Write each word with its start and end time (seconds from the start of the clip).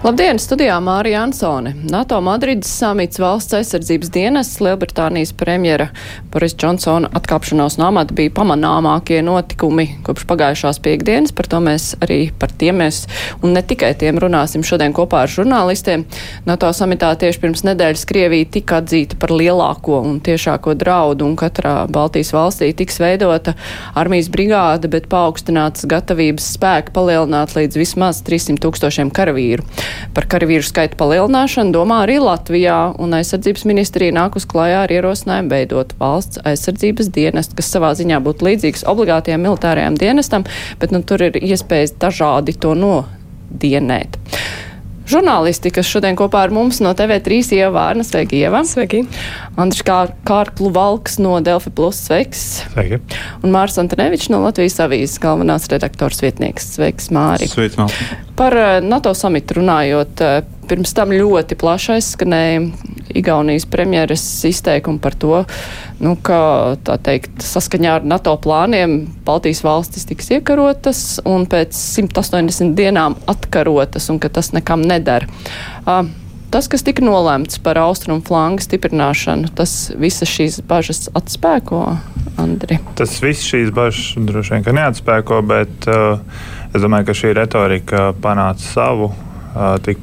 Labdien, 0.00 0.38
studijā 0.40 0.78
Mārija 0.80 1.18
Ansone. 1.26 1.74
NATO 1.84 2.16
Madrides 2.24 2.70
samits 2.72 3.20
valsts 3.20 3.52
aizsardzības 3.58 4.08
dienas 4.14 4.54
Lielbritānijas 4.64 5.34
premjera 5.36 5.90
Boris 6.32 6.54
Džonsona 6.56 7.10
atkāpšanās 7.18 7.76
no 7.76 7.90
amata 7.90 8.16
bija 8.16 8.32
pamanāmākie 8.38 9.18
notikumi 9.20 9.84
kopš 10.06 10.24
pagājušās 10.30 10.80
piekdienas. 10.80 11.34
Par 11.36 11.50
to 11.52 11.60
mēs 11.66 11.90
arī 12.00 12.16
par 12.32 12.54
tiem 12.62 12.80
mēs 12.80 13.02
un 13.44 13.52
ne 13.52 13.60
tikai 13.60 13.90
tiem 14.00 14.16
runāsim 14.24 14.64
šodien 14.64 14.96
kopā 14.96 15.26
ar 15.26 15.34
žurnālistiem. 15.34 16.06
NATO 16.48 16.72
samitā 16.72 17.12
tieši 17.20 17.44
pirms 17.44 17.66
nedēļas 17.68 18.06
Krievija 18.08 18.48
tika 18.56 18.80
atzīta 18.80 19.20
par 19.20 19.36
lielāko 19.36 20.00
un 20.00 20.16
tiešāko 20.24 20.78
draudu 20.80 21.28
un 21.28 21.36
katrā 21.36 21.74
Baltijas 21.92 22.32
valstī 22.32 22.70
tiks 22.80 23.02
veidota 23.04 23.52
armijas 23.92 24.32
brigāde, 24.32 24.88
bet 24.88 25.12
paaugstināts 25.12 25.84
gatavības 25.84 26.48
spēku 26.56 26.96
palielināt 26.96 27.52
līdz 27.60 27.82
vismaz 27.84 28.24
300 28.24 28.64
tūkstošiem 28.64 29.12
karavīru. 29.12 29.68
Par 30.16 30.26
karavīru 30.30 30.66
skaitu 30.66 30.98
palielināšanu 31.00 31.74
domā 31.74 32.02
arī 32.04 32.18
Latvijā, 32.22 32.78
un 33.00 33.14
aizsardzības 33.18 33.66
ministrija 33.70 34.14
nāk 34.16 34.38
uz 34.40 34.46
klājā 34.50 34.84
ar 34.86 34.94
ierosinājumu 34.94 35.52
veidot 35.52 35.94
valsts 36.00 36.40
aizsardzības 36.46 37.12
dienestu, 37.14 37.58
kas 37.60 37.70
savā 37.74 37.92
ziņā 37.98 38.22
būtu 38.24 38.48
līdzīgs 38.48 38.86
obligātajam 38.90 39.44
militārajam 39.46 39.98
dienestam, 40.00 40.48
bet 40.80 40.94
nu, 40.94 41.02
tur 41.06 41.28
ir 41.28 41.38
iespējas 41.40 41.96
dažādi 42.00 42.56
to 42.60 42.74
nodienēt. 42.78 44.18
Žurnālisti, 45.10 45.72
kas 45.74 45.88
šodien 45.90 46.14
kopā 46.18 46.44
ar 46.46 46.52
mums 46.54 46.78
no 46.84 46.92
TV3 46.94 47.40
ievārna, 47.56 48.04
sveiki, 48.06 48.44
Ieva. 48.44 48.60
Sveiki. 48.66 49.00
Andriš 49.58 49.82
Kār, 49.88 50.12
Kārklu 50.28 50.70
Valks 50.74 51.18
no 51.18 51.32
Delfi 51.42 51.72
Plus, 51.74 51.98
sveiks. 52.06 52.44
Sveiki. 52.70 53.00
Un 53.42 53.50
Mārs 53.54 53.80
Antonevičs 53.82 54.30
no 54.30 54.38
Latvijas 54.44 54.78
avīzes 54.84 55.18
galvenās 55.22 55.66
redaktors 55.72 56.22
vietnieks. 56.22 56.68
Sveiks, 56.76 57.10
Māri. 57.14 57.50
Sveiks, 57.50 57.80
Māri. 57.80 58.20
Par 58.38 58.54
eh, 58.54 58.78
NATO 58.86 59.10
samitu 59.18 59.58
runājot, 59.58 60.22
eh, 60.22 60.38
pirms 60.70 60.94
tam 60.94 61.10
ļoti 61.16 61.58
plaši 61.58 61.96
aizskanēja 61.96 62.62
Igaunijas 63.14 63.66
premjeras 63.70 64.24
izteikumu 64.48 65.00
par 65.02 65.14
to, 65.18 65.42
nu, 66.00 66.14
ka, 66.22 66.76
teikt, 67.04 67.42
saskaņā 67.44 67.98
ar 67.98 68.06
NATO 68.06 68.34
plāniem 68.42 69.02
Baltijas 69.26 69.62
valstis 69.66 70.06
tiks 70.08 70.30
iekarotas 70.36 71.02
un 71.28 71.46
pēc 71.50 71.76
180 71.76 72.74
dienām 72.78 73.18
atkarotas 73.30 74.10
un 74.12 74.20
ka 74.22 74.32
tas 74.32 74.52
nekam 74.56 74.84
nedara. 74.86 75.28
Uh, 75.84 76.06
tas, 76.50 76.68
kas 76.70 76.84
tika 76.86 77.04
nolēmts 77.04 77.60
par 77.64 77.78
austrumu 77.80 78.22
flangu 78.26 78.64
stiprināšanu, 78.64 79.52
tas 79.56 79.90
visas 79.98 80.30
šīs 80.30 80.60
bažas 80.68 81.08
atspēko, 81.16 81.84
Andri? 82.40 82.80
Tas 82.98 83.18
viss 83.22 83.46
šīs 83.46 83.72
bažas 83.74 84.14
droši 84.16 84.60
vien 84.60 84.78
neatspēko, 84.80 85.40
bet 85.46 85.90
uh, 85.90 86.22
es 86.74 86.82
domāju, 86.82 87.10
ka 87.10 87.18
šī 87.22 87.34
retorika 87.36 88.10
panāca 88.22 88.64
savu, 88.64 89.10
uh, 89.10 89.74
tik 89.84 90.00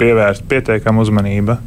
pievērsta 0.00 0.46
pietiekama 0.50 1.04
uzmanība. 1.04 1.58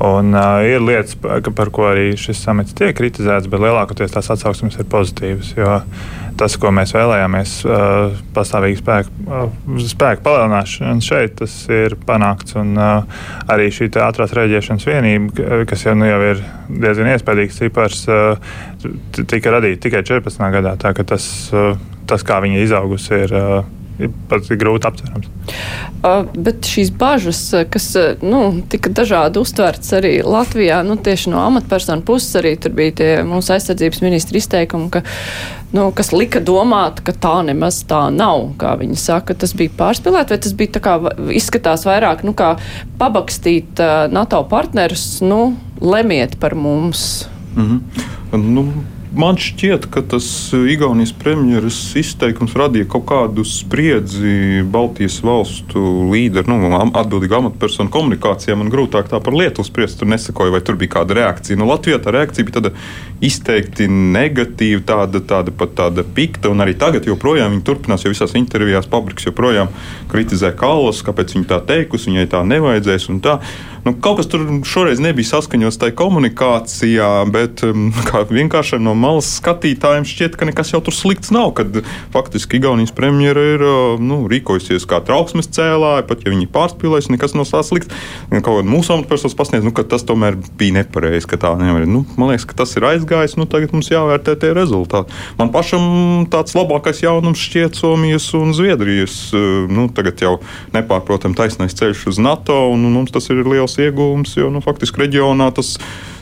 Un, 0.00 0.32
uh, 0.32 0.62
ir 0.64 0.80
lietas, 0.80 1.12
par 1.20 1.70
ko 1.74 1.90
arī 1.90 2.14
šis 2.16 2.38
samits 2.40 2.72
tiek 2.76 2.94
kritizēts, 2.96 3.50
bet 3.52 3.60
lielākoties 3.60 4.14
tās 4.14 4.30
atsauksmes 4.32 4.78
ir 4.80 4.86
pozitīvas. 4.88 5.50
Jo 5.58 5.74
tas, 6.40 6.54
ko 6.56 6.70
mēs 6.72 6.94
vēlējāmies, 6.96 7.56
uh, 7.68 8.14
pastāvīgi 8.32 8.78
spēku, 8.80 9.12
uh, 9.28 9.82
spēku 9.84 10.24
palielināšana 10.24 11.04
šeit, 11.04 11.34
tas 11.42 11.56
ir 11.68 11.98
panākts. 12.08 12.56
Un 12.56 12.72
uh, 12.80 13.26
arī 13.52 13.68
šī 13.76 13.90
ātrās 14.00 14.32
rēģēšanas 14.38 14.88
vienība, 14.88 15.50
kas 15.68 15.84
jau, 15.84 15.92
nu, 16.00 16.08
jau 16.08 16.20
ir 16.30 16.40
diezgan 16.70 17.12
iespaidīgs 17.12 17.60
cipars, 17.60 18.06
uh, 18.08 18.40
tika 19.20 19.52
radīta 19.52 19.84
tikai 19.84 20.00
14. 20.06 20.48
gadā. 20.56 20.78
Tā, 20.80 20.94
tas, 21.04 21.28
uh, 21.52 21.74
tas, 22.08 22.24
kā 22.24 22.40
viņa 22.46 22.64
izaugusi, 22.64 23.20
ir. 23.26 23.36
Uh, 23.36 23.76
ir 24.00 24.12
pat 24.30 24.48
grūti 24.60 24.88
aptverams. 24.88 25.28
Uh, 26.00 26.24
bet 26.32 26.68
šīs 26.68 26.92
bažas, 26.96 27.40
kas 27.72 27.88
nu, 28.24 28.42
tika 28.72 28.92
dažādi 28.94 29.40
uztverts 29.42 29.92
arī 29.96 30.12
Latvijā, 30.24 30.80
nu, 30.86 30.96
tieši 30.96 31.32
no 31.32 31.42
amatpersonu 31.44 32.04
puses, 32.06 32.32
arī 32.40 32.54
tur 32.60 32.74
bija 32.76 32.96
tie 33.00 33.10
mūsu 33.26 33.54
aizsardzības 33.56 34.02
ministri 34.04 34.40
izteikumi, 34.40 34.88
ka, 34.94 35.02
nu, 35.76 35.88
kas 35.96 36.12
lika 36.16 36.42
domāt, 36.44 37.02
ka 37.04 37.12
tā 37.12 37.34
nemaz 37.46 37.82
tā 37.90 38.06
nav, 38.14 38.52
kā 38.60 38.76
viņi 38.80 39.00
saka. 39.00 39.36
Tas 39.36 39.52
bija 39.56 39.74
pārspīlēt, 39.80 40.32
vai 40.32 40.40
tas 40.46 40.56
bija 40.56 40.76
tā 40.78 40.84
kā 40.86 40.96
izskatās 41.36 41.84
vairāk, 41.88 42.24
nu, 42.26 42.36
kā 42.38 42.54
pabakstīt 43.00 43.82
uh, 43.82 44.06
NATO 44.12 44.40
partnerus, 44.48 45.18
nu, 45.24 45.42
lemiet 45.80 46.38
par 46.40 46.54
mums. 46.54 47.28
Mm 47.56 47.66
-hmm. 47.66 48.48
nu, 48.54 48.64
Man 49.10 49.34
šķiet, 49.42 49.88
ka 49.90 50.04
tas 50.06 50.24
Igaunijas 50.54 51.10
premjeras 51.18 51.76
izteikums 51.98 52.52
radīja 52.54 52.86
kaut 52.92 53.08
kādu 53.08 53.42
spriedzi 53.42 54.62
Baltijas 54.70 55.16
valstu 55.26 55.82
līderu, 56.12 56.54
nu, 56.54 56.78
atbildīgu 56.78 57.34
amatpersonu 57.40 57.90
komunikācijā. 57.90 58.54
Man 58.54 58.70
grūtāk 58.70 59.10
tā 59.10 59.18
par 59.18 59.34
Lietuvu 59.34 59.66
spriest, 59.66 59.98
tur 59.98 60.12
nesakoja, 60.12 60.54
vai 60.54 60.60
tur 60.62 60.78
bija 60.78 60.94
kāda 61.00 61.16
reakcija. 61.18 61.58
Nu, 61.58 61.66
Latvijā 61.72 61.98
tā 61.98 62.14
reakcija 62.14 62.46
bija 62.46 62.60
tāda 62.60 62.72
izteikti 63.18 63.88
negatīva, 63.90 64.84
tāda, 64.92 65.24
tāda 65.32 65.56
pat 65.58 65.74
tāda 65.82 66.06
pikta, 66.06 66.54
un 66.54 66.62
arī 66.62 66.76
tagad 66.78 67.10
joprojām 67.10 67.56
viņi 67.56 67.66
turpinās, 67.66 68.06
jo 68.06 68.14
visās 68.14 68.38
intervijās 68.38 68.86
Pabriks 68.94 69.26
joprojām 69.26 69.74
kritizē 70.12 70.54
Kallas, 70.54 71.02
kāpēc 71.02 71.34
viņa 71.34 71.50
tā 71.50 71.60
teikusi, 71.74 72.12
viņai 72.12 72.30
tā 72.30 72.46
nevajadzēs 72.46 73.10
un 73.10 73.18
tā. 73.26 73.40
Nu, 73.84 73.94
kaut 73.96 74.18
kas 74.20 74.28
tur 74.28 74.44
šoreiz 74.68 75.00
nebija 75.00 75.30
saskaņots 75.30 75.78
tajā 75.80 75.94
komunikācijā, 75.96 77.08
bet 77.32 77.62
um, 77.68 77.88
vienkārši 78.30 78.80
no 78.82 78.94
malas 79.00 79.30
skatītājiem 79.38 80.06
šķiet, 80.08 80.36
ka 80.38 80.48
nekas 80.48 80.72
jau 80.74 80.82
tur 80.84 80.94
slikts 80.96 81.32
nav. 81.34 81.52
Kad 81.58 81.80
faktiski 82.14 82.60
Igaunijas 82.60 82.92
premjera 82.96 83.44
ir 83.54 83.64
nu, 84.02 84.22
rīkojusies 84.30 84.86
kā 84.90 85.00
trauksmes 85.06 85.50
cēlāja, 85.54 86.04
pat 86.08 86.24
ja 86.24 86.34
viņi 86.34 86.50
pārspīlēs, 86.52 87.10
nekas 87.12 87.36
nav 87.38 87.48
tāds 87.48 87.72
slikts. 87.72 87.92
Kaut 88.30 88.60
kā 88.60 88.66
mūsu 88.66 88.94
amatpersonas 88.94 89.36
pasniedz, 89.38 89.66
nu, 89.66 89.72
ka 89.76 89.84
tas 89.88 90.04
tomēr 90.06 90.38
bija 90.60 90.80
nepareizi, 90.80 91.28
tā. 91.40 91.54
Nu, 91.60 92.04
man 92.16 92.32
liekas, 92.32 92.46
ka 92.48 92.58
tas 92.62 92.74
ir 92.76 92.86
aizgājis, 92.90 93.36
nu 93.40 93.48
tagad 93.50 93.74
mums 93.74 93.90
jāvērtē 93.92 94.36
tie 94.40 94.52
rezultāti. 94.56 95.16
Man 95.40 95.52
pašam 95.54 96.26
tāds 96.32 96.54
labākais 96.58 97.02
jaunums 97.04 97.40
šķiet 97.40 97.78
Somijas 97.80 98.28
un 98.38 98.54
Zviedrijas. 98.56 99.16
Nu, 99.70 99.88
tagad 99.94 100.20
jau 100.22 100.36
nepārprotam 100.74 101.34
taisnais 101.38 101.76
ceļš 101.78 102.06
uz 102.12 102.20
NATO, 102.22 102.58
un 102.74 102.84
mums 102.92 103.14
tas 103.14 103.30
ir 103.32 103.42
liels 103.46 103.78
iegūms, 103.80 104.36
jo 104.40 104.50
nu, 104.52 104.62
faktiski 104.64 105.06
reģionā 105.06 105.50
tas 105.56 105.76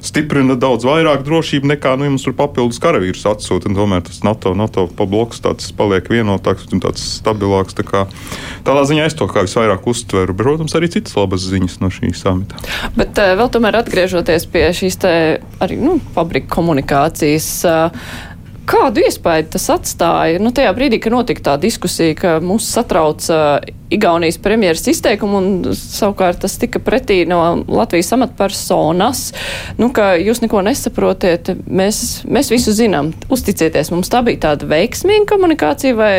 stiprina 0.04 0.54
daudz 0.58 0.86
vairāk 0.86 1.24
drošību 1.26 1.72
nekā 1.72 1.94
nu, 1.98 2.06
mums 2.12 2.26
tur 2.26 2.34
papildus 2.38 2.67
karavīrus 2.76 3.24
atsūta. 3.30 3.72
Tomēr 3.72 4.04
tas 4.04 4.20
NATO, 4.26 4.52
NATO 4.58 4.84
bloks 5.00 5.40
paliek 5.78 6.10
vienotāks 6.12 6.68
un 6.74 6.84
tāds 6.84 7.00
stabilāks. 7.16 7.76
Tā 7.78 7.86
kā, 7.88 8.04
tādā 8.68 8.84
ziņā 8.90 9.08
es 9.08 9.16
to 9.16 9.28
kā 9.30 9.46
visvairāk 9.46 9.88
uztveru. 9.88 10.36
Protams, 10.36 10.76
arī 10.76 10.92
citas 10.92 11.16
labas 11.16 11.48
ziņas 11.48 11.80
no 11.80 11.88
šīs 11.94 12.20
samita. 12.26 12.60
Bet 12.98 13.16
uh, 13.16 13.32
vēl 13.40 13.52
tomēr 13.54 13.80
atgriežoties 13.80 14.48
pie 14.52 14.68
šīs 14.76 15.00
te 15.00 15.12
arī 15.64 15.80
nu, 15.80 15.96
fabrika 16.14 16.52
komunikācijas. 16.58 17.48
Kādu 18.68 19.00
iespēju 19.06 19.46
tas 19.54 19.64
atstāja? 19.72 20.40
Nu, 20.42 20.52
tajā 20.52 20.74
brīdī, 20.76 20.98
kad 21.00 21.14
notika 21.14 21.44
tā 21.46 21.54
diskusija, 21.62 22.16
ka 22.18 22.32
mūs 22.44 22.66
satrauc 22.68 23.24
uh, 23.32 23.56
Igaunijas 23.88 24.36
premjeras 24.44 24.82
izteikumu, 24.90 25.38
un 25.40 25.70
savukārt 25.72 26.42
tas 26.42 26.58
tika 26.60 26.80
pretī 26.84 27.22
no 27.28 27.38
Latvijas 27.64 28.12
amatpersonas, 28.12 29.22
nu, 29.80 29.88
ka 29.96 30.10
jūs 30.20 30.42
neko 30.42 30.60
nesaprotiet, 30.66 31.54
mēs, 31.64 32.02
mēs 32.28 32.52
visu 32.52 32.74
zinām, 32.76 33.14
uzticieties, 33.32 33.88
mums 33.94 34.12
tā 34.12 34.20
bija 34.26 34.42
tāda 34.50 34.68
veiksmīga 34.68 35.24
komunikācija, 35.30 35.96
vai, 35.96 36.12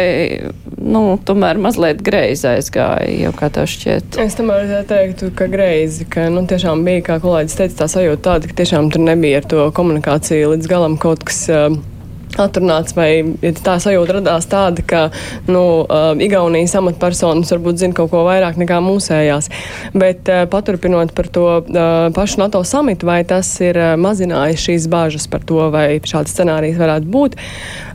nu, 0.82 1.04
tomēr 1.30 1.62
mazliet 1.62 2.02
greizi 2.06 2.50
aizgāja, 2.56 3.06
jau 3.28 3.36
kā 3.38 3.52
tev 3.54 3.70
šķiet? 3.70 4.18
Es 4.26 4.40
tomēr 4.40 4.74
teiktu, 4.90 5.30
ka 5.38 5.46
greizi, 5.54 6.10
ka, 6.10 6.26
nu, 6.34 6.48
tiešām 6.50 6.82
bija, 6.88 7.06
kā 7.12 7.22
kolēģis 7.22 7.62
teica, 7.62 7.80
tā 7.84 7.92
sajūta 7.94 8.26
tāda, 8.32 8.50
ka 8.50 8.58
tiešām 8.64 8.90
tur 8.90 9.06
nebija 9.06 9.44
ar 9.44 9.50
to 9.54 9.70
komunikāciju 9.78 10.56
līdz 10.56 10.74
galam 10.74 10.98
kaut 10.98 11.30
kas. 11.30 11.46
Uh, 11.54 11.78
atrunāts, 12.38 12.94
vai 12.98 13.24
tā 13.64 13.78
sajūta 13.82 14.20
radās 14.20 14.48
tāda, 14.50 14.84
ka 14.86 15.02
nu, 15.50 15.84
uh, 15.84 16.12
Igaunijas 16.20 16.76
amatpersonas 16.80 17.52
varbūt 17.54 17.82
zina 17.82 17.98
kaut 17.98 18.12
ko 18.14 18.24
vairāk 18.28 18.60
nekā 18.62 18.80
mūsējās. 18.84 19.50
Bet 19.98 20.30
uh, 20.30 20.44
paturpinot 20.52 21.14
par 21.18 21.30
to 21.34 21.46
uh, 21.60 22.10
pašu 22.16 22.44
NATO 22.44 22.62
samitu, 22.68 23.08
vai 23.10 23.22
tas 23.28 23.50
ir 23.64 23.78
mazinājis 24.00 24.66
šīs 24.68 24.88
bāžas 24.92 25.28
par 25.32 25.44
to, 25.48 25.62
vai 25.74 26.00
šāds 26.06 26.34
scenārijs 26.36 26.80
varētu 26.80 27.10
būt. 27.10 27.38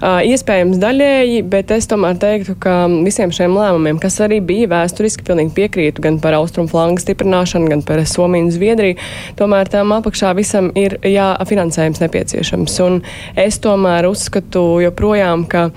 Iespējams 0.05 0.81
daļēji, 0.83 1.43
bet 1.49 1.71
es 1.75 1.89
tomēr 1.89 2.19
teiktu, 2.21 2.57
ka 2.61 2.85
visiem 3.07 3.33
šiem 3.35 3.55
lēmumiem, 3.57 4.01
kas 4.03 4.19
arī 4.25 4.41
bija 4.45 4.69
vēsturiski, 4.73 5.25
pilnīgi 5.27 5.55
piekrītu 5.57 6.05
gan 6.05 6.19
par 6.23 6.37
austrumu 6.39 6.69
flangu 6.73 7.01
stiprināšanu, 7.03 7.71
gan 7.73 7.85
par 7.87 8.03
Somiju 8.09 8.49
un 8.49 8.53
Zviedriju, 8.53 8.99
tomēr 9.39 9.71
tam 9.73 9.95
apakšā 9.97 10.35
visam 10.37 10.71
ir 10.79 10.99
jāfinansējums 11.09 12.03
nepieciešams. 12.05 12.77
Un 12.85 13.01
es 13.41 13.61
tomēr 13.65 14.09
uzskatu, 14.11 14.24
uzskatu 14.25 14.81
joprojām, 14.81 15.45
ka 15.45 15.69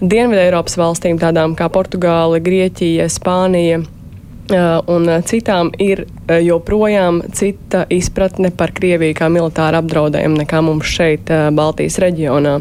Dienvidē 0.00 0.46
Eiropas 0.46 0.78
valstīm, 0.78 1.18
tādām 1.18 1.56
kā 1.58 1.68
Portugāla, 1.72 2.38
Grieķija, 2.42 3.08
Spānija, 3.10 3.82
un 4.52 5.08
citām 5.26 5.70
ir 5.82 6.04
joprojām 6.26 7.20
cita 7.34 7.84
izpratne 7.92 8.50
par 8.54 8.72
Krieviju 8.76 9.14
kā 9.18 9.28
militāru 9.32 9.80
apdraudējumu 9.80 10.40
nekā 10.42 10.60
mums 10.66 10.90
šeit, 10.90 11.30
Baltijas 11.56 11.98
reģionā. 12.02 12.56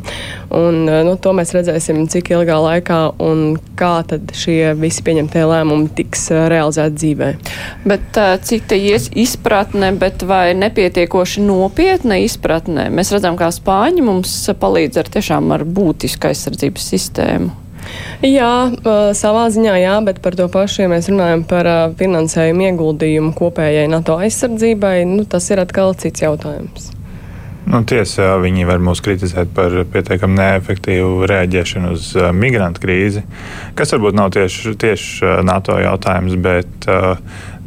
Un, 0.55 0.79
nu, 0.85 1.15
to 1.21 1.33
mēs 1.37 1.53
redzēsim, 1.55 2.03
cik 2.11 2.31
ilgā 2.35 2.57
laikā 2.61 2.99
un 3.25 3.57
kā 3.79 3.99
tad 4.07 4.33
šie 4.37 4.75
visi 4.79 5.03
pieņemtie 5.05 5.43
lēmumi 5.49 5.91
tiks 5.97 6.27
realizēti 6.31 7.01
dzīvē. 7.01 7.31
Bet 7.89 8.21
cita 8.47 8.79
izpratne, 9.25 9.91
bet 9.99 10.25
vai 10.27 10.53
nepietiekoši 10.57 11.43
nopietna 11.45 12.21
izpratne? 12.23 12.89
Mēs 12.93 13.13
redzam, 13.15 13.37
kā 13.39 13.51
Spāņi 13.53 14.05
mums 14.05 14.37
palīdz 14.61 15.01
ar 15.01 15.13
tiešām 15.17 15.53
ar 15.55 15.65
būtisku 15.67 16.31
aizsardzības 16.31 16.89
sistēmu. 16.95 17.64
Jā, 18.25 18.51
savā 19.17 19.45
ziņā 19.53 19.77
jā, 19.81 19.95
bet 20.07 20.21
par 20.23 20.37
to 20.39 20.47
pašu, 20.51 20.85
ja 20.85 20.91
mēs 20.91 21.09
runājam 21.11 21.45
par 21.47 21.69
finansējumu 21.99 22.69
ieguldījumu 22.71 23.33
kopējai 23.37 23.87
NATO 23.91 24.19
aizsardzībai, 24.23 24.97
nu, 25.09 25.25
tas 25.29 25.49
ir 25.51 25.61
atkal 25.63 25.95
cits 25.99 26.25
jautājums. 26.25 26.91
Nu, 27.65 27.79
tiesa, 27.81 28.35
viņi 28.37 28.67
var 28.69 28.81
mūs 28.85 28.99
kritizēt 29.01 29.49
par 29.57 29.73
pietiekami 29.89 30.37
neefektīvu 30.37 31.25
rēģēšanu 31.31 31.93
uz 31.95 32.11
migrantu 32.37 32.83
krīzi, 32.83 33.23
kas 33.77 33.95
varbūt 33.95 34.17
nav 34.19 34.29
tieši, 34.35 34.75
tieši 34.83 35.31
NATO 35.47 35.79
jautājums, 35.81 36.37
bet 36.45 36.85
uh, 36.93 37.17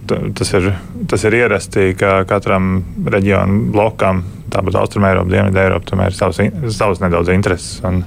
tas 0.08 0.52
ir, 0.56 0.72
tas 1.10 1.24
ir 1.28 1.36
ierasti, 1.38 1.92
ka 1.98 2.22
katram 2.28 2.82
reģionu 3.06 3.68
blokam 3.74 4.24
tāpat 4.52 4.78
Austrumēropa, 4.80 5.30
Dienvidu 5.32 5.60
Eiropa, 5.62 5.90
tomēr 5.90 6.12
ir 6.12 6.16
savas, 6.16 6.40
savas 6.74 7.02
nedaudz 7.02 7.32
intereses. 7.34 7.80
Un, 7.86 8.02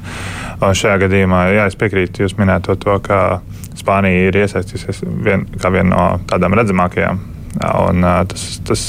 un 0.57 0.77
šajā 0.77 0.97
gadījumā, 1.05 1.43
jā, 1.55 1.67
es 1.69 1.77
piekrītu 1.79 2.25
jūs 2.25 2.37
minēto 2.39 2.77
to, 2.81 2.97
ka 3.05 3.41
Spānija 3.77 4.29
ir 4.29 4.39
iesaistījusies 4.41 5.03
vien, 5.25 5.45
kā 5.61 5.71
viena 5.73 5.91
no 5.93 6.07
tādām 6.29 6.57
redzamākajām. 6.57 7.21
Un, 7.61 8.05
tas, 8.31 8.43
tas 8.63 8.81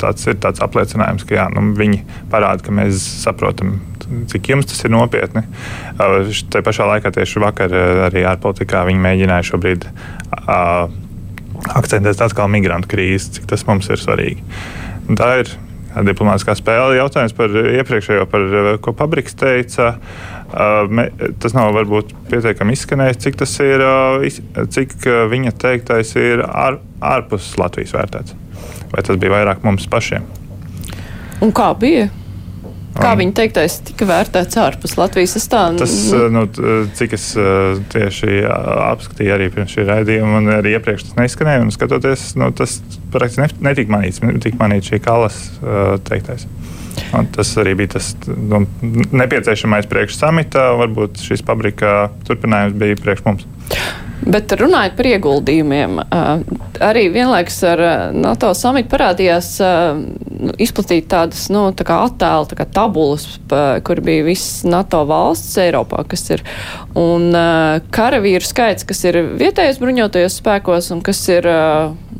tāds 0.00 0.26
ir 0.28 0.36
tāds 0.42 0.60
apliecinājums, 0.64 1.24
ka 1.24 1.38
jā, 1.38 1.46
nu, 1.54 1.70
viņi 1.78 2.02
parāda, 2.32 2.60
ka 2.66 2.74
mēs 2.74 3.00
saprotam, 3.22 3.78
cik 4.30 4.50
jums 4.52 4.68
tas 4.68 4.84
ir 4.84 4.92
nopietni. 4.92 5.44
Tā 5.96 6.62
pašā 6.66 6.88
laikā 6.90 7.14
tieši 7.16 7.40
vakar 7.42 7.72
arī 8.10 8.26
ārpolitikā 8.28 8.84
viņi 8.90 9.04
mēģināja 9.06 9.48
šobrīd 9.48 9.88
uh, 9.88 10.92
akcentēt 11.74 12.22
atkal 12.24 12.50
migrantu 12.52 12.90
krīzi, 12.94 13.36
cik 13.38 13.48
tas 13.50 13.64
mums 13.68 13.88
ir 13.92 14.00
svarīgi. 14.00 14.42
Tā 15.18 15.30
ir 15.42 15.52
diplomātiskā 16.02 16.56
spēle. 16.58 16.96
Jautājums 16.98 17.34
par 17.36 17.52
iepriekšējo, 17.54 18.24
par 18.30 18.46
ko 18.82 18.94
Pabriks 18.96 19.36
teica. 19.38 19.94
Tas 20.50 21.54
nav 21.56 21.72
varbūt 21.74 22.12
pietiekami 22.30 22.74
izskanējis, 22.76 23.20
cik 23.24 23.38
tas 23.42 23.54
ir, 23.62 23.84
cik 24.74 24.96
viņa 25.30 25.54
teiktais 25.62 26.14
ir 26.18 26.44
ār, 26.46 26.80
ārpus 27.02 27.52
Latvijas 27.60 27.94
vērtēts. 27.94 28.36
Vai 28.94 29.02
tas 29.06 29.18
bija 29.18 29.34
vairāk 29.34 29.64
mums 29.66 29.86
pašiem? 29.90 30.26
Un 31.42 31.50
kā 31.54 31.72
bija? 31.78 32.08
Kā 32.94 33.10
um, 33.12 33.18
viņa 33.18 33.34
teiktais 33.40 33.80
tika 33.88 34.06
vērtēts 34.06 34.58
ārpus 34.62 34.94
Latvijas? 34.98 35.34
Es 35.40 35.48
tā, 35.50 35.64
tas, 35.78 35.94
nu, 36.34 36.44
cik 36.98 37.16
es 37.16 37.26
tieši 37.94 38.44
apskatīju 38.46 39.34
arī 39.34 39.50
pirms 39.54 39.74
šī 39.74 39.88
raidījuma, 39.88 40.38
un 40.38 40.52
arī 40.60 40.76
iepriekš 40.78 41.08
tas 41.08 41.18
neizskanēja, 41.18 41.64
un 41.64 41.74
skatoties, 41.74 42.30
nu, 42.38 42.52
tas 42.54 42.78
praktiski 43.14 43.64
netika 43.66 43.96
manīts, 43.96 44.22
tika 44.44 44.62
manīts 44.62 44.92
šī 44.92 45.02
kalas 45.02 45.40
teiktais. 46.06 46.46
Un 47.14 47.26
tas 47.34 47.50
arī 47.58 47.74
bija 47.78 47.96
tas 47.96 48.12
nu, 48.26 48.64
nepieciešamais 49.14 49.88
priekš 49.90 50.18
samita. 50.18 50.70
Varbūt 50.78 51.22
šis 51.22 51.42
pabrika 51.46 52.08
turpinājums 52.26 52.78
bija 52.78 52.98
priekš 53.00 53.24
mums. 53.26 53.46
Bet 54.24 54.52
runājot 54.56 54.94
par 54.96 55.06
ieguldījumiem, 55.10 55.98
arī 56.84 57.02
vienlaikus 57.12 57.58
ar 57.68 57.82
NATO 58.16 58.54
samitu 58.56 58.88
parādījās 58.94 59.50
izplatīt 60.60 61.10
tādas 61.12 61.46
nu, 61.52 61.66
tā 61.76 61.84
kā 61.88 61.98
attēlu, 62.06 62.48
tā 62.48 62.56
kā 62.56 62.66
tabulas, 62.78 63.26
kur 63.84 64.00
bija 64.04 64.24
viss 64.24 64.62
NATO 64.64 65.02
valsts 65.08 65.58
Eiropā, 65.60 66.06
kas 66.08 66.24
ir, 66.32 66.44
un 66.98 67.36
karavīru 67.94 68.48
skaits, 68.48 68.88
kas 68.88 69.04
ir 69.10 69.20
vietējos 69.36 69.80
bruņotajos 69.82 70.40
spēkos 70.40 70.90
un 70.96 71.04
kas 71.04 71.20
ir 71.32 71.48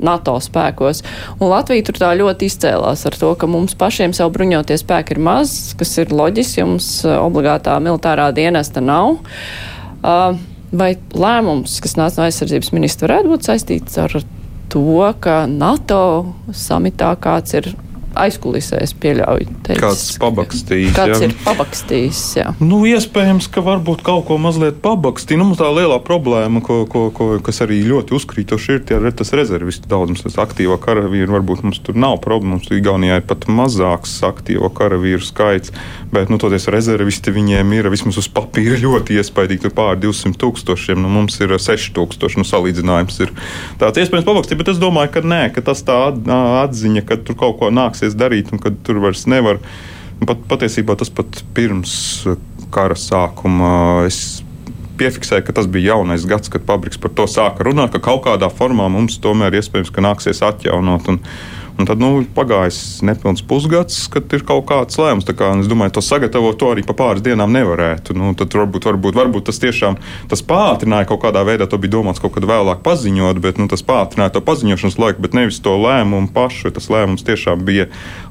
NATO 0.05 0.39
spēkos. 0.45 1.05
Un 1.39 1.49
Latvija 1.49 1.89
tur 1.89 2.01
tā 2.05 2.15
ļoti 2.21 2.51
izcēlās 2.51 3.07
ar 3.09 3.17
to, 3.21 3.33
ka 3.39 3.49
mums 3.49 3.77
pašiem 3.81 4.13
savu 4.17 4.35
bruņotie 4.37 4.77
spēki 4.81 5.17
ir 5.17 5.25
maz, 5.25 5.73
kas 5.79 5.97
ir 6.03 6.13
loģiski, 6.13 6.61
jo 6.61 6.73
mums 6.75 6.91
obligātā 7.17 7.79
militārā 7.81 8.29
dienesta 8.37 8.85
nav. 8.85 9.23
Uh, 10.05 10.37
Vai 10.75 10.95
lēmums, 11.15 11.79
kas 11.83 11.95
nāca 11.99 12.21
no 12.21 12.27
aizsardzības 12.27 12.73
ministra, 12.75 13.07
varētu 13.07 13.31
būt 13.31 13.47
saistīts 13.47 13.99
ar 14.03 14.17
to, 14.73 14.99
ka 15.23 15.45
NATO 15.51 16.01
samitā 16.51 17.13
kāds 17.23 17.55
ir 17.55 17.71
aizkulisēs 18.19 18.95
pieļauj. 19.03 19.47
Teicis, 19.67 19.83
kāds 19.83 20.05
pabakstījis. 20.23 20.95
Kāds 20.97 21.23
jā. 21.23 21.29
ir 21.29 21.35
pabakstījis, 21.45 22.23
jā. 22.39 22.47
Nu, 22.63 22.83
iespējams, 22.89 23.49
ka 23.53 23.65
varbūt 23.65 24.05
kaut 24.07 24.27
ko 24.29 24.39
mazliet 24.43 24.81
pabakstīja. 24.85 25.41
Nu, 25.41 25.49
mums 25.51 25.61
tā 25.61 25.71
lielā 25.75 25.99
problēma, 26.05 26.63
ko, 26.65 26.83
ko, 26.91 27.07
ko, 27.15 27.29
kas 27.45 27.63
arī 27.65 27.81
ļoti 27.89 28.17
uzkrītoši 28.19 28.79
ir, 28.79 28.85
ir 28.99 29.17
tas 29.17 29.35
rezervistu 29.37 29.91
daudzums, 29.91 30.25
tas 30.27 30.39
aktīvo 30.43 30.79
karavīru. 30.83 31.35
Varbūt 31.39 31.65
mums 31.67 31.83
tur 31.85 31.99
nav 31.99 32.21
problēma, 32.25 32.57
mums 32.57 32.71
Igaunijā 32.75 33.21
ir 33.21 33.27
pat 33.29 33.47
mazāks 33.51 34.17
aktīvo 34.27 34.71
karavīru 34.75 35.23
skaits, 35.25 35.75
bet, 36.15 36.31
nu, 36.33 36.39
toties 36.43 36.69
rezervisti 36.73 37.35
viņiem 37.35 37.75
ir 37.79 37.91
vismaz 37.93 38.19
uz 38.21 38.29
papīra 38.33 38.79
ļoti 38.83 39.19
iespaidīgi, 39.21 39.67
tur 39.67 39.75
pār 39.77 39.99
200 40.03 40.39
tūkstošiem, 40.41 41.01
nu, 41.03 41.11
mums 41.13 41.39
ir 41.41 41.55
6000, 41.55 42.39
nu, 42.41 42.47
salīdzinājums 42.49 43.21
ir 43.25 43.35
tāds 43.81 44.03
iespējams 44.03 44.27
pabakstīt, 44.29 44.61
bet 44.61 44.73
es 44.75 44.81
domāju, 44.83 45.15
ka 45.17 45.25
nē, 45.25 45.43
ka 45.55 45.65
tas 45.65 45.83
tā 45.87 45.99
atziņa, 46.65 47.05
ka 47.09 47.19
tur 47.25 47.39
kaut 47.39 47.59
ko 47.61 47.71
nāks 47.75 48.04
nāksies 48.05 48.17
darīt, 48.19 48.53
un 48.53 48.61
kad 48.61 48.77
tur 48.85 49.01
vairs 49.01 49.27
nevar. 49.27 49.61
Pat, 50.25 50.39
patiesībā 50.49 50.97
tas 50.97 51.11
pat 51.11 51.43
pirms 51.55 52.25
kara 52.73 52.95
sākuma 52.95 54.05
es 54.07 54.43
piefiksēju, 54.99 55.45
ka 55.45 55.53
tas 55.53 55.67
bija 55.67 55.95
jaunais 55.95 56.25
gads, 56.25 56.49
kad 56.49 56.65
Pabriks 56.65 56.99
par 56.99 57.11
to 57.11 57.27
sāka 57.27 57.65
runāt, 57.65 57.93
ka 57.93 58.01
kaut 58.01 58.25
kādā 58.25 58.49
formā 58.49 58.89
mums 58.89 59.19
tomēr 59.19 59.55
iespējams 59.59 59.91
nāksies 59.91 60.43
atjaunot. 60.43 61.09
Un, 61.09 61.19
Un 61.75 61.89
tad 61.89 61.99
nu, 61.99 62.21
pagājis 62.37 63.03
nepilns 63.03 63.43
pusgads, 63.43 64.05
kad 64.13 64.31
ir 64.37 64.45
kaut 64.47 64.63
kāds 64.69 64.99
lēmums. 65.01 65.27
Kā, 65.35 65.49
es 65.59 65.71
domāju, 65.71 65.97
to 65.97 66.05
sagatavot 66.07 66.55
to 66.61 66.69
arī 66.71 66.85
pa 66.87 66.95
pāris 66.95 67.25
dienām 67.25 67.51
nevarētu. 67.55 68.15
Nu, 68.15 68.31
tad 68.39 68.55
varbūt, 68.55 68.87
varbūt, 68.87 69.19
varbūt 69.19 69.49
tas 69.49 69.59
tiešām 69.63 69.99
tas 70.31 70.45
pātrināja 70.47 71.09
kaut 71.11 71.25
kādā 71.25 71.43
veidā. 71.47 71.67
To 71.67 71.81
bija 71.83 71.97
domāts 71.97 72.23
kaut 72.23 72.37
kad 72.37 72.47
vēlāk 72.47 72.85
paziņot, 72.87 73.43
bet 73.43 73.59
nu, 73.59 73.67
tas 73.71 73.83
pātrināja 73.87 74.37
to 74.37 74.45
paziņošanas 74.47 75.01
laiku, 75.03 75.25
bet 75.27 75.35
nevis 75.35 75.59
to 75.65 75.75
lēmumu 75.83 76.31
pašu. 76.37 76.71
Tas 76.75 76.87
lēmums 76.95 77.27
tiešām 77.27 77.67
bija 77.67 77.89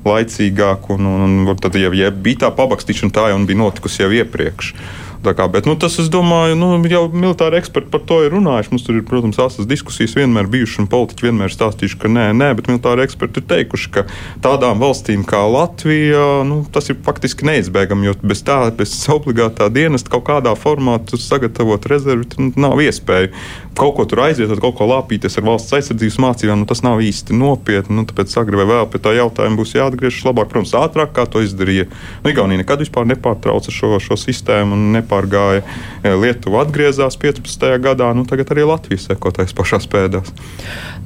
laicīgāk. 0.07 0.87
Un, 0.95 1.09
un, 1.11 1.39
un 1.43 1.59
tad, 1.59 1.75
ja, 1.75 1.91
ja 1.91 2.13
bija 2.15 2.45
tā 2.45 2.53
pabakstīšana, 2.55 3.11
tā 3.11 3.27
jau 3.33 3.41
bija 3.43 3.59
notikusi 3.65 4.05
jau 4.05 4.13
iepriekš. 4.23 4.75
Kā, 5.23 5.45
bet, 5.47 5.63
nu, 5.63 5.77
tas, 5.79 5.95
es 6.03 6.09
domāju, 6.11 6.57
nu, 6.59 6.67
jau 6.91 7.05
militāri 7.07 7.55
eksperti 7.55 7.87
par 7.93 8.01
to 8.03 8.17
ir 8.25 8.33
runājuši. 8.35 8.73
Mums 8.73 8.83
tur 8.83 8.97
ir, 8.99 9.05
protams, 9.07 9.39
asas 9.39 9.67
diskusijas 9.69 10.17
vienmēr 10.17 10.49
bijušas, 10.51 10.81
un 10.83 10.89
politiķi 10.91 11.29
vienmēr 11.29 11.53
stāstījuši, 11.53 11.99
ka 12.01 12.11
nē, 12.11 12.25
nē, 12.35 12.49
bet 12.57 12.67
militāri 12.67 13.05
eksperti 13.07 13.39
ir 13.39 13.47
teikuši, 13.47 13.91
ka 13.95 14.03
tādām 14.43 14.83
valstīm 14.83 15.23
kā 15.23 15.39
Latvija, 15.47 16.43
nu, 16.49 16.59
tas 16.75 16.91
ir 16.91 16.99
faktiski 17.05 17.47
neizbēgami, 17.47 18.09
jo 18.09 18.17
bez 18.19 18.43
tā, 18.43 18.59
bez 18.75 18.97
obligātā 19.15 19.69
dienesta 19.71 20.11
kaut 20.11 20.27
kādā 20.27 20.51
formā 20.59 20.99
sagatavot 21.07 21.87
rezervi, 21.87 22.27
nu, 22.43 22.51
nav 22.67 22.83
iespēja. 22.83 23.31
Kaut 23.79 23.95
ko 23.97 24.05
tur 24.05 24.25
aiziet, 24.27 24.51
kaut 24.61 24.75
ko 24.77 24.89
lāpīties 24.91 25.39
ar 25.39 25.47
valsts 25.47 25.73
aizsardzības 25.79 26.19
mācībām, 26.21 26.61
nu, 26.61 26.69
tas 26.69 26.83
nav 26.85 26.99
īsti 27.01 27.33
nopietni. 27.39 27.95
Nu, 27.95 28.03
tāpēc 28.09 28.35
agri 28.43 28.59
vai 28.59 28.67
vēl 28.69 28.91
pie 28.91 29.01
tā 29.01 29.15
jautājuma 29.15 29.57
būs 29.57 29.73
jāatgriežas 29.79 30.27
labāk, 30.27 30.51
protams, 30.51 30.75
ātrāk, 30.77 31.15
kā 31.15 31.25
to 31.31 31.41
izdarīja. 31.41 31.87
Nu, 32.21 32.29
Igaunija 32.29 32.61
nekad 32.61 32.83
vispār 32.83 33.07
nepārtrauca 33.09 33.73
šo, 33.73 33.95
šo 34.03 34.19
sistēmu 34.19 34.77
un 34.77 34.85
nepārtrauca 34.93 35.12
nepārgāja. 35.13 35.63
Lietuva 36.03 36.65
atgriezās 36.65 37.15
15. 37.15 37.79
gadā, 37.79 38.09
nu 38.13 38.25
tagad 38.27 38.49
arī 38.51 38.65
Latvija 38.67 38.99
sekotais 38.99 39.53
pašās 39.55 39.87
pēdās. 39.87 40.33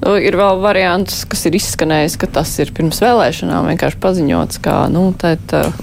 Nu, 0.02 0.16
ir 0.18 0.34
vēl 0.38 0.62
variants, 0.62 1.24
kas 1.30 1.46
ir 1.46 1.58
izskanējis, 1.58 2.18
ka 2.18 2.30
tas 2.40 2.50
ir 2.62 2.72
pirms 2.74 3.02
vēlēšanām 3.04 3.70
vienkārši 3.70 4.00
paziņots, 4.02 4.62
kā 4.66 4.88
nu, 4.90 5.12
tā 5.18 5.36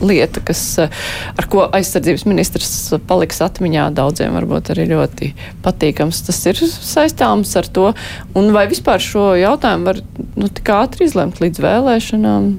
lieta, 0.03 0.43
kas, 0.43 0.65
ar 0.83 1.49
ko 1.51 1.69
aizsardzības 1.71 2.27
ministrs 2.27 2.75
paliks 3.07 3.43
atmiņā 3.45 3.89
daudziem 3.95 4.35
varbūt 4.35 4.75
arī 4.75 4.91
ļoti 4.91 5.33
patīkams. 5.63 6.25
Tas 6.27 6.43
ir 6.51 6.59
saistāms 6.67 7.55
ar 7.61 7.71
to, 7.71 7.91
un 8.35 8.55
vai 8.55 8.67
vispār 8.71 9.03
šo 9.03 9.33
jautājumu 9.39 9.93
var 9.93 10.03
nu, 10.35 10.51
tik 10.51 10.75
ātri 10.75 11.07
izlemt 11.07 11.43
līdz 11.43 11.63
vēlēšanām? 11.63 12.55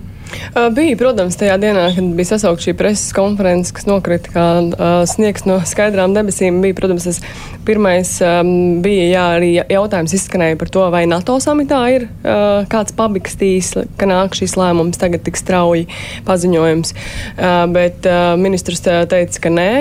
Bija, 0.75 0.95
protams, 0.99 1.35
tajā 1.39 1.57
dienā, 1.59 1.89
kad 1.95 2.11
bija 2.17 2.29
sasaukta 2.29 2.67
šī 2.67 2.73
preses 2.79 3.11
konference, 3.15 3.73
kas 3.75 3.87
nokrita 3.89 4.31
kā 4.31 4.45
uh, 4.63 4.93
sniegs 5.09 5.43
no 5.47 5.57
skaidrām 5.67 6.15
debesīm. 6.15 6.61
Bija, 6.63 6.77
protams, 6.77 7.07
tas 7.07 7.19
pirmais 7.67 8.11
um, 8.23 8.51
bija 8.85 9.07
jā, 9.09 9.25
arī 9.39 9.49
jautājums 9.59 10.15
izskanēja 10.15 10.59
par 10.61 10.71
to, 10.71 10.85
vai 10.93 11.03
NATO 11.09 11.37
samitā 11.43 11.81
ir 11.93 12.07
uh, 12.07 12.63
kāds 12.71 12.95
pabikstījis, 12.95 13.73
ka 13.99 14.09
nāk 14.09 14.37
šīs 14.37 14.55
lēmums 14.59 15.01
tagad 15.01 15.25
tik 15.25 15.39
strauji 15.39 15.89
paziņojums. 16.27 16.95
Uh, 16.95 17.65
bet 17.75 18.07
uh, 18.09 18.35
ministrs 18.39 18.85
teica, 18.85 19.41
ka 19.43 19.51
nē. 19.51 19.71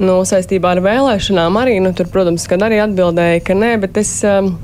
Nu, 0.00 0.20
saistībā 0.28 0.76
ar 0.76 0.84
vēlēšanām 0.84 1.60
arī, 1.60 1.76
nu, 1.84 1.92
tur, 1.96 2.08
protams, 2.12 2.48
kad 2.50 2.64
arī 2.64 2.80
atbildēja, 2.84 3.44
ka 3.44 3.58
nē, 3.58 3.76
bet 3.84 4.00
es. 4.00 4.16
Um, 4.24 4.56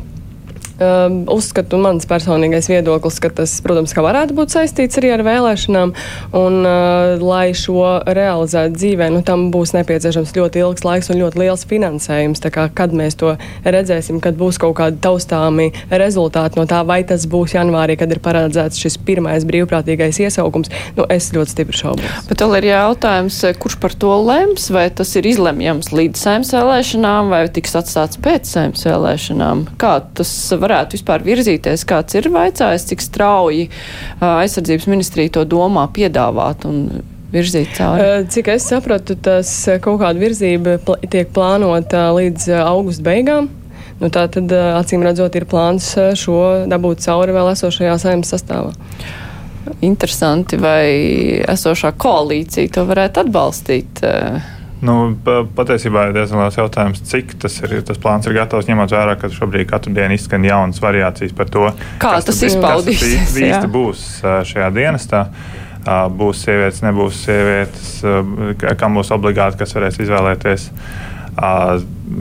um, 0.82 1.18
uzskatu, 1.32 1.78
mans 1.82 2.06
personīgais 2.08 2.68
viedoklis, 2.70 3.20
ka 3.22 3.30
tas, 3.40 3.54
protams, 3.64 3.94
ka 3.94 4.04
varētu 4.04 4.36
būt 4.36 4.54
saistīts 4.54 4.98
arī 5.00 5.12
ar 5.14 5.24
vēlēšanām, 5.26 5.94
un 6.38 6.58
uh, 6.66 7.22
lai 7.22 7.52
šo 7.56 8.02
realizētu 8.06 8.76
dzīvē, 8.78 9.10
nu, 9.14 9.22
tam 9.26 9.48
būs 9.54 9.74
nepieciešams 9.78 10.34
ļoti 10.36 10.62
ilgs 10.62 10.86
laiks 10.86 11.12
un 11.12 11.20
ļoti 11.22 11.42
liels 11.44 11.66
finansējums. 11.70 12.42
Kā, 12.52 12.66
kad 12.74 12.92
mēs 12.96 13.16
to 13.20 13.36
redzēsim, 13.64 14.18
kad 14.22 14.36
būs 14.38 14.58
kaut 14.60 14.74
kādi 14.80 14.98
taustāmi 15.02 15.70
rezultāti 15.88 16.58
no 16.58 16.66
tā, 16.68 16.82
vai 16.86 17.00
tas 17.06 17.24
būs 17.30 17.54
janvārī, 17.56 17.96
kad 18.00 18.12
ir 18.12 18.20
paredzēts 18.24 18.80
šis 18.82 18.98
pirmais 19.06 19.46
brīvprātīgais 19.48 20.20
iesaukums, 20.26 20.72
nu, 20.98 21.06
es 21.12 21.30
ļoti 21.34 21.54
stipri 21.54 21.78
šaubos. 21.78 22.26
Bet 22.28 22.42
vēl 22.44 22.58
ir 22.60 22.68
jautājums, 22.72 23.38
kurš 23.62 23.78
par 23.82 23.94
to 23.94 24.12
lems, 24.26 24.68
vai 24.74 24.88
tas 24.90 25.14
ir 25.18 25.28
izlemjams 25.30 25.92
līdz 25.94 26.24
saimnes 26.26 26.52
vēlēšanām, 26.56 27.32
vai 27.32 27.44
tiks 27.52 27.76
atstāts 27.78 28.20
pēc 28.22 28.50
saimnes 28.50 28.84
vēlēšanām? 28.88 29.64
Kā 29.80 29.96
tas 30.16 30.32
varētu 30.72 30.98
vispār 30.98 31.24
virzīties? 31.26 31.86
Kāds 31.88 32.16
ir 32.16 32.32
vaicājis, 32.32 32.88
cik 32.88 33.04
strauji 33.04 33.68
aizsardzības 34.24 34.88
ministrija 34.88 35.36
to 35.36 35.46
domā 35.48 35.86
piedāvāt 35.92 36.64
un 36.68 36.86
virzīt 37.32 37.76
cauri? 37.76 38.26
Cik 38.32 38.52
es 38.56 38.68
sapratu, 38.72 39.16
tas 39.20 39.50
kaut 39.84 40.00
kāda 40.02 40.20
virzība 40.20 40.78
tiek 41.12 41.30
plānota 41.32 42.08
līdz 42.16 42.48
augusta 42.64 43.04
beigām. 43.12 43.50
Nu, 44.02 44.08
tā 44.10 44.24
tad, 44.32 44.50
acīm 44.50 45.04
redzot, 45.06 45.36
ir 45.38 45.46
plāns 45.46 45.92
šo 46.18 46.38
dabūt 46.66 47.04
cauri 47.04 47.36
vēl 47.36 47.52
esošajā 47.52 48.00
saimnes 48.02 48.32
sastāvā. 48.34 48.72
Interesanti, 49.86 50.58
vai 50.58 50.88
esošā 51.52 51.92
koalīcija 52.02 52.72
to 52.74 52.82
varētu 52.88 53.22
atbalstīt? 53.22 54.02
Nu, 54.82 54.94
patiesībā 55.54 56.08
ir 56.08 56.16
diezgan 56.16 56.40
liels 56.42 56.56
jautājums, 56.58 57.02
cik 57.06 57.36
tas, 57.44 57.60
ir, 57.62 57.76
tas 57.86 58.00
plāns 58.02 58.26
ir 58.26 58.34
gatavs, 58.34 58.66
ņemot 58.66 58.90
vērā, 58.90 59.14
ka 59.20 59.30
šobrīd 59.30 59.68
katru 59.70 59.92
dienu 59.94 60.16
izskan 60.16 60.42
jaunas 60.42 60.82
variācijas 60.82 61.34
par 61.38 61.52
to, 61.54 61.68
kā 62.02 62.16
tas 62.26 62.40
izpaudīsies. 62.48 63.28
Tas 63.28 63.38
īsti 63.38 63.70
būs 63.70 64.06
šajā 64.50 64.72
dienestā. 64.74 65.28
Būs 66.18 66.44
sievietes, 66.44 66.82
nebūs 66.82 67.24
sievietes, 67.24 67.94
kam 68.78 68.98
būs 68.98 69.08
obligāti, 69.14 69.58
kas 69.62 69.74
varēs 69.74 69.98
izvēlēties. 70.02 70.68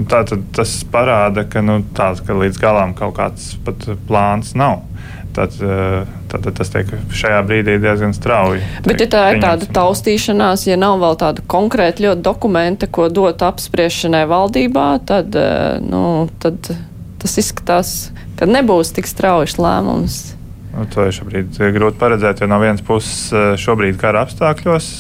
Tātad 0.09 0.45
tas 0.55 0.77
parāda, 0.89 1.43
ka, 1.49 1.61
nu, 1.65 1.81
tāds, 1.97 2.21
ka 2.25 2.37
līdz 2.37 2.61
galam 2.61 2.93
kaut 2.97 3.17
kāds 3.17 3.51
plāns 4.09 4.53
nav 4.57 4.83
tad, 5.33 5.51
eh, 5.61 6.05
tad, 6.27 6.43
tad 6.43 6.57
tas 6.57 6.71
tiek 6.73 6.91
šajā 7.15 7.39
brīdī 7.47 7.77
diezgan 7.81 8.13
strauji. 8.15 8.61
Bet, 8.85 9.01
ja 9.03 9.07
tā 9.11 9.23
ir 9.33 9.41
tāda 9.43 9.67
taustīšanās, 9.73 10.65
ja 10.69 10.77
nav 10.79 10.99
vēl 11.01 11.17
tāda 11.21 11.45
konkrēta 11.51 12.05
ļoti 12.07 12.25
dokumenta, 12.25 12.89
ko 12.91 13.07
dot 13.13 13.43
apspriešanai 13.45 14.25
valdībā, 14.29 14.89
tad, 15.07 15.35
eh, 15.35 15.79
nu, 15.83 16.27
tad 16.43 16.73
tas 17.21 17.37
izskatās, 17.37 18.11
ka 18.39 18.49
nebūs 18.49 18.93
tik 18.97 19.09
strauji 19.09 19.59
lēmums. 19.61 20.21
Nu, 20.71 20.85
to 20.87 21.03
ir 21.03 21.11
šobrīd 21.11 21.57
grūti 21.75 21.99
paredzēt, 21.99 22.41
jo 22.41 22.47
no 22.47 22.61
vienas 22.63 22.83
puses 22.85 23.31
eh, 23.35 23.51
šobrīd 23.59 23.99
kara 24.01 24.25
apstākļos 24.25 24.93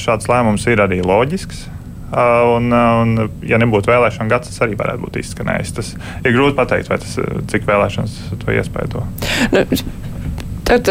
šāds 0.00 0.30
lēmums 0.30 0.66
ir 0.70 0.82
arī 0.86 1.02
loģisks. 1.04 1.68
Un, 2.10 2.72
un, 2.74 3.16
ja 3.46 3.60
nebūtu 3.62 3.92
vēlēšana 3.92 4.32
gads, 4.32 4.50
tas 4.50 4.64
arī 4.66 4.74
varētu 4.78 5.04
būt 5.04 5.20
izskanējis. 5.22 5.74
Tas 5.76 5.92
ir 6.24 6.34
grūti 6.34 6.58
pateikt, 6.58 6.90
tas, 6.90 7.18
cik 7.52 7.68
vēlēšanas 7.70 8.16
to 8.42 8.54
iespējo. 8.56 9.04
Nu, 9.54 9.66
Tad, 10.70 10.86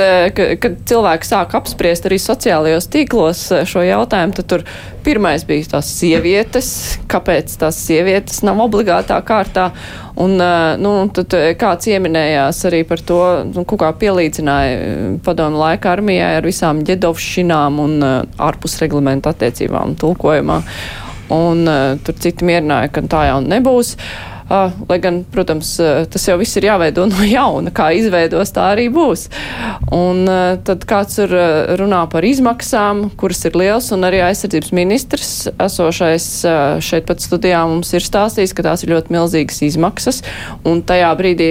kad 0.59 0.73
cilvēki 0.89 1.23
sāk 1.23 1.53
apspriest 1.55 2.03
arī 2.09 2.17
sociālajos 2.19 2.89
tīklos 2.91 3.45
šo 3.69 3.83
jautājumu, 3.85 4.35
tad 4.35 4.47
tur 4.51 4.63
pirmais 5.05 5.45
bija 5.47 5.69
tās 5.77 5.93
sievietes, 5.95 6.71
kāpēc 7.07 7.53
tās 7.61 7.79
sievietes 7.85 8.41
nav 8.43 8.59
obligātā 8.65 9.21
kārtā. 9.23 9.69
Un, 10.19 10.35
nu, 10.83 10.93
tad 11.15 11.31
kāds 11.61 11.87
ieminējās 11.93 12.59
arī 12.67 12.83
par 12.89 12.99
to, 13.07 13.21
nu, 13.53 13.63
kā 13.63 13.93
pielīdzināja 14.01 15.19
padomu 15.23 15.63
laika 15.63 15.93
armijai 15.95 16.33
ar 16.41 16.49
visām 16.49 16.83
ģedovšinām 16.83 17.79
un 17.79 18.01
ārpus 18.03 18.81
reglamentu 18.83 19.31
attiecībām 19.31 19.95
tulkojumā 20.01 20.59
un 21.35 21.63
uh, 21.69 21.95
tur 22.03 22.17
citi 22.21 22.47
mierināja, 22.47 22.91
ka 22.93 23.05
tā 23.09 23.25
jau 23.29 23.39
nebūs. 23.45 23.95
Uh, 23.95 24.38
lai 24.49 24.97
gan, 25.01 25.21
protams, 25.31 25.75
uh, 25.81 26.03
tas 26.09 26.25
jau 26.25 26.37
viss 26.39 26.57
ir 26.57 26.67
jāveido 26.69 27.05
no 27.11 27.25
jauna, 27.25 27.73
kā 27.75 27.91
izveidos, 27.97 28.53
tā 28.55 28.71
arī 28.73 28.87
būs. 28.93 29.27
Un 29.95 30.25
uh, 30.25 30.57
tad 30.65 30.85
kāds 30.89 31.19
ir 31.21 31.33
uh, 31.35 31.75
runā 31.79 32.01
par 32.11 32.25
izmaksām, 32.25 33.07
kuras 33.19 33.43
ir 33.49 33.57
liels, 33.59 33.91
un 33.95 34.07
arī 34.07 34.23
aizsardzības 34.25 34.73
ministrs 34.75 35.33
esošais 35.59 36.27
šeit 36.83 37.05
pat 37.07 37.21
studijā 37.23 37.61
mums 37.69 37.91
ir 37.93 38.03
stāstījis, 38.05 38.53
ka 38.55 38.65
tās 38.65 38.83
ir 38.83 38.93
ļoti 38.93 39.13
milzīgas 39.13 39.61
izmaksas, 39.67 40.21
un 40.67 40.81
tajā 40.87 41.11
brīdī, 41.19 41.49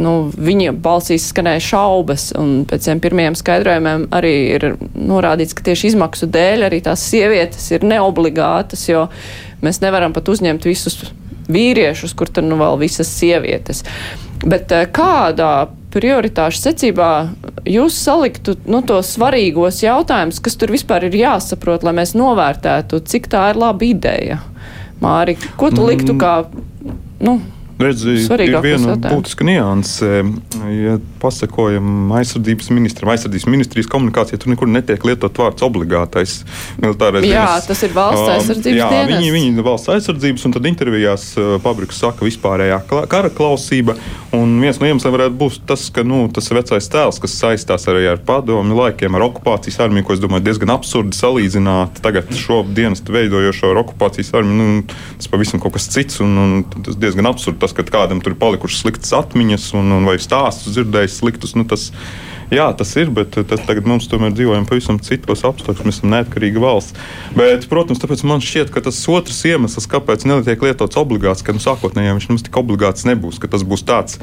nu, 0.00 0.14
viņa 0.32 0.74
balsīs 0.82 1.28
skanēja 1.32 1.62
šaubas, 1.70 2.30
un 2.38 2.62
pēc 2.68 2.88
tiem 2.88 3.02
pirmajiem 3.02 3.38
skaidrojumiem 3.38 4.06
arī 4.14 4.34
ir 4.56 4.68
norādīts, 4.98 5.56
ka 5.56 5.66
tieši 5.70 5.92
izmaksu 5.92 6.28
dēļ 6.32 6.68
arī 6.68 6.82
tās 6.84 7.04
sievietes 7.12 7.70
ir 7.74 7.86
neobligātas, 7.86 8.86
jo 8.90 9.06
mēs 9.62 9.82
nevaram 9.84 10.14
pat 10.16 10.30
uzņemt 10.32 10.66
visus 10.68 11.02
vīriešus, 11.50 12.14
kur 12.18 12.30
tad 12.30 12.46
nu 12.48 12.58
vēl 12.60 12.78
visas 12.82 13.10
sievietes. 13.12 13.82
Bet 14.42 14.72
eh, 14.74 14.88
kādā 14.90 15.68
prioritāšu 15.92 16.62
secībā 16.62 17.10
jūs 17.68 17.96
saliktu 18.00 18.56
nu, 18.64 18.80
tos 18.86 19.12
svarīgos 19.16 19.82
jautājumus, 19.84 20.40
kas 20.42 20.56
tur 20.58 20.72
vispār 20.72 21.08
ir 21.08 21.18
jāsaprot, 21.20 21.84
lai 21.86 21.94
mēs 22.00 22.14
novērtētu, 22.18 23.02
cik 23.08 23.28
tā 23.32 23.50
ir 23.52 23.60
laba 23.60 23.86
ideja? 23.86 24.40
Māri, 25.02 25.34
ko 25.58 25.68
tu 25.74 25.84
liktu 25.84 26.14
kā, 26.18 26.44
nu, 27.26 27.40
Redzi, 27.82 28.16
ir 28.46 28.56
viena 28.64 28.96
būtiska 29.02 29.46
nianse. 29.46 30.22
Ja 30.72 30.96
pasakojam 31.22 32.10
aizsardzības 32.18 32.70
ministram, 32.74 33.12
aizsardzības 33.12 33.46
ministrijas 33.50 33.90
komunikācijā, 33.92 34.40
tur 34.42 34.52
nekur 34.52 34.70
netiek 34.70 35.04
lietot 35.06 35.38
vārds 35.38 35.62
obligātais 35.66 36.40
militārais. 36.82 37.26
Jā, 37.26 37.44
dienas. 37.46 37.68
tas 37.68 37.84
ir 37.86 37.94
valsts 37.94 38.32
aizsardzības 38.36 38.80
jā, 38.80 38.88
dienas. 38.90 39.12
Viņi, 39.12 39.30
viņi 39.36 39.52
ir 39.54 39.66
valsts 39.66 39.92
aizsardzības, 39.94 40.46
un 40.48 40.56
tad 40.56 40.68
intervijās 40.70 41.28
Pabriks 41.62 42.00
saka 42.02 42.26
vispārējā 42.26 42.80
kara 43.10 43.30
klausība. 43.32 43.96
Un 44.32 44.54
viens 44.62 44.78
no 44.80 44.88
iemesliem 44.88 45.12
varētu 45.12 45.36
būt 45.38 45.58
tas, 45.68 45.84
ka 45.92 46.04
nu, 46.06 46.24
tas 46.32 46.48
vecais 46.54 46.88
tēls, 46.92 47.20
kas 47.20 47.34
saistās 47.36 47.84
arī 47.90 48.06
ar 48.14 48.22
padomu 48.24 48.78
laikiem, 48.78 49.12
ar 49.18 49.26
okupācijas 49.28 49.78
armiju, 49.84 50.06
ko 50.08 50.16
es 50.16 50.22
domāju 50.22 50.46
diezgan 50.46 50.72
absurdi 50.72 51.18
salīdzināt. 51.18 52.00
Tagad 52.04 52.32
šo 52.38 52.62
dienestu 52.64 53.12
veidojošo 53.14 53.74
ar 53.74 53.82
okupācijas 53.84 54.32
armiju, 54.40 54.56
nu, 54.56 54.98
tas 55.20 55.28
pavisam 55.32 55.60
kaut 55.62 55.76
kas 55.76 55.90
cits, 55.92 56.22
un, 56.24 56.32
un 56.40 56.54
tas 56.88 56.96
diezgan 56.96 57.28
absurdi 57.28 57.60
tas, 57.72 57.88
ka 57.88 57.88
kādam 57.88 58.20
tur 58.20 58.34
ir 58.34 58.40
palikušas 58.40 58.84
sliktas 58.84 59.14
atmiņas 59.16 59.72
un, 59.78 59.96
un 59.96 60.08
vai 60.08 60.18
stāstus 60.20 60.76
dzirdējis 60.76 61.18
sliktus. 61.22 61.56
Nu, 61.56 61.64
tas, 61.68 61.90
Jā, 62.52 62.66
tas 62.76 62.90
ir, 63.00 63.08
bet 63.08 63.32
tas 63.48 63.62
tagad 63.64 63.86
mums 63.88 64.04
tomēr 64.12 64.34
dzīvojam 64.36 64.66
pavisam 64.68 64.98
citos 65.00 65.40
apstākļos. 65.48 65.86
Mēs 65.88 66.02
esam 66.02 66.10
neatkarīga 66.12 66.60
valsts. 66.60 66.98
Bet, 67.32 67.64
protams, 67.70 68.02
tāpēc 68.02 68.26
man 68.28 68.44
šķiet, 68.44 68.68
ka 68.74 68.82
tas 68.84 68.98
otrs 69.08 69.38
iemesls, 69.48 69.88
kāpēc 69.88 70.26
netiek 70.28 70.60
lietots 70.60 71.00
obligāts, 71.00 71.40
ka 71.40 71.54
nu, 71.56 71.62
sākotnēji 71.64 72.12
viņš 72.18 72.26
mums 72.28 72.44
tik 72.44 72.58
obligāts 72.60 73.08
nebūs, 73.08 73.40
ka 73.40 73.48
tas 73.54 73.64
būs 73.64 73.86
tāds 73.88 74.20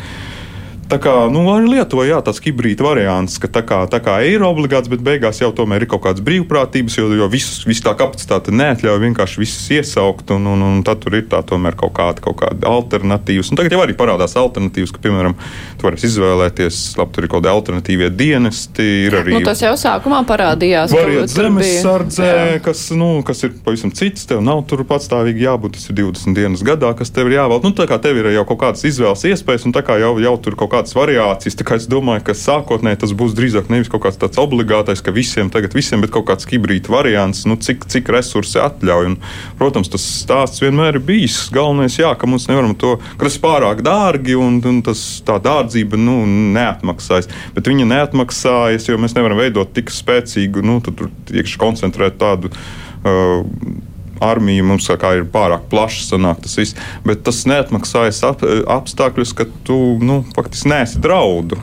Tā 0.90 0.98
kā 0.98 1.12
nu, 1.30 1.44
arī 1.54 1.68
Lietuvā 1.70 2.08
jā, 2.08 2.18
tāds 2.26 2.40
hibrīda 2.42 2.82
variants, 2.82 3.36
ka 3.38 3.46
tā 3.52 3.62
kā, 3.62 3.84
tā 3.92 4.00
kā 4.02 4.16
ir 4.26 4.42
obligāts, 4.42 4.90
bet 4.90 5.04
beigās 5.06 5.38
jau 5.38 5.52
tomēr 5.54 5.84
ir 5.86 5.90
kaut 5.92 6.02
kādas 6.08 6.24
brīvprātības, 6.26 6.96
jo, 6.98 7.06
jo 7.14 7.28
visus, 7.30 7.60
visu 7.70 7.84
tā 7.86 7.94
kapacitāte 7.98 8.50
neatļauj 8.58 8.98
vienkārši 9.04 9.42
visus 9.44 9.68
iesaukt, 9.76 10.34
un, 10.34 10.48
un, 10.50 10.64
un 10.66 10.80
tad 10.88 11.04
tur 11.04 11.20
ir 11.20 11.28
tā 11.30 11.44
tomēr 11.46 11.78
kaut 11.78 11.94
kāda, 12.00 12.24
kaut 12.26 12.40
kāda 12.42 12.72
alternatīvas. 12.74 13.52
Un 13.54 13.60
tagad 13.60 13.76
jau 13.76 13.84
arī 13.84 13.94
parādās 14.00 14.34
alternatīvas, 14.42 14.94
ka, 14.96 15.04
piemēram, 15.04 15.36
tu 15.78 15.86
vari 15.86 16.02
izvēlēties, 16.10 16.80
labi, 16.98 17.14
tur 17.14 17.28
ir 17.28 17.32
kaut 17.36 17.44
kādi 17.44 17.54
alternatīvie 17.54 18.10
dienesti. 18.24 18.90
Arī, 19.14 19.38
nu, 19.38 19.44
tas 19.46 19.62
jau 19.62 19.76
sākumā 19.78 20.24
parādījās. 20.26 20.98
Variet 20.98 21.30
zemes 21.36 21.70
sardzē, 21.86 22.32
kas, 22.66 22.88
nu, 22.98 23.12
kas 23.30 23.46
ir 23.46 23.54
pavisam 23.62 23.94
cits, 23.94 24.26
tev 24.34 24.42
nav 24.42 24.66
tur 24.66 24.82
patstāvīgi 24.90 25.46
jābūt, 25.46 25.78
tas 25.78 25.94
ir 25.94 26.02
20 26.02 26.42
dienas 26.42 26.66
gadā, 26.66 26.96
kas 26.98 27.14
tev 27.14 27.30
ir 27.30 27.38
jāvēl. 27.38 27.62
Nu, 27.62 27.76
tā 27.78 27.86
kā 27.86 28.02
tev 28.02 28.18
ir 28.24 28.34
jau 28.34 28.48
kaut 28.50 28.64
kādas 28.66 28.90
izvēles 28.90 29.28
iespējas, 29.30 29.70
un 29.70 29.78
tā 29.78 29.86
kā 29.86 30.02
jau, 30.02 30.16
jau 30.18 30.36
tur 30.42 30.58
kaut 30.58 30.74
kā 30.74 30.79
kādas 30.80 30.96
variācijas. 30.96 31.58
Tā 31.60 31.76
es 31.76 31.88
domāju, 31.90 32.24
ka 32.30 32.36
sākotnēji 32.38 33.02
tas 33.04 33.14
būs 33.18 33.36
drīzāk 33.38 33.70
nevis 33.72 33.92
kaut 33.92 34.06
kāds 34.06 34.20
tāds 34.20 34.40
obligātais, 34.40 35.02
ka 35.04 35.14
visiem 35.16 35.52
tagad 35.52 35.76
visiem, 35.76 36.02
bet 36.02 36.14
kaut 36.14 36.28
kāds 36.30 36.48
hibrīda 36.50 36.92
variants, 36.92 37.46
nu, 37.50 37.58
cik, 37.60 37.86
cik 37.92 38.10
resursi 38.16 38.60
atļauj. 38.64 39.12
Un, 39.12 39.18
protams, 39.60 39.92
tas 39.92 40.06
stāsts 40.24 40.64
vienmēr 40.64 40.98
ir 40.98 41.06
bijis. 41.06 41.42
Galvenais, 41.54 42.00
jā, 42.00 42.14
ka 42.16 42.30
mums 42.30 42.48
nevaram 42.50 42.76
to, 42.80 42.96
ka 43.18 43.28
tas 43.28 43.40
pārāk 43.42 43.84
dārgi 43.86 44.38
un, 44.40 44.62
un 44.72 44.82
tas, 44.86 45.04
tā 45.28 45.40
dārdzība 45.44 46.00
nu, 46.00 46.22
neatmaksājas. 46.56 47.30
Bet 47.58 47.70
viņa 47.70 47.90
neatmaksājas, 47.92 48.90
jo 48.90 49.00
mēs 49.02 49.18
nevaram 49.18 49.40
veidot 49.42 49.74
tik 49.76 49.92
spēcīgu, 49.94 50.64
nu, 50.66 50.80
tur 50.86 51.12
iekšā 51.34 51.62
koncentrēt 51.62 52.20
tādu. 52.22 52.54
Uh, 53.00 53.88
armija 54.24 54.66
mums 54.68 54.90
kā 55.00 55.14
ir 55.18 55.28
pārāk 55.32 55.68
plaša, 55.72 56.06
sanāk 56.12 56.44
tas 56.44 56.58
viss. 56.60 56.78
Bet 57.08 57.24
tas 57.28 57.44
neatmaksājas 57.50 58.22
ap, 58.28 58.46
apstākļus, 58.80 59.36
ka 59.38 59.48
tu 59.68 59.80
nu, 60.04 60.22
faktiski 60.36 60.74
nēsi 60.74 61.02
draudu. 61.04 61.60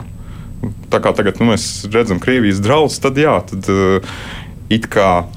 Tā 0.91 1.01
kā 1.03 1.13
tagad 1.15 1.41
nu, 1.41 1.51
mēs 1.51 1.87
redzam 1.93 2.21
Krievijas 2.23 2.61
draudus, 2.63 2.97
tad 3.03 3.19
jā, 3.21 3.35
tad 3.49 3.69
uh, 3.71 4.15
it 4.73 4.89
kā. 4.91 5.27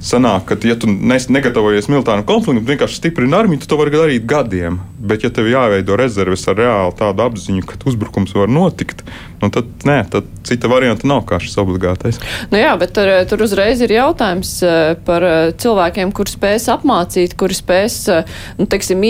Sanāk, 0.00 0.46
ka, 0.48 0.56
ja 0.64 0.78
tu 0.80 0.88
negatavojies 0.88 1.90
militāram 1.92 2.24
konfliktam, 2.24 2.64
vienkārši 2.64 2.96
stiprini 3.02 3.36
armiju, 3.36 3.60
tu 3.60 3.68
to 3.68 3.76
vari 3.76 3.92
darīt 3.92 4.24
gadiem. 4.28 4.78
Bet, 4.96 5.26
ja 5.26 5.30
tev 5.32 5.48
jāveido 5.48 5.96
rezerves 6.00 6.46
ar 6.48 6.56
reāli 6.56 6.96
tādu 6.96 7.24
apziņu, 7.26 7.66
ka 7.68 7.76
uzbrukums 7.88 8.32
var 8.36 8.48
notikt, 8.52 9.04
nu 9.40 9.48
tad, 9.52 9.68
nē, 9.88 9.98
tad 10.12 10.28
cita 10.44 10.68
varianta 10.72 11.08
nav 11.08 11.22
kā 11.28 11.38
šis 11.40 11.56
obligātais. 11.60 12.20
Nu 12.52 12.60
jā, 12.60 12.72
bet 12.80 12.92
tur, 12.96 13.08
tur 13.28 13.44
uzreiz 13.44 13.80
ir 13.84 13.92
jautājums 13.94 14.52
eh, 14.64 14.92
par 15.06 15.24
eh, 15.24 15.52
cilvēkiem, 15.60 16.12
kur 16.16 16.28
spēs 16.28 16.68
apmācīt, 16.72 17.36
kuri 17.40 17.56
spēs, 17.56 17.96
eh, 18.12 18.34
nu, 18.60 18.68
teiksim, 18.70 19.04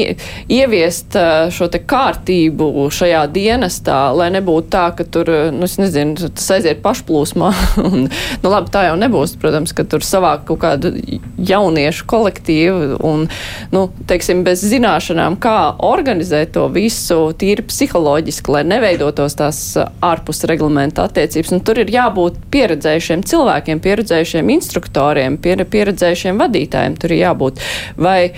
ieviest 0.50 1.18
šo 1.54 1.70
te 1.70 1.82
kārtību 1.90 2.88
šajā 2.94 3.24
dienestā, 3.34 3.98
lai 4.16 4.30
nebūtu 4.34 4.70
tā, 4.74 4.88
ka 4.98 5.06
tur, 5.06 5.30
nu, 5.54 5.66
es 5.66 5.78
nezinu, 5.82 6.30
tas 6.34 6.50
aiziet 6.58 6.82
pašplūsmā. 6.84 7.50
un, 7.88 8.06
nu, 8.10 8.50
labi, 8.50 8.74
tā 8.74 8.86
jau 8.88 8.98
nebūs, 9.00 9.36
protams, 9.42 9.74
ka 9.74 9.86
tur 9.86 10.06
savāk 10.06 10.46
kaut 10.50 10.62
kādu 10.80 11.20
jauniešu 11.40 12.06
kolektīvu 12.08 12.98
un, 13.06 13.26
nu, 13.72 13.84
teiksim, 14.08 14.42
bez 14.44 14.62
zināšanām, 14.64 15.38
kā 15.40 15.76
organizēt 15.84 16.54
to 16.56 16.66
visu 16.72 17.32
tīri 17.38 17.64
psiholoģiski, 17.66 18.52
lai 18.52 18.64
neveidotos 18.68 19.36
tās 19.38 19.60
ārpus 19.78 20.44
reglamenta 20.48 21.06
attiecības. 21.08 21.52
Un 21.52 21.64
tur 21.64 21.80
ir 21.80 21.92
jābūt 21.92 22.40
pieredzējušiem 22.50 23.24
cilvēkiem, 23.24 23.80
pieredzējušiem 23.80 24.52
instruktoriem, 24.56 25.38
pier, 25.40 25.64
pieredzējušiem 25.64 26.40
vadītājiem. 26.40 27.00
Tur 27.00 27.14
ir 27.14 27.24
jābūt. 27.24 27.64
Vai, 28.00 28.32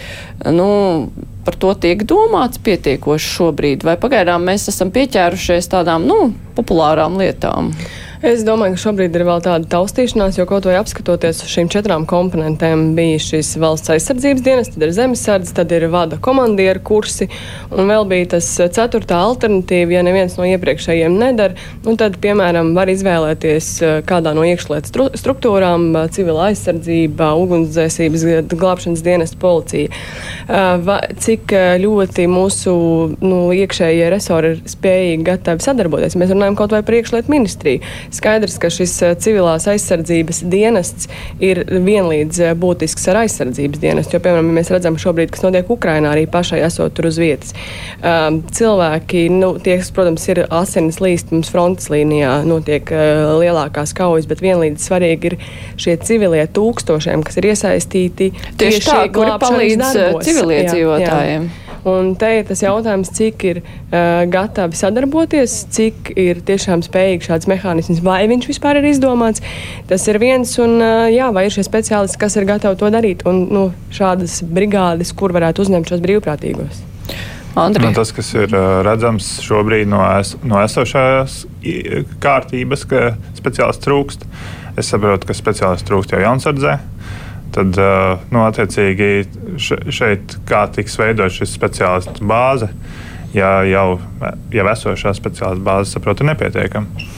nu, 0.51 1.11
par 1.47 1.59
to 1.59 1.75
tiek 1.75 2.05
domāts 2.07 2.63
pietiekoši 2.63 3.35
šobrīd, 3.39 3.87
vai 3.87 3.99
pagaidām 4.01 4.47
mēs 4.47 4.69
esam 4.71 4.93
pieķērušies 4.95 5.71
tādām, 5.73 6.07
nu, 6.07 6.33
populārām 6.57 7.19
lietām? 7.19 7.73
Es 8.23 8.45
domāju, 8.47 8.76
ka 8.76 8.81
šobrīd 8.85 9.17
ir 9.19 9.25
vēl 9.26 9.41
tāda 9.43 9.67
taustīšanās, 9.67 10.37
jo 10.38 10.45
kaut 10.47 10.69
vai 10.69 10.76
apskatoties 10.79 11.41
uz 11.43 11.50
šīm 11.50 11.67
četrām 11.75 12.05
komponentēm, 12.07 12.93
bija 12.95 13.19
šis 13.19 13.49
valsts 13.59 13.91
aizsardzības 13.91 14.45
dienas, 14.47 14.69
tad 14.71 14.85
ir 14.87 14.93
zemesardze, 14.95 15.50
tad 15.57 15.73
ir 15.75 15.88
vada 15.91 16.21
komandieru 16.23 16.79
kursi, 16.87 17.26
un 17.75 17.91
vēl 17.91 18.07
bija 18.12 18.29
tas 18.37 18.47
ceturtā 18.76 19.19
alternatīva, 19.26 19.97
ja 19.97 20.05
neviens 20.07 20.37
no 20.38 20.47
iepriekšējiem 20.47 21.17
nedara, 21.19 21.59
nu 21.83 21.97
tad, 21.99 22.21
piemēram, 22.23 22.71
var 22.76 22.93
izvēlēties 22.93 23.73
eh, 23.83 23.97
kādā 24.07 24.37
no 24.38 24.47
iekšlietu 24.47 24.93
stru 24.93 25.09
struktūrām 25.19 25.88
eh,- 25.91 26.07
civila 26.14 26.47
aizsardzība, 26.52 27.33
ugunsdzēsības 27.43 28.26
glābšanas 28.55 29.02
dienas 29.02 29.35
policija. 29.35 29.91
Eh, 30.47 30.95
cik 31.26 31.57
ļoti 31.83 32.31
mūsu 32.31 32.76
nu, 33.19 33.43
iekšējie 33.50 34.14
resori 34.14 34.55
ir 34.55 34.62
spējīgi 34.76 35.26
gatavi 35.26 35.67
sadarboties. 35.67 36.14
Mēs 36.14 36.31
runājam 36.31 36.62
kaut 36.62 36.79
vai 36.79 36.85
par 36.87 37.00
iekšlietu 37.02 37.35
ministriju 37.35 37.83
Skaidrs, 38.12 38.59
ka 38.61 38.69
šis 38.73 38.92
eh, 39.02 39.14
civilās 39.21 39.64
aizsardzības 39.71 40.42
dienests 40.52 41.09
ir 41.42 41.62
vienlīdz 41.71 42.40
eh, 42.45 42.52
būtisks 42.59 43.09
ar 43.09 43.23
aizsardzības 43.23 43.81
dienestu. 43.83 44.16
Jo, 44.16 44.23
piemēram, 44.25 44.50
ja 44.52 44.57
mēs 44.59 44.73
redzam 44.75 44.99
šobrīd, 45.00 45.33
kas 45.33 45.45
notiek 45.47 45.71
Ukrainā, 45.73 46.12
arī 46.12 46.26
pašai 46.31 46.61
esot 46.66 46.92
tur 46.97 47.09
uz 47.09 47.21
vietas. 47.21 47.57
Um, 48.02 48.42
cilvēki, 48.52 49.25
nu, 49.33 49.54
tie, 49.64 49.78
kas, 49.81 49.92
protams, 49.97 50.28
ir 50.28 50.42
asinis 50.50 51.00
līst 51.02 51.33
mums 51.33 51.52
frontes 51.52 51.88
līnijā, 51.92 52.35
notiek 52.49 52.92
uh, 52.92 53.33
lielākās 53.40 53.97
kaujas, 53.97 54.28
bet 54.31 54.45
vienlīdz 54.45 54.90
svarīgi 54.90 55.33
ir 55.33 55.38
šie 55.81 55.97
civilie 56.04 56.45
tūkstošiem, 56.52 57.25
kas 57.26 57.40
ir 57.40 57.50
iesaistīti 57.54 58.33
tieši, 58.37 58.54
tieši 58.66 58.87
tā, 58.90 59.02
kuri 59.16 59.37
palīdz 59.42 59.99
civiliedzīvotājiem. 60.28 61.49
Jā, 61.49 61.57
jā. 61.57 61.62
Un 61.89 62.12
te 62.15 62.29
ir 62.39 62.45
tas 62.47 62.61
jautājums, 62.62 63.11
cik 63.11 63.45
ir 63.49 63.59
uh, 63.62 64.23
gatavi 64.31 64.79
sadarboties, 64.79 65.57
cik 65.75 66.12
ir 66.15 66.39
tiešām 66.47 66.85
spējīgi 66.87 67.27
šāds 67.27 67.49
mehānisms, 67.51 68.03
vai 68.07 68.21
viņš 68.31 68.47
vispār 68.53 68.79
ir 68.79 68.87
izdomāts. 68.93 69.43
Tas 69.91 70.07
ir 70.07 70.21
viens, 70.23 70.53
un 70.62 70.77
uh, 70.79 71.09
jā, 71.11 71.33
vai 71.35 71.49
ir 71.49 71.55
šie 71.55 71.67
speciālisti, 71.67 72.21
kas 72.23 72.39
ir 72.39 72.47
gatavi 72.47 72.79
to 72.79 72.93
darīt, 72.95 73.27
un 73.27 73.43
nu, 73.51 73.65
šādas 73.95 74.41
brigādes, 74.47 75.11
kur 75.19 75.35
varētu 75.35 75.67
uzņemt 75.67 75.91
šos 75.91 76.05
brīvprātīgos. 76.07 76.85
Nu, 77.53 77.91
tas, 77.93 78.15
kas 78.15 78.31
ir 78.39 78.55
uh, 78.55 78.79
redzams 78.87 79.35
šobrīd 79.45 79.91
no, 79.91 80.01
es, 80.23 80.37
no 80.47 80.62
esošās 80.62 81.43
kārtības, 82.23 82.87
ka 82.89 83.11
speciālists 83.37 83.83
trūkst. 83.85 84.25
Es 84.79 84.89
saprotu, 84.89 85.29
ka 85.29 85.37
speciālists 85.37 85.85
trūkst 85.91 86.15
jau 86.15 86.23
jaunsardzē. 86.23 86.79
Tad, 87.52 87.76
nu, 88.32 88.40
attiecīgi, 88.47 89.08
šeit 89.60 90.38
kā 90.49 90.62
tiks 90.73 90.97
veidot 90.97 91.34
šis 91.34 91.52
speciālistu 91.52 92.25
bāze, 92.25 92.71
ja 93.36 93.58
jau, 93.69 93.99
jau 94.54 94.67
esošā 94.73 95.12
speciālistu 95.19 95.67
bāze, 95.67 95.93
saprotu, 95.93 96.25
ir 96.25 96.32
nepietiekama. 96.32 97.08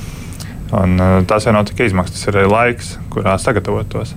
Un, 0.75 0.99
tās 1.31 1.47
jau 1.47 1.55
nav 1.55 1.69
tikai 1.71 1.87
izmaksas, 1.87 2.19
tas 2.19 2.33
ir 2.33 2.41
arī 2.41 2.51
laiks, 2.51 2.95
kurā 3.15 3.37
sagatavotos. 3.39 4.17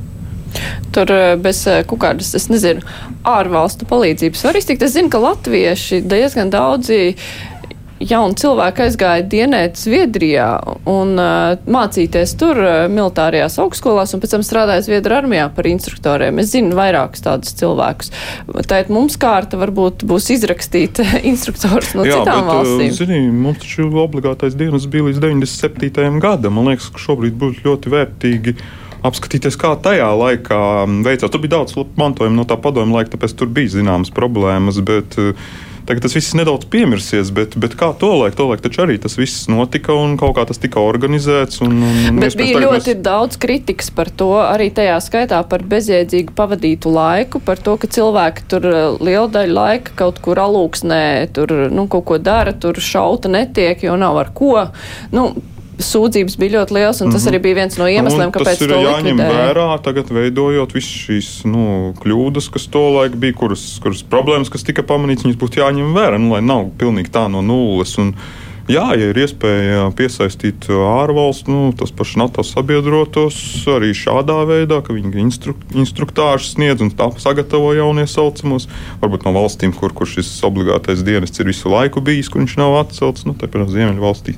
Tur 0.95 1.11
bez 1.43 1.59
kaut 1.89 1.99
kādas, 2.01 2.31
es 2.37 2.47
nezinu, 2.49 2.81
ārvalstu 3.27 3.85
palīdzības 3.89 4.45
var 4.47 4.57
iztikt. 4.57 4.85
Es 4.87 4.95
zinu, 4.95 5.11
ka 5.13 5.21
latvieši 5.21 6.01
diezgan 6.07 6.49
daudzi 6.53 7.17
jauni 8.03 8.37
cilvēki 8.37 8.83
aizgāja 8.85 9.25
dienēt 9.29 9.79
Zviedrijā 9.79 10.47
un 10.89 11.13
uh, 11.17 11.57
mācīties 11.69 12.35
tur 12.39 12.59
uh, 12.61 12.75
militārajās 12.91 13.57
augstskolās 13.63 14.13
un 14.13 14.23
pēc 14.23 14.35
tam 14.35 14.45
strādāja 14.45 14.85
Zviedru 14.85 15.17
armijā 15.17 15.47
par 15.53 15.69
instruktoriem. 15.69 16.41
Es 16.43 16.51
zinu 16.53 16.77
vairākus 16.77 17.25
tādus 17.25 17.55
cilvēkus. 17.59 18.11
Tātad 18.57 18.91
mums 18.93 19.17
kārta 19.21 19.59
varbūt 19.59 20.05
būs 20.07 20.31
izrakstīt 20.37 21.01
instruktors 21.31 21.93
no 21.97 22.07
Jā, 22.07 22.21
citām 22.21 22.43
bet, 22.43 22.51
valstīm. 22.53 22.97
Zini, 22.97 23.21
mums 23.33 23.61
taču 23.63 23.87
obligātais 24.03 24.57
dienas 24.57 24.89
bija 24.89 25.09
līdz 25.09 25.23
97. 25.23 26.19
gadam. 26.23 26.57
Man 26.59 26.71
liekas, 26.71 26.91
ka 26.93 27.01
šobrīd 27.01 27.37
būtu 27.39 27.65
ļoti 27.67 27.93
vērtīgi 27.93 28.57
apskatīties, 29.07 29.57
kā 29.59 29.73
tajā 29.81 30.09
laikā 30.17 30.59
veicās. 31.05 31.31
Tur 31.31 31.41
bija 31.43 31.57
daudz 31.59 31.77
mantojuma 31.99 32.41
no 32.41 32.45
tā 32.49 32.57
padomju 32.61 32.97
laika, 32.97 33.13
tāpēc 33.15 33.35
tur 33.37 33.49
bija 33.53 33.77
zināmas 33.77 34.13
problēmas. 34.13 34.81
Bet, 34.85 35.17
uh, 35.21 35.49
Tagad 35.87 36.03
tas 36.03 36.15
viss 36.17 36.35
nedaudz 36.35 36.67
piemirsies, 36.67 37.29
bet, 37.31 37.53
bet 37.55 37.77
kā 37.79 37.93
to 37.95 38.09
laiku, 38.19 38.35
to 38.35 38.47
laiku 38.49 38.65
taču 38.65 38.83
arī 38.83 38.97
tas 38.99 39.15
viss 39.15 39.47
notika 39.47 39.95
un 39.95 40.17
kaut 40.19 40.35
kā 40.35 40.43
tas 40.49 40.59
tika 40.59 40.83
organizēts. 40.83 41.61
Un, 41.63 41.77
un 42.11 42.19
bet 42.19 42.35
bija 42.35 42.59
ļoti 42.59 42.91
mēs... 42.91 43.03
daudz 43.05 43.39
kritikas 43.39 43.87
par 43.95 44.11
to, 44.11 44.33
arī 44.43 44.67
tajā 44.75 44.97
skaitā 45.05 45.39
par 45.47 45.63
bezjēdzīgu 45.71 46.35
pavadītu 46.35 46.91
laiku, 46.91 47.39
par 47.39 47.61
to, 47.63 47.77
ka 47.79 47.87
cilvēki 47.97 48.47
tur 48.51 48.67
eh, 48.67 48.79
lielu 48.99 49.31
daļu 49.31 49.55
laika 49.55 49.95
kaut 50.03 50.19
kur 50.25 50.43
alūksnē, 50.43 51.03
tur 51.37 51.55
nu, 51.71 51.87
kaut 51.91 52.09
ko 52.11 52.19
dara, 52.19 52.51
tur 52.51 52.75
šauta 52.83 53.31
netiek, 53.31 53.87
jo 53.87 53.95
nav 53.95 54.19
ar 54.25 54.33
ko. 54.35 54.67
Nu, 55.15 55.29
sūdzības 55.83 56.37
bija 56.41 56.55
ļoti 56.57 56.75
liels, 56.77 57.01
un 57.01 57.11
tas 57.11 57.21
mm 57.21 57.27
-hmm. 57.27 57.33
arī 57.33 57.41
bija 57.43 57.55
viens 57.59 57.77
no 57.77 57.87
iemesliem, 57.87 58.31
kāpēc 58.33 58.57
tas 58.57 58.61
ir 58.65 58.73
jāņem 58.73 59.05
likvidēja. 59.05 59.53
vērā. 59.53 59.67
Tagad 59.83 60.09
veidojot 60.09 60.73
visas 60.73 60.97
šīs 61.05 61.29
nu, 61.45 61.93
kļūdas, 62.01 62.49
kas 62.53 62.67
tolaik 62.73 63.15
bija, 63.15 63.33
kuras, 63.33 63.79
kuras 63.83 64.03
problēmas, 64.03 64.49
kas 64.49 64.63
tika 64.63 64.83
pamanītas, 64.83 65.25
viņas 65.25 65.39
būtu 65.39 65.61
jāņem 65.61 65.93
vērā, 65.93 66.17
nu, 66.17 66.33
lai 66.33 66.41
nav 66.41 66.69
pilnīgi 66.77 67.13
tā 67.13 67.27
no 67.29 67.41
nulles. 67.41 67.97
Un, 67.97 68.13
Jā, 68.67 68.83
ja 68.99 69.13
ir 69.13 69.15
iespēja 69.15 69.85
piesaistīt 69.95 70.65
ārvalstu, 70.67 71.47
nu, 71.47 71.59
tas 71.71 71.93
pašs 71.95 72.17
NATO 72.19 72.43
sabiedrotos 72.43 73.37
arī 73.71 73.93
šādā 73.95 74.41
veidā, 74.43 74.81
ka 74.83 74.91
viņi 74.91 75.21
instru, 75.23 75.55
instruktāžu 75.71 76.49
sniedz 76.49 76.83
un 76.83 76.91
tā 76.91 77.07
sagatavo 77.15 77.71
jaunie 77.77 78.03
saucamos. 78.11 78.67
Varbūt 78.99 79.23
no 79.23 79.31
valstīm, 79.37 79.71
kur, 79.71 79.95
kur 79.95 80.11
šis 80.11 80.33
obligātais 80.43 80.99
dienests 81.07 81.39
ir 81.39 81.47
visu 81.47 81.71
laiku 81.71 82.03
bijis, 82.03 82.27
kur 82.27 82.43
viņš 82.43 82.57
nav 82.59 82.75
atcelts, 82.81 83.23
nu, 83.23 83.37
tāpat 83.39 83.71
Ziemeļvalstīs. 83.71 84.35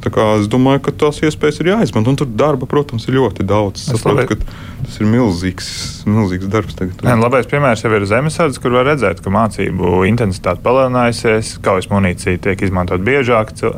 Es 0.00 0.46
domāju, 0.48 0.80
ka 0.86 0.92
tās 0.96 1.18
iespējas 1.20 1.60
ir 1.60 1.72
jāizmanto. 1.74 2.14
Tur 2.16 2.28
darba, 2.32 2.66
protams, 2.70 3.04
ir 3.08 3.18
ļoti 3.18 3.44
daudz. 3.44 3.82
Es 3.92 4.00
saprotu, 4.00 4.32
ka 4.32 4.86
tas 4.86 4.96
ir 4.96 5.08
milzīgs, 5.10 5.66
milzīgs 6.08 6.48
darbs. 6.50 6.76
Tagad. 6.78 7.02
Nē, 7.04 7.16
labais 7.20 7.48
piemērs 7.50 7.84
jau 7.84 7.92
ir 7.96 8.06
zemesardze, 8.08 8.62
kur 8.62 8.72
var 8.78 8.88
redzēt, 8.88 9.20
ka 9.20 9.32
mācību 9.34 10.06
intensitāte 10.08 10.64
palielinājusies, 10.64 11.58
kaujas 11.64 11.90
munīcija 11.92 12.40
tiek 12.46 12.64
izmantot 12.64 13.04
biežāk. 13.04 13.52
Tie, 13.60 13.74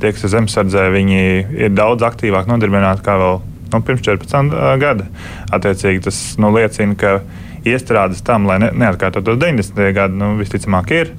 kas 0.00 0.24
ir 0.24 0.32
zemesardzē, 0.38 0.88
viņi 0.96 1.20
ir 1.66 1.76
daudz 1.76 2.06
aktīvāk 2.08 2.48
nodarbināti 2.48 3.04
kā 3.04 3.18
vēl 3.20 3.42
nu, 3.74 3.82
pirms 3.84 4.04
14 4.06 4.56
gada. 4.80 5.10
Attiecīgi 5.52 6.06
tas 6.08 6.22
nu, 6.40 6.54
liecina, 6.56 6.96
ka 6.96 7.18
iestrādes 7.66 8.24
tam, 8.24 8.48
lai 8.48 8.60
ne, 8.62 8.72
neatkārtotos 8.78 9.38
90. 9.42 9.92
gadi, 9.96 10.20
nu, 10.22 10.36
visticamāk 10.40 10.94
ir. 10.96 11.12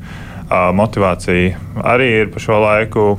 Motivācija 0.47 1.57
arī 1.91 2.05
ir 2.21 2.29
pa 2.31 2.39
šo 2.39 2.61
laiku 2.63 3.17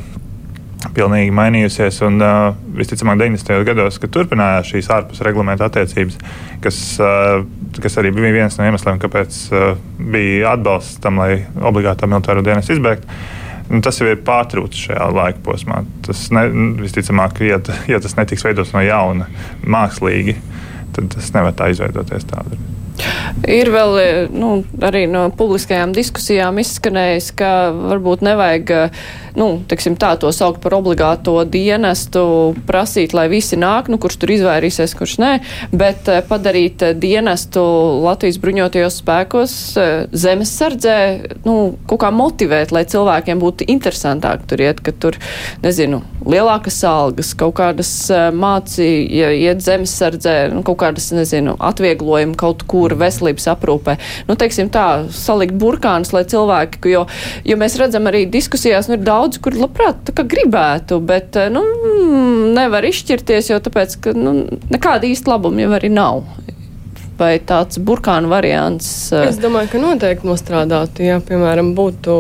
pilnīgi 0.95 1.33
mainījusies. 1.35 2.01
Un, 2.07 2.21
uh, 2.23 2.53
visticamāk, 2.79 3.19
90. 3.21 3.65
gados, 3.67 3.99
kad 4.03 4.13
turpinājās 4.15 4.71
šīs 4.73 4.91
ārpus 4.95 5.23
reglamenta 5.27 5.69
attiecības, 5.69 6.19
kas, 6.65 6.79
uh, 7.03 7.43
kas 7.83 7.99
arī 8.01 8.13
bija 8.15 8.35
viens 8.37 8.59
no 8.59 8.69
iemesliem, 8.69 9.01
kāpēc 9.03 9.41
uh, 9.53 9.75
bija 9.99 10.55
atbalsts 10.55 11.03
tam, 11.05 11.21
lai 11.23 11.45
obligātā 11.59 12.11
militāro 12.11 12.45
dienas 12.47 12.71
izbeigtu. 12.73 13.11
Nu, 13.69 13.83
tas 13.85 13.99
jau 14.01 14.09
ir 14.09 14.23
pārtraucis 14.25 14.87
šajā 14.87 15.11
laika 15.13 15.43
posmā. 15.45 15.83
Tas 16.07 16.29
ne, 16.33 16.47
visticamāk, 16.81 17.43
ja, 17.45 17.61
ja 17.91 18.01
tas 18.01 18.17
netiks 18.17 18.47
veidots 18.47 18.73
no 18.73 18.81
jauna, 18.87 19.29
mākslīgi, 19.67 20.39
tad 20.97 21.13
tas 21.13 21.29
nevar 21.37 21.57
tā 21.59 21.69
izveidoties 21.75 22.25
tādu. 22.31 22.57
Ir 23.47 23.69
vēl 23.71 23.93
nu, 24.35 24.49
arī 24.83 25.05
no 25.11 25.29
publiskajām 25.39 25.93
diskusijām 25.95 26.59
izskanējis, 26.59 27.31
ka 27.39 27.51
varbūt 27.77 28.25
nevajag 28.27 28.73
nu, 29.39 29.49
tā, 29.65 30.13
to 30.21 30.31
saukt 30.35 30.61
par 30.65 30.77
obligāto 30.79 31.37
dienestu, 31.49 32.55
prasīt, 32.69 33.15
lai 33.17 33.29
visi 33.31 33.59
nāk, 33.59 33.89
nu, 33.93 33.99
kurš 34.03 34.19
tur 34.23 34.33
izvairīsies, 34.35 34.95
kurš 34.99 35.17
nē, 35.23 35.33
bet 35.73 36.11
uh, 36.11 36.21
padarīt 36.27 36.83
uh, 36.85 36.95
dienestu 36.99 37.63
Latvijas 38.05 38.41
bruņotajos 38.43 39.01
spēkos 39.03 39.55
uh, 39.79 39.89
zemes 40.13 40.53
sardzē, 40.59 40.99
nu, 41.47 41.57
kaut 41.89 42.03
kā 42.05 42.13
motivēt, 42.15 42.75
lai 42.75 42.85
cilvēkiem 42.89 43.41
būtu 43.43 43.69
interesantāk 43.71 44.47
tur 44.51 44.63
iet, 44.65 44.83
ka 44.85 44.93
tur, 44.93 45.19
nezinu, 45.65 46.03
lielākas 46.29 46.81
algas, 46.89 47.33
kaut 47.39 47.57
kādas 47.61 47.91
mācīja, 48.35 49.31
iet 49.37 49.63
zemes 49.65 49.95
sardzē, 49.99 50.37
nu, 50.53 50.65
kaut 50.67 50.81
kādas, 50.83 51.11
nezinu, 51.15 51.55
atvieglojumi 51.69 52.37
kaut 52.39 52.65
kur 52.69 52.95
veselības 52.99 53.49
aprūpē. 53.55 53.97
Nu, 54.29 54.37
teiksim 54.39 54.71
tā, 54.73 55.09
salikt 55.15 55.57
burkānus, 55.59 56.13
lai 56.15 56.25
cilvēki, 56.29 56.83
jo, 56.93 57.05
jo 57.49 57.59
mēs 57.61 57.79
redzam 57.81 58.09
arī 58.11 58.25
diskusijās, 58.31 58.91
nu, 58.91 58.99
ir 58.99 59.07
daudz, 59.07 59.28
kur 59.43 59.57
labprāt 59.59 60.13
gribētu, 60.17 61.01
bet, 61.05 61.37
nu, 61.53 61.63
nevar 62.57 62.87
izšķirties, 62.89 63.53
jo 63.53 63.61
tāpēc, 63.63 63.99
ka, 64.05 64.15
nu, 64.17 64.35
nekāda 64.73 65.09
īsta 65.11 65.35
labuma 65.35 65.67
jau 65.67 65.75
arī 65.77 65.93
nav 65.93 66.25
vai 67.19 67.39
tāds 67.43 67.81
burkānu 67.83 68.31
variants? 68.31 68.87
Eh, 69.13 69.27
es 69.29 69.39
domāju, 69.43 69.73
ka 69.73 69.81
noteikti 69.83 70.29
nostrādātu, 70.29 71.05
ja, 71.07 71.19
piemēram, 71.25 71.73
būtu 71.79 72.15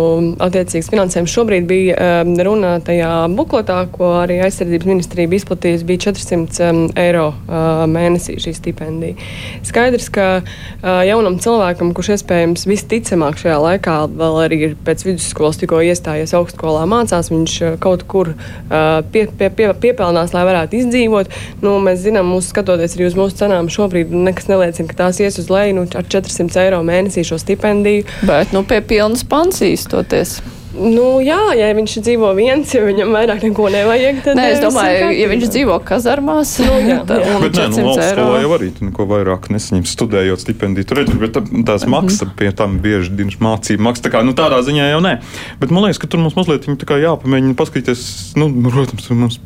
attiecīgs 0.44 0.90
finansējums. 0.92 1.34
Šobrīd 1.34 1.68
bija 1.70 1.96
um, 2.24 2.34
runa 2.48 2.74
tajā 2.84 3.12
buklotā, 3.38 3.80
ko 3.94 4.11
arī 4.22 4.40
aizsardzības 4.46 4.88
ministrija 4.90 5.30
bija 5.30 5.44
izplatījusi, 5.44 5.87
bija 5.88 6.04
400 6.08 6.68
um, 6.68 6.82
eiro 6.98 7.28
uh, 7.30 7.84
mēnesī 7.90 8.38
šī 8.42 8.54
stipendija. 8.58 9.28
Skaidrs, 9.66 10.11
ka 10.14 10.28
uh, 10.40 10.88
jaunam 11.06 11.38
cilvēkam, 11.42 11.94
kurš 11.96 12.16
iespējams 12.18 12.66
visticamāk 12.68 13.38
šajā 13.40 13.58
laikā 13.64 13.98
vēl 14.18 14.40
arī 14.44 14.61
ir 14.70 14.76
pēc 14.87 15.06
vidusskolas 15.06 15.61
tikko 15.62 15.80
iestājies 15.87 16.34
augstskolā 16.38 16.84
mācās, 16.90 17.30
viņš 17.32 17.56
uh, 17.62 17.78
kaut 17.82 18.04
kur 18.11 18.34
uh, 18.34 19.00
pie, 19.12 19.28
pie, 19.30 19.52
pie, 19.54 19.70
piepelnās, 19.87 20.34
lai 20.34 20.44
varētu 20.48 20.82
izdzīvot. 20.82 21.32
Nu, 21.62 21.78
mēs 21.82 22.02
zinām, 22.02 22.28
mūsu 22.32 22.52
skatoties 22.52 22.98
arī 22.98 23.08
uz 23.08 23.18
mūsu 23.18 23.38
cenām, 23.42 23.70
šobrīd 23.72 24.12
nekas 24.14 24.50
neliecina 24.50 24.88
ka 24.90 25.05
tās 25.05 25.20
ies 25.22 25.38
uz 25.40 25.48
leju 25.53 25.79
nu, 25.81 25.87
ar 25.94 26.07
400 26.09 26.62
eiro 26.66 26.83
mēnesī 26.87 27.24
šo 27.27 27.38
stipendiju. 27.40 28.07
Bet 28.29 28.55
nu, 28.57 28.64
pie 28.68 28.81
pilnas 28.85 29.24
pensijas 29.29 29.87
toties. 29.90 30.38
Nu, 30.79 31.16
jā, 31.24 31.38
ja 31.59 31.72
viņš 31.74 31.94
dzīvo 32.07 32.29
viens, 32.37 32.70
ja 32.77 32.85
viņam 32.85 33.09
vairāk 33.11 33.42
neko 33.42 33.66
nevajag, 33.72 34.20
tad 34.22 34.37
nē, 34.38 34.44
es 34.53 34.61
domāju, 34.62 35.09
ja 35.16 35.27
viņš 35.33 35.46
dzīvo 35.51 35.79
kazarmās, 35.88 36.53
nu, 36.62 36.77
jā, 36.87 36.98
tad 37.09 37.24
jā. 37.24 37.38
Bet, 37.42 37.57
nē, 37.57 37.64
nu, 37.72 37.87
valsts 37.88 38.12
skolā 38.12 38.42
jau 38.44 38.53
arī 38.55 38.68
neko 38.87 39.07
vairāk 39.11 39.48
nesaņem 39.51 39.88
studējot 39.88 40.44
stipendiju. 40.44 40.87
Tur 40.87 41.01
ir 41.03 41.11
bet 41.18 41.40
tās 41.66 41.83
Mhm. 41.83 41.90
maksa 41.96 42.31
pie 42.38 42.53
tam 42.55 42.79
bieži 42.85 43.11
dienas 43.11 43.40
mācību 43.42 43.88
maksa. 43.88 44.07
Tā 44.07 44.12
kā, 44.14 44.22
nu, 44.22 44.37
tādā 44.38 44.61
ziņā 44.68 44.92
jau 44.92 45.01
nē. 45.03 45.16
Bet 45.59 45.74
man 45.74 45.88
liekas, 45.88 45.98
ka 46.05 46.07
tur 46.07 46.22
mums 46.22 46.37
mazliet 46.38 46.68
jāpamēģina 46.68 47.59
paskatīties, 47.59 48.37
nu, 48.38 48.46
protams, 48.68 49.11
mums 49.11 49.40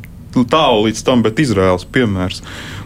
tālu 0.49 0.85
līdz 0.87 1.01
tam, 1.07 1.23
bet 1.25 1.39
Izraels 1.41 1.85
piemērs, 1.85 2.43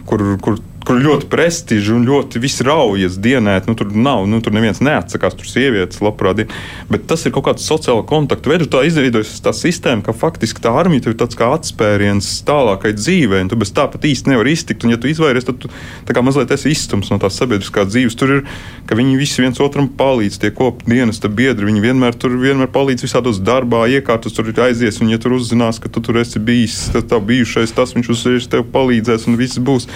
kur, 0.08 0.24
kur 0.40 0.56
kur 0.88 1.00
ļoti 1.04 1.28
prestiži 1.28 1.92
un 1.92 2.06
ļoti 2.08 2.40
viss 2.40 2.62
raujas 2.64 3.18
dienēt. 3.20 3.68
Nu, 3.68 3.76
tur 3.76 3.92
nav, 3.92 4.24
nu, 4.30 4.40
tur 4.44 4.54
neviens 4.56 4.80
neatsakās, 4.84 5.36
tur 5.36 5.48
sievietes 5.48 6.00
labprāt. 6.04 6.46
Bet 6.88 7.04
tas 7.10 7.26
ir 7.26 7.34
kaut 7.34 7.44
kāds 7.50 7.66
sociāla 7.68 8.04
kontakta 8.08 8.48
veids. 8.48 8.70
Tā 8.72 8.84
izveidojas 8.88 9.34
tā 9.44 9.52
sistēma, 9.56 10.04
ka 10.06 10.14
faktiski 10.16 10.62
tā 10.64 10.72
armija 10.80 11.10
ir 11.10 11.18
tāds 11.20 11.36
kā 11.38 11.50
atspēriens 11.56 12.30
tālākai 12.48 12.94
dzīvei. 12.96 13.44
Tu 13.50 13.58
bez 13.60 13.72
tā 13.76 13.84
pat 13.92 14.06
īsti 14.08 14.32
nevari 14.32 14.54
iztikt. 14.56 14.86
Un, 14.86 14.94
ja 14.94 15.00
tu 15.00 15.10
izvairies, 15.10 15.46
tad 15.48 15.60
tu 15.60 15.70
kā 16.16 16.24
mazliet 16.24 16.54
esi 16.56 16.72
izstumts 16.72 17.12
no 17.12 17.20
tās 17.20 17.36
sabiedriskās 17.40 17.90
dzīves. 17.92 18.16
Tur 18.18 18.38
ir, 18.38 18.42
ka 18.88 18.96
viņi 18.98 19.20
visi 19.20 19.44
viens 19.44 19.60
otram 19.60 19.90
palīdz, 19.98 20.40
tie 20.40 20.52
kopu 20.56 20.88
dienas 20.88 21.20
biedri. 21.20 21.68
Viņi 21.68 21.84
vienmēr 21.84 22.16
tur 22.16 22.38
vienmēr 22.40 22.72
palīdz 22.72 23.04
visādos 23.04 23.42
darbā, 23.44 23.84
iekārtos 23.92 24.36
tur 24.36 24.48
aizies. 24.64 25.02
Un, 25.04 25.12
ja 25.12 25.20
tur 25.20 25.36
uzzinās, 25.36 25.82
ka 25.82 25.92
tu 25.92 26.00
tur 26.04 26.22
esi 26.22 26.40
bijis, 26.40 26.80
tad 26.96 27.12
tā 27.12 27.20
bijušais 27.20 27.76
tas 27.76 27.92
viņš 27.96 28.12
uzreiz 28.16 28.48
tev 28.48 28.64
palīdzēs 28.72 29.28
un 29.28 29.36
viss 29.40 29.60
būs. 29.60 29.88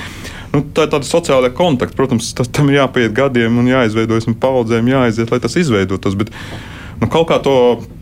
Nu, 0.52 0.60
tā 0.76 0.84
ir 0.84 0.92
tāda 0.92 1.08
sociāla 1.08 1.48
kontakta. 1.56 1.96
Protams, 1.96 2.28
tas, 2.36 2.50
tam 2.52 2.68
ir 2.70 2.82
jāpaiet 2.82 3.14
gadiem 3.16 3.56
un 3.62 3.70
jāizveidojas 3.70 4.28
un 4.28 4.36
paudzēm 4.40 4.90
jāaiziet, 4.92 5.32
lai 5.32 5.40
tas 5.40 5.56
izveidotos. 5.56 6.16
Bet, 6.20 6.32
nu, 7.00 7.08
kaut 7.12 7.30
kā 7.30 7.38
to 7.44 7.54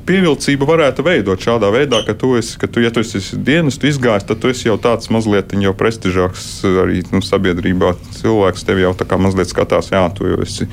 pievilcību 0.08 0.66
varētu 0.66 1.04
veidot 1.06 1.42
šādā 1.42 1.70
veidā, 1.70 2.02
ka 2.06 2.16
tu 2.18 2.32
esi, 2.40 2.56
ka 2.58 2.66
tu, 2.66 2.82
ja 2.82 2.90
tu 2.90 3.04
esi 3.04 3.22
dienestu 3.38 3.86
izgājis, 3.90 4.26
tad 4.26 4.42
tu 4.42 4.50
esi 4.50 4.66
jau 4.66 4.74
tāds 4.82 5.12
mazliet 5.14 5.54
jau 5.54 5.74
prestižāks 5.78 6.48
arī 6.82 7.04
nu, 7.14 7.22
sabiedrībā. 7.22 7.94
Cilvēks 8.18 8.66
tev 8.66 8.82
jau 8.82 8.92
tā 8.98 9.06
kā 9.06 9.20
mazliet 9.20 9.52
skatās, 9.52 9.92
jā, 9.94 10.02
tu 10.16 10.26
jau 10.32 10.42
esi 10.42 10.66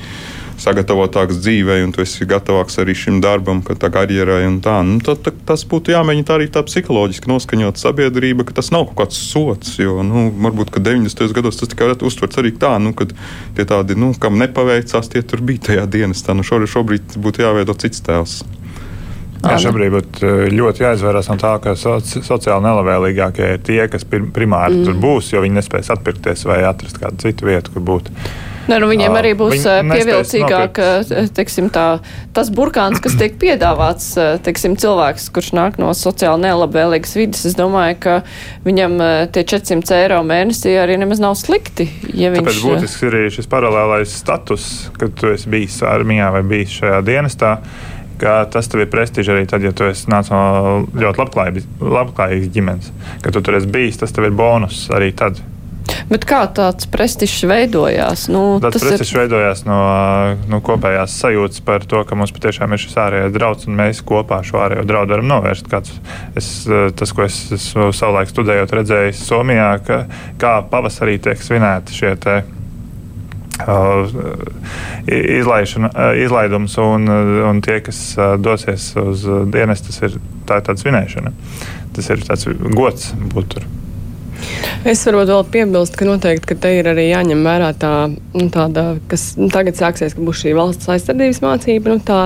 sagatavotāks 0.58 1.38
dzīvei, 1.38 1.82
un 1.86 1.92
tu 1.94 2.02
esi 2.02 2.26
gatavāks 2.28 2.80
arī 2.82 2.96
šim 2.98 3.20
darbam, 3.22 3.62
tā 3.62 3.90
karjerai. 3.94 4.42
Tā. 4.64 4.78
Nu, 4.86 4.98
tad, 5.04 5.22
tad, 5.26 5.38
tas 5.48 5.64
būtu 5.68 5.94
jāmēģina 5.94 6.28
tā 6.28 6.36
arī 6.38 6.48
tā 6.52 6.64
psiholoģiski 6.66 7.30
noskaņot 7.30 7.80
sabiedrība, 7.80 8.46
ka 8.48 8.58
tas 8.58 8.72
nav 8.74 8.88
kaut 8.90 8.98
kāds 9.04 9.20
sots. 9.30 9.76
Jo, 9.78 10.00
nu, 10.06 10.28
varbūt 10.44 10.74
90. 10.78 11.34
gados 11.36 11.60
tas 11.60 11.70
tikai 11.70 11.90
varētu 11.90 12.08
uztverts 12.10 12.42
arī 12.42 12.54
tā, 12.58 12.74
nu, 12.82 12.94
ka 12.98 13.08
tie 13.56 13.66
tādi, 13.68 13.98
nu, 13.98 14.12
kam 14.18 14.38
nepaveicās, 14.42 15.10
tie 15.12 15.22
tur 15.22 15.44
bija 15.46 15.70
tajā 15.70 15.88
dienestā. 15.98 16.36
Nu, 16.36 16.46
šobrīd, 16.46 16.74
šobrīd 16.74 17.20
būtu 17.22 17.46
jāveido 17.46 17.78
cits 17.78 18.02
tēls. 18.06 18.40
Jā, 19.38 19.54
šobrīd 19.62 19.92
būtu 19.94 20.30
ļoti 20.50 20.82
jāizvairās 20.82 21.28
no 21.30 21.36
tā, 21.38 21.52
ka 21.62 21.76
soci, 21.78 22.24
sociāli 22.26 22.64
nelabvēlīgākie 22.64 23.52
ir 23.54 23.60
tie, 23.62 23.80
kas 23.90 24.02
primāri 24.08 24.80
mm. 24.80 24.86
tur 24.88 24.98
būs, 24.98 25.30
jo 25.30 25.42
viņi 25.44 25.60
nespēs 25.60 25.92
atpirkties 25.94 26.42
vai 26.48 26.64
atrast 26.66 26.98
kādu 26.98 27.22
citu 27.22 27.46
vietu, 27.46 27.76
kur 27.76 27.84
būt. 27.86 28.10
Ne, 28.68 28.78
nu 28.82 28.88
viņiem 28.90 29.16
arī 29.18 29.32
būs 29.38 29.64
Viņi 29.64 29.88
pievilcīgāk 29.90 30.80
teiksim, 31.36 31.70
tā, 31.72 31.86
tas 32.36 32.50
burkāns, 32.54 33.00
kas 33.04 33.16
tiek 33.20 33.38
piedāvāts 33.40 34.10
teiksim, 34.44 34.76
cilvēks, 34.80 35.28
kurš 35.34 35.52
nāk 35.56 35.80
no 35.80 35.90
sociāli 35.96 36.44
nelabvēlīgas 36.46 37.16
vidas. 37.18 37.44
Es 37.48 37.56
domāju, 37.58 37.98
ka 38.04 38.16
viņam 38.68 38.98
tie 39.34 39.44
400 39.54 40.00
eiro 40.02 40.22
mēnesī 40.26 40.76
arī 40.80 40.98
nemaz 41.00 41.22
nav 41.24 41.38
slikti. 41.40 41.88
Ja 42.12 42.32
viņš... 42.34 42.44
Tāpēc 42.44 42.64
būtisks 42.66 43.06
ir 43.08 43.20
arī 43.20 43.34
šis 43.38 43.50
paralēlais 43.50 44.16
status, 44.20 44.66
kad 45.00 45.16
tu 45.18 45.32
esi 45.32 45.50
bijis 45.52 45.80
armijā 45.86 46.32
vai 46.36 46.44
bijis 46.46 46.80
šajā 46.80 47.04
dienestā 47.08 47.56
ka 48.18 48.42
tas 48.50 48.68
tev 48.70 48.82
ir 48.82 48.90
prestižs 48.90 49.30
arī 49.32 49.46
tad, 49.48 49.62
ja 49.62 49.72
tu 49.76 49.86
esi 49.86 50.10
nācis 50.10 50.32
no 50.34 50.82
ļoti 50.98 51.22
labklājīgas 51.22 52.50
ģimenes. 52.54 52.90
Kad 53.22 53.36
tu 53.36 53.42
tur 53.44 53.58
esi 53.58 53.70
bijis, 53.70 54.00
tas 54.00 54.14
tev 54.14 54.28
ir 54.28 54.34
bonus 54.38 54.88
arī 54.94 55.12
tad. 55.16 55.38
Bet 56.08 56.24
kā 56.28 56.40
tāds 56.56 56.88
prestižs 56.88 57.42
veidojās? 57.48 58.26
Nu, 58.32 58.42
tāds 58.64 58.80
prestižs 58.80 59.12
ir... 59.12 59.20
veidojās 59.22 59.64
no 59.68 59.78
nu, 60.48 60.60
kopējās 60.64 61.16
sajūtas 61.20 61.60
par 61.66 61.84
to, 61.88 62.00
ka 62.08 62.16
mums 62.16 62.32
patiešām 62.36 62.72
ir 62.72 62.80
šis 62.80 62.96
ārējais 63.02 63.34
drauds 63.34 63.68
un 63.68 63.76
mēs 63.76 64.00
kopā 64.08 64.40
šo 64.46 64.62
ārējo 64.64 64.86
draudu 64.88 65.16
varam 65.16 65.28
novērst. 65.28 65.68
Kāds, 65.68 65.98
es, 66.38 66.52
tas, 66.96 67.12
ko 67.12 67.26
es 67.26 67.40
esmu 67.58 67.90
savulaik 67.96 68.32
studējot, 68.32 68.76
redzējis 68.80 69.24
Somijā, 69.28 69.72
ka, 69.84 70.04
kā 70.40 70.54
pavasarī 70.72 71.18
tiek 71.20 71.44
svinēti 71.44 72.00
šie 72.00 72.14
te 72.24 72.40
izlaišana, 75.08 75.90
izlaidums 76.22 76.76
un, 76.78 77.08
un 77.50 77.60
tie, 77.64 77.80
kas 77.84 78.00
dosies 78.38 78.92
uz 79.02 79.26
dienas, 79.50 79.82
tas 79.82 79.98
ir 80.06 80.14
tā, 80.46 80.60
tāds 80.62 80.86
svinēšana. 80.86 81.34
Tas 81.98 82.12
ir 82.14 82.22
tāds 82.24 82.46
gods 82.78 83.10
būt 83.34 83.56
tur. 83.56 83.68
Es 84.88 85.02
varbūt 85.06 85.30
vēl 85.32 85.44
piebilst, 85.52 85.96
ka 85.98 86.06
noteikti 86.06 86.48
ka 86.52 86.56
te 86.62 86.70
ir 86.78 86.88
arī 86.90 87.08
jāņem 87.08 87.40
vērā 87.44 87.72
tā, 87.82 87.92
nu, 88.08 88.46
tāda, 88.54 88.84
kas 89.10 89.32
nu, 89.38 89.48
tagad 89.52 89.78
sāksies, 89.78 90.14
ka 90.14 90.22
būs 90.24 90.44
šī 90.44 90.54
valsts 90.56 90.90
aizsardzības 90.94 91.40
mācība, 91.42 91.94
nu, 91.94 92.02
tā, 92.06 92.20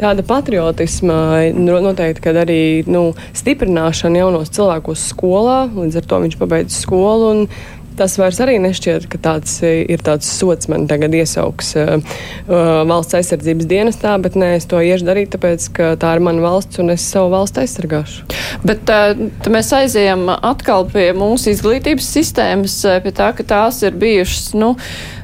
tāda 0.00 0.24
patriotisma, 0.26 1.16
noteikti, 1.56 2.22
kad 2.28 2.38
arī 2.44 2.60
nu, 2.86 3.08
stiprināšana 3.36 4.22
jaunos 4.22 4.54
cilvēkos 4.54 5.08
skolā, 5.10 5.64
līdz 5.74 6.00
ar 6.00 6.08
to 6.12 6.22
viņš 6.26 6.38
pabeidz 6.40 6.78
skolu. 6.84 7.32
Un, 7.34 7.74
Tas 7.96 8.16
vairs 8.20 8.38
arī 8.44 8.58
nešķiet, 8.60 9.06
ka 9.12 9.20
tāds 9.22 9.58
ir 9.64 10.02
tāds 10.04 10.28
sots 10.28 10.68
man 10.68 10.84
tagad 10.90 11.14
iesauks 11.16 11.72
uh, 11.80 11.94
valsts 12.46 13.16
aizsardzības 13.16 13.68
dienestā, 13.70 14.12
bet 14.22 14.36
nē, 14.36 14.52
es 14.58 14.68
to 14.68 14.82
iešu 14.84 15.08
darīt, 15.08 15.32
tāpēc, 15.32 15.68
ka 15.76 15.90
tā 16.00 16.12
ir 16.16 16.24
mana 16.26 16.44
valsts 16.44 16.82
un 16.82 16.92
es 16.92 17.06
savu 17.08 17.32
valstu 17.32 17.64
aizsargāšu. 17.64 18.26
Bet 18.68 18.92
uh, 18.92 19.16
mēs 19.52 19.72
aizējam 19.76 20.28
atkal 20.36 20.88
pie 20.92 21.08
mūsu 21.16 21.54
izglītības 21.54 22.10
sistēmas, 22.18 22.78
pie 23.04 23.14
tā, 23.16 23.32
ka 23.36 23.46
tās 23.48 23.80
ir 23.86 23.96
bijušas, 23.96 24.52
nu, 24.60 24.74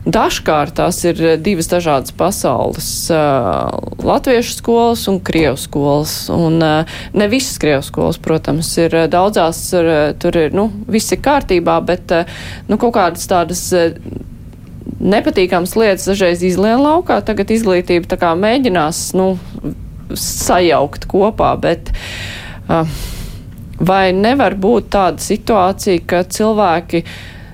dažkārt 0.04 0.74
tās 0.80 0.98
ir 1.06 1.20
divas 1.38 1.68
dažādas 1.70 2.14
pasaules 2.16 2.88
uh,- 3.14 3.70
latviešu 4.10 4.56
skolas 4.56 5.06
un 5.08 5.20
krievu 5.22 5.56
skolas. 5.60 6.26
Un 6.32 6.58
uh, 6.62 6.98
ne 7.14 7.28
visas 7.30 7.58
krievu 7.62 7.84
skolas, 7.86 8.18
protams, 8.18 8.70
ir 8.82 8.96
daudzās, 9.12 9.62
tur 10.18 10.36
ir, 10.36 10.52
nu, 10.54 10.70
viss 10.90 11.14
ir 11.14 11.22
kārtībā, 11.22 11.78
bet 11.86 12.12
uh, 12.12 12.26
nu, 12.68 12.78
kaut 12.82 12.96
kādas 12.98 13.28
tādas 13.30 13.62
nepatīkamas 15.02 15.76
lietas 15.78 16.10
dažreiz 16.10 16.42
izlien 16.46 16.82
laukā. 16.82 17.20
Tagad 17.26 17.50
izglītība 17.54 18.10
tā 18.10 18.18
kā 18.18 18.34
mēģinās 18.38 19.12
nu, 19.18 19.36
sajaukt 20.18 21.06
kopā, 21.10 21.54
bet 21.62 21.92
uh, 22.68 22.86
vai 23.82 24.12
nevar 24.14 24.56
būt 24.58 24.90
tāda 24.94 25.22
situācija, 25.22 26.02
ka 26.06 26.24
cilvēki 26.28 27.04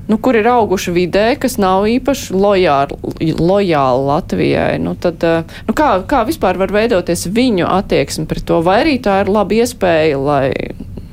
nu, 0.09 0.19
kur 0.19 0.37
ir 0.39 0.49
auguši 0.49 0.95
vidē, 0.97 1.27
kas 1.41 1.59
nav 1.61 1.87
īpaši 1.91 2.35
lojāli, 2.35 2.97
lojāli 3.37 4.05
Latvijai. 4.09 4.79
Nu, 4.83 4.97
tad, 4.97 5.25
nu, 5.69 5.77
kā, 5.77 5.91
kā 6.09 6.25
vispār 6.29 6.61
var 6.61 6.73
veidoties 6.75 7.29
viņu 7.29 7.69
attieksme 7.69 8.29
pret 8.31 8.47
to? 8.49 8.63
Vai 8.65 8.81
arī 8.87 8.99
tā 9.05 9.21
ir 9.25 9.33
laba 9.33 9.59
iespēja, 9.59 10.21
lai 10.21 10.53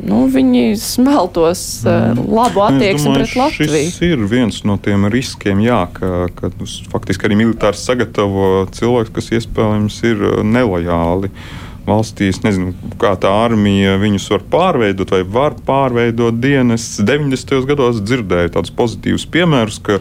nu, 0.06 0.26
viņi 0.32 0.78
smeltos 0.80 1.66
mm. 1.84 2.24
labu 2.30 2.64
attieksmi 2.68 3.10
domāju, 3.10 3.26
pret 3.26 3.36
Latviju? 3.42 3.84
Tas 3.90 4.00
ir 4.06 4.26
viens 4.32 4.62
no 4.70 4.78
tiem 4.80 5.10
riskiem, 5.12 5.64
jā, 5.66 5.82
ka, 5.96 6.28
ka 6.38 6.54
faktiski 6.94 7.28
arī 7.28 7.42
militārs 7.44 7.84
sagatavo 7.84 8.66
cilvēks, 8.76 9.14
kas 9.16 9.32
iespējams 9.42 10.02
ir 10.08 10.26
nelojāli. 10.56 11.34
Uh, 11.34 11.65
valstīs, 11.86 12.42
nezinu, 12.46 12.74
kā 13.02 13.14
tā 13.22 13.32
armija 13.46 13.96
viņus 14.02 14.30
var 14.34 14.46
pārveidot 14.52 15.14
vai 15.16 15.22
var 15.38 15.58
pārveidot 15.68 16.40
dienas. 16.42 16.96
90. 17.02 17.62
gados 17.70 18.02
dzirdēju 18.04 18.56
tādus 18.58 18.74
pozitīvus 18.76 19.28
piemērus, 19.32 19.80
ka 19.86 20.00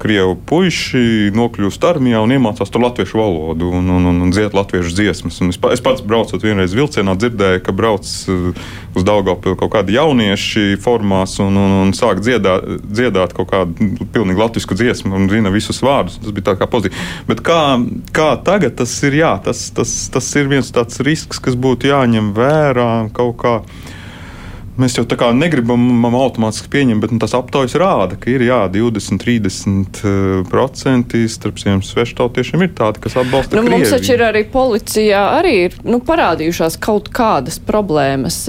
krievu 0.00 0.36
puiši 0.48 1.30
nokļūst 1.36 1.84
armijā 1.88 2.20
un 2.24 2.32
iemācās 2.34 2.70
tur 2.72 2.82
latviešu 2.84 3.18
valodu 3.20 3.70
un, 3.78 3.88
un, 3.94 4.06
un, 4.10 4.20
un 4.24 4.32
dzied 4.32 4.54
latviešu 4.56 4.94
dziesmas. 4.96 5.40
Un 5.44 5.52
es, 5.52 5.58
es 5.74 5.82
pats 5.84 6.04
braucot 6.04 6.44
vienreiz 6.44 6.74
vilcienā, 6.76 7.14
dzirdēju, 7.18 7.62
ka 7.66 7.74
brauc 7.76 8.06
eh, 8.06 8.62
uz 8.96 9.06
Daugopilu 9.08 9.58
kaut 9.60 9.72
kādi 9.74 9.96
jaunieši 9.98 10.78
formās 10.82 11.38
un, 11.44 11.58
un, 11.60 11.76
un 11.82 11.92
sāk 11.96 12.22
dziedāt, 12.24 12.66
dziedāt 12.86 13.34
kaut 13.36 13.50
kādu 13.52 13.90
pilnīgi 14.14 14.42
latviešu 14.42 14.78
dziesmu 14.78 15.14
un 15.18 15.28
zina 15.32 15.52
visus 15.54 15.82
vārdus. 15.84 16.20
Tas 16.22 16.34
bija 16.34 16.50
tā 16.52 16.56
kā 16.60 16.70
pozitīvi. 16.70 17.04
Bet 17.28 17.44
kā, 17.46 17.60
kā 18.16 18.30
tagad 18.46 18.78
tas 18.80 18.94
ir, 19.08 19.20
jā, 19.20 19.34
tas, 19.44 19.68
tas, 19.76 19.94
tas 20.14 20.32
ir 20.40 20.50
viens 20.50 20.72
tāds 20.74 21.02
risks, 21.04 21.42
kas 21.42 21.58
būtu 21.58 21.92
jāņem 21.92 22.32
vērā 22.36 22.90
kaut 23.16 23.38
kā. 23.42 23.54
Mēs 24.78 24.94
jau 24.94 25.02
tā 25.10 25.16
kā 25.18 25.32
negribam 25.34 26.06
automātiski 26.06 26.70
pieņemt, 26.70 27.02
bet 27.02 27.14
nu, 27.14 27.18
tas 27.22 27.34
aptaujas 27.34 27.74
rāda, 27.80 28.14
ka 28.20 28.30
ir 28.30 28.44
jā, 28.46 28.60
20, 28.70 29.18
30% 29.24 31.18
eh, 31.18 31.26
starp 31.34 31.58
šiem 31.58 31.82
sveštautiešiem 31.82 32.62
ir 32.62 32.70
tādi, 32.78 33.02
kas 33.02 33.18
atbalsta. 33.18 33.58
Nu, 33.58 33.64
Krieviju. 33.66 33.82
mums 33.82 33.94
taču 33.96 34.14
ir 34.14 34.22
arī 34.28 34.44
policijā 34.52 35.24
arī 35.40 35.54
ir 35.66 35.76
nu, 35.82 35.98
parādījušās 35.98 36.78
kaut 36.82 37.10
kādas 37.10 37.58
problēmas 37.58 38.44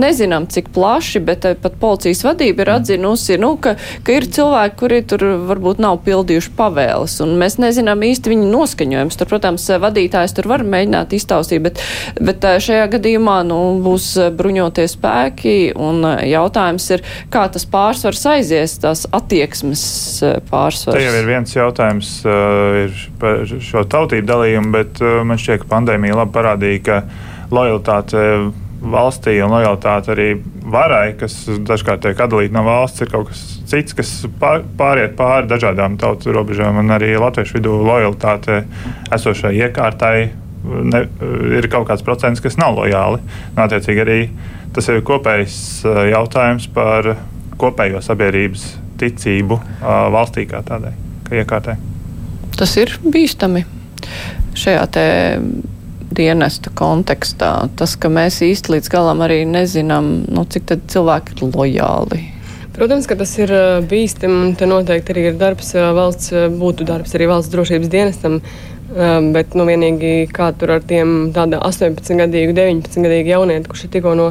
nezinām, 0.00 0.46
cik 0.50 0.70
plaši, 0.74 1.20
bet 1.24 1.46
eh, 1.48 1.56
pat 1.58 1.76
policijas 1.80 2.22
vadība 2.26 2.64
ir 2.64 2.72
atzinusi, 2.76 3.38
nu, 3.40 3.54
ka, 3.62 3.74
ka 4.06 4.16
ir 4.16 4.28
cilvēki, 4.34 4.76
kuri 4.80 5.00
tur 5.08 5.24
varbūt 5.48 5.82
nav 5.82 6.00
pildījuši 6.06 6.52
pavēles, 6.58 7.18
un 7.24 7.36
mēs 7.40 7.58
nezinām 7.62 8.04
īsti 8.08 8.32
viņu 8.32 8.48
noskaņojums. 8.52 9.18
Tur, 9.18 9.30
protams, 9.30 9.66
vadītājs 9.82 10.36
tur 10.36 10.50
var 10.50 10.64
mēģināt 10.66 11.14
iztaustīt, 11.18 11.62
bet, 11.64 11.82
bet 12.20 12.46
eh, 12.48 12.58
šajā 12.64 12.88
gadījumā 12.96 13.40
nu, 13.48 13.60
būs 13.84 14.10
bruņotie 14.38 14.88
spēki, 14.90 15.56
un 15.76 16.04
eh, 16.12 16.28
jautājums 16.32 16.90
ir, 16.96 17.04
kā 17.34 17.46
tas 17.52 17.66
pārsvars 17.68 18.24
aizies, 18.34 18.78
tās 18.82 19.06
attieksmes 19.14 19.82
pārsvars. 20.50 20.98
Te 20.98 21.04
jau 21.04 21.16
ir 21.18 21.28
viens 21.28 21.54
jautājums 21.54 22.12
ir 22.28 23.02
par 23.20 23.42
šo 23.46 23.84
tautību 23.90 24.28
dalījumu, 24.28 24.72
bet 24.74 25.02
man 25.26 25.40
šķiet, 25.40 25.64
ka 25.64 25.70
pandēmija 25.72 26.18
labi 26.18 26.34
parādīja, 26.34 26.82
ka 26.86 26.98
lojalitāte 27.54 28.24
valstī 28.82 29.38
un 29.42 29.52
lojalitāte 29.52 30.12
arī 30.14 30.26
varai, 30.70 31.12
kas 31.18 31.34
dažkārt 31.66 32.04
tiek 32.04 32.20
atdalīta 32.20 32.54
no 32.54 32.64
valsts, 32.66 33.02
ir 33.02 33.10
kaut 33.12 33.30
kas 33.30 33.40
cits, 33.68 33.96
kas 33.98 34.12
pāriet 34.40 35.16
pāri 35.18 35.48
dažādām 35.50 35.96
tautu 36.00 36.34
robežām. 36.34 36.78
Arī 36.94 37.14
latviešu 37.18 37.58
vidū 37.58 37.74
lojalitāte 37.82 38.62
esošai 39.14 39.54
iekārtai 39.58 40.16
ne, 40.64 41.02
ir 41.58 41.68
kaut 41.72 41.88
kāds 41.90 42.04
procents, 42.06 42.42
kas 42.44 42.58
nav 42.60 42.78
lojāli. 42.78 43.22
Un, 43.54 43.62
attiecīgi 43.64 44.04
arī 44.04 44.20
tas 44.76 44.88
ir 44.92 45.02
kopējs 45.06 45.58
jautājums 46.12 46.68
par 46.74 47.14
kopējo 47.58 48.02
sabiedrības 48.04 48.68
ticību 48.98 49.58
valstī 50.14 50.46
kā 50.50 50.62
tādai, 50.66 50.94
kā 51.26 51.42
iekārtai. 51.42 51.78
Tas 52.58 52.74
ir 52.80 52.94
bīstami 53.02 53.64
šajā 54.58 54.86
te 54.94 55.04
dienestu 56.18 56.72
kontekstā. 56.76 57.52
Tas, 57.78 57.94
ka 57.96 58.10
mēs 58.12 58.42
īsti 58.44 58.74
līdz 58.76 58.90
galam 58.92 59.22
arī 59.24 59.44
nezinām, 59.48 60.10
nu, 60.28 60.44
cik 60.44 60.74
cilvēki 60.90 61.38
ir 61.38 61.46
lojāli. 61.54 62.24
Protams, 62.78 63.08
ka 63.10 63.16
tas 63.18 63.32
ir 63.40 63.50
bīstami, 63.90 64.34
un 64.38 64.52
te 64.54 64.66
noteikti 64.70 65.10
arī 65.10 65.24
ir 65.32 65.38
darbs 65.40 65.72
valsts, 65.74 66.30
būtu 66.60 66.86
darbs 66.86 67.16
arī 67.18 67.26
valsts 67.26 67.50
drošības 67.50 67.90
dienestam. 67.90 68.38
Bet 69.34 69.56
nu, 69.58 69.66
vienīgi 69.68 70.28
kā 70.32 70.52
tur 70.56 70.76
ar 70.76 70.84
tiem 70.86 71.32
18 71.34 72.22
gadīgu, 72.22 72.54
19 72.56 73.02
gadīgu 73.04 73.34
jaunieti, 73.34 73.68
kurš 73.68 73.84
ir 73.88 73.92
tikko 73.96 74.14
no 74.16 74.28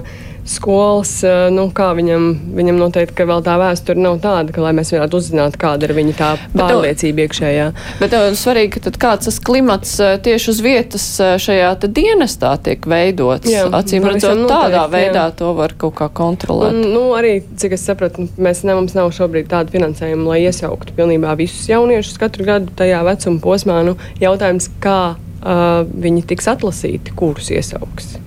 skolas, 0.51 1.12
eh, 1.23 1.47
nu, 1.53 1.67
kā 1.75 1.89
viņam, 1.97 2.27
viņam 2.57 2.79
noteikti, 2.79 3.15
ka 3.17 3.27
vēl 3.29 3.43
tā 3.45 3.57
vēsture 3.60 3.99
nav 4.01 4.19
tāda, 4.23 4.53
ka, 4.55 4.63
lai 4.63 4.73
mēs 4.77 4.91
varētu 4.93 5.19
uzzināt, 5.19 5.57
kāda 5.62 5.88
ir 5.88 5.93
viņa 5.97 6.15
tā 6.17 6.29
pārliecība 6.55 7.25
iekšējā. 7.25 7.67
Bet 8.01 8.13
tev 8.13 8.27
ir 8.29 8.38
svarīgi, 8.39 8.81
ka 8.81 8.93
kāds 9.07 9.29
tas 9.29 9.39
klimats 9.39 9.95
eh, 10.03 10.17
tieši 10.23 10.51
uz 10.53 10.62
vietas 10.65 11.07
eh, 11.23 11.36
šajā 11.41 11.73
dienestā 11.88 12.53
tiek 12.63 12.86
veidots. 12.89 13.49
Jā, 13.51 13.67
Acīm 13.77 14.07
redzot, 14.07 14.45
tādā 14.49 14.83
noteikti, 14.86 14.95
veidā 14.97 15.25
jā. 15.29 15.36
to 15.39 15.53
var 15.57 15.75
kaut 15.79 15.97
kā 15.99 16.10
kontrolēt. 16.21 16.75
Un, 16.75 16.93
nu, 16.95 17.05
arī, 17.17 17.39
cik 17.60 17.77
es 17.77 17.86
sapratu, 17.88 18.27
mēs 18.41 18.63
ne, 18.67 18.75
mums 18.77 18.95
nav 18.97 19.12
šobrīd 19.15 19.49
tāda 19.51 19.73
finansējuma, 19.73 20.29
lai 20.31 20.43
iesauktu 20.47 20.95
pilnībā 20.97 21.36
visus 21.39 21.69
jauniešus 21.71 22.19
katru 22.21 22.47
gadu 22.47 22.73
tajā 22.77 23.03
vecuma 23.07 23.43
posmā. 23.43 23.81
Nu, 23.88 23.97
jautājums, 24.21 24.69
kā 24.83 25.01
uh, 25.15 25.83
viņi 25.88 26.25
tiks 26.31 26.49
atlasīti, 26.53 27.15
kurus 27.17 27.51
iesauks. 27.53 28.17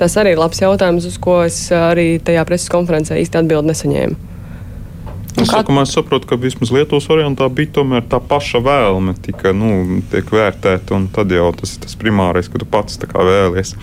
Tas 0.00 0.16
arī 0.16 0.32
ir 0.32 0.40
labs 0.40 0.62
jautājums, 0.62 1.04
uz 1.04 1.20
ko 1.20 1.42
es 1.44 1.66
arī 1.76 2.14
tajā 2.24 2.46
preses 2.48 2.72
konferencē 2.72 3.18
īsti 3.20 3.42
atbildi 3.42 3.68
nesaņēmu. 3.68 4.26
Es, 5.36 5.46
kā... 5.46 5.60
saku, 5.60 5.74
es 5.82 5.92
saprotu, 5.94 6.26
ka 6.30 6.38
vismaz 6.40 6.72
Lietuvas 6.74 7.06
variantā 7.10 7.46
bija 7.52 7.74
tomēr 7.78 8.06
tā 8.10 8.18
paša 8.32 8.62
vēlme, 8.64 9.14
tika 9.22 9.52
nu, 9.56 10.00
vērtēta, 10.10 10.96
un 10.96 11.06
tad 11.12 11.32
jau 11.34 11.50
tas 11.60 11.76
ir 11.76 11.84
tas 11.84 11.94
primārais, 12.00 12.48
ka 12.50 12.60
tu 12.60 12.68
pats 12.68 12.98
vēlies. 13.12 13.76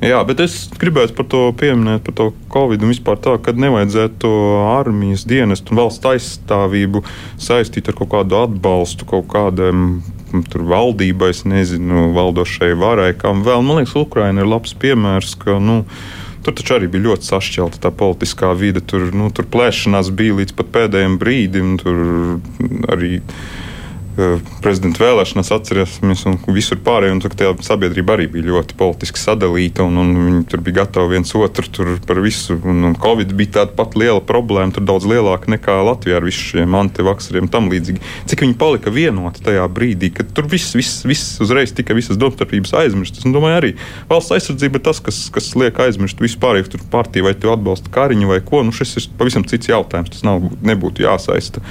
Jā, 0.00 0.22
bet 0.24 0.40
es 0.40 0.54
gribētu 0.80 1.12
par 1.18 1.26
to 1.28 1.40
pieminēt, 1.60 2.00
par 2.06 2.14
to 2.16 2.26
Covid 2.52 2.80
un 2.80 2.92
vispār 2.94 3.18
tā, 3.20 3.34
ka 3.44 3.52
nevajadzētu 3.52 4.30
armijas 4.70 5.26
dienestu 5.28 5.74
un 5.74 5.82
valsts 5.82 6.08
aizstāvību 6.08 7.02
saistīt 7.36 7.90
ar 7.92 7.98
kaut 7.98 8.08
kādu 8.14 8.38
atbalstu 8.40 9.04
kaut 9.10 9.28
kādam 9.28 10.00
tur 10.48 10.64
valdībai, 10.70 11.34
nezinu, 11.52 12.08
valdošai 12.16 12.72
varai, 12.80 13.12
kam 13.18 13.44
vēl. 13.44 13.60
Man 13.66 13.82
liekas, 13.82 13.98
Ukraina 14.00 14.40
ir 14.40 14.50
labs 14.50 14.74
piemērs, 14.78 15.36
ka. 15.42 15.60
Nu, 15.60 15.84
Tur 16.40 16.54
taču 16.56 16.72
arī 16.72 16.86
bija 16.88 17.04
ļoti 17.04 17.26
sašķelta 17.28 17.82
tā 17.84 17.90
politiskā 17.92 18.54
vide. 18.56 18.80
Tur, 18.80 19.10
nu, 19.12 19.26
tur 19.28 19.44
plēšanās 19.52 20.08
bija 20.16 20.38
līdz 20.38 20.54
pat 20.56 20.70
pēdējiem 20.72 21.18
brīdim. 21.20 21.74
Tur 21.82 21.98
arī 22.88 23.18
prezidenta 24.64 25.04
vēlēšanās 25.04 25.52
atcerēsimies, 25.56 26.26
un 26.30 26.38
visur 26.54 26.80
pārējie. 26.84 27.16
Un, 27.16 27.22
tā 27.24 27.52
sabiedrība 27.64 28.16
arī 28.16 28.28
bija 28.32 28.50
ļoti 28.50 28.76
politiski 28.80 29.20
sadalīta, 29.20 29.86
un, 29.86 30.00
un 30.02 30.12
viņi 30.26 30.44
tur 30.50 30.64
bija 30.64 30.82
gatavi 30.82 31.16
viens 31.16 31.34
otru 31.38 31.96
par 32.06 32.20
visu. 32.24 32.58
Un, 32.64 32.84
un 32.90 32.96
Covid 33.00 33.32
bija 33.36 33.60
tāda 33.60 33.76
pat 33.78 33.96
liela 33.98 34.20
problēma, 34.24 34.74
tur 34.76 34.86
daudz 34.86 35.08
lielāka 35.08 35.50
nekā 35.52 35.80
Latvijā 35.86 36.20
ar 36.20 36.26
visiem 36.26 36.50
šiem 36.50 36.76
antivakseriem 36.76 37.46
un 37.46 37.52
tam 37.52 37.68
līdzīgi. 37.72 38.02
Cik 38.30 38.44
viņi 38.44 38.56
palika 38.60 38.92
vienoti 38.94 39.44
tajā 39.44 39.64
brīdī, 39.72 40.10
kad 40.14 40.30
tur 40.36 40.48
viss, 40.50 40.74
viss, 40.76 41.02
viss 41.08 41.40
uzreiz 41.42 41.74
tika 41.76 41.94
visas 41.96 42.18
domstarpības 42.20 42.74
aizmirstas. 42.82 43.26
Un 43.28 43.34
domāju, 43.36 43.58
arī 43.60 43.72
valsts 44.10 44.34
aizsardzība 44.36 44.80
ir 44.80 44.84
tas, 44.86 45.02
kas, 45.04 45.22
kas 45.34 45.50
liek 45.58 45.78
aizmirst 45.82 46.22
vispār, 46.22 46.60
ja 46.60 46.68
tur 46.68 46.82
partija 46.92 47.26
vai 47.26 47.34
tu 47.38 47.52
atbalsta 47.52 47.92
kariņu 47.94 48.30
vai 48.30 48.40
ko. 48.44 48.62
Nu, 48.66 48.74
šis 48.74 48.96
ir 48.98 49.08
pavisam 49.20 49.46
cits 49.48 49.70
jautājums. 49.70 50.12
Tas 50.14 50.24
nav, 50.26 50.50
nebūtu 50.66 51.04
jāsaista. 51.06 51.62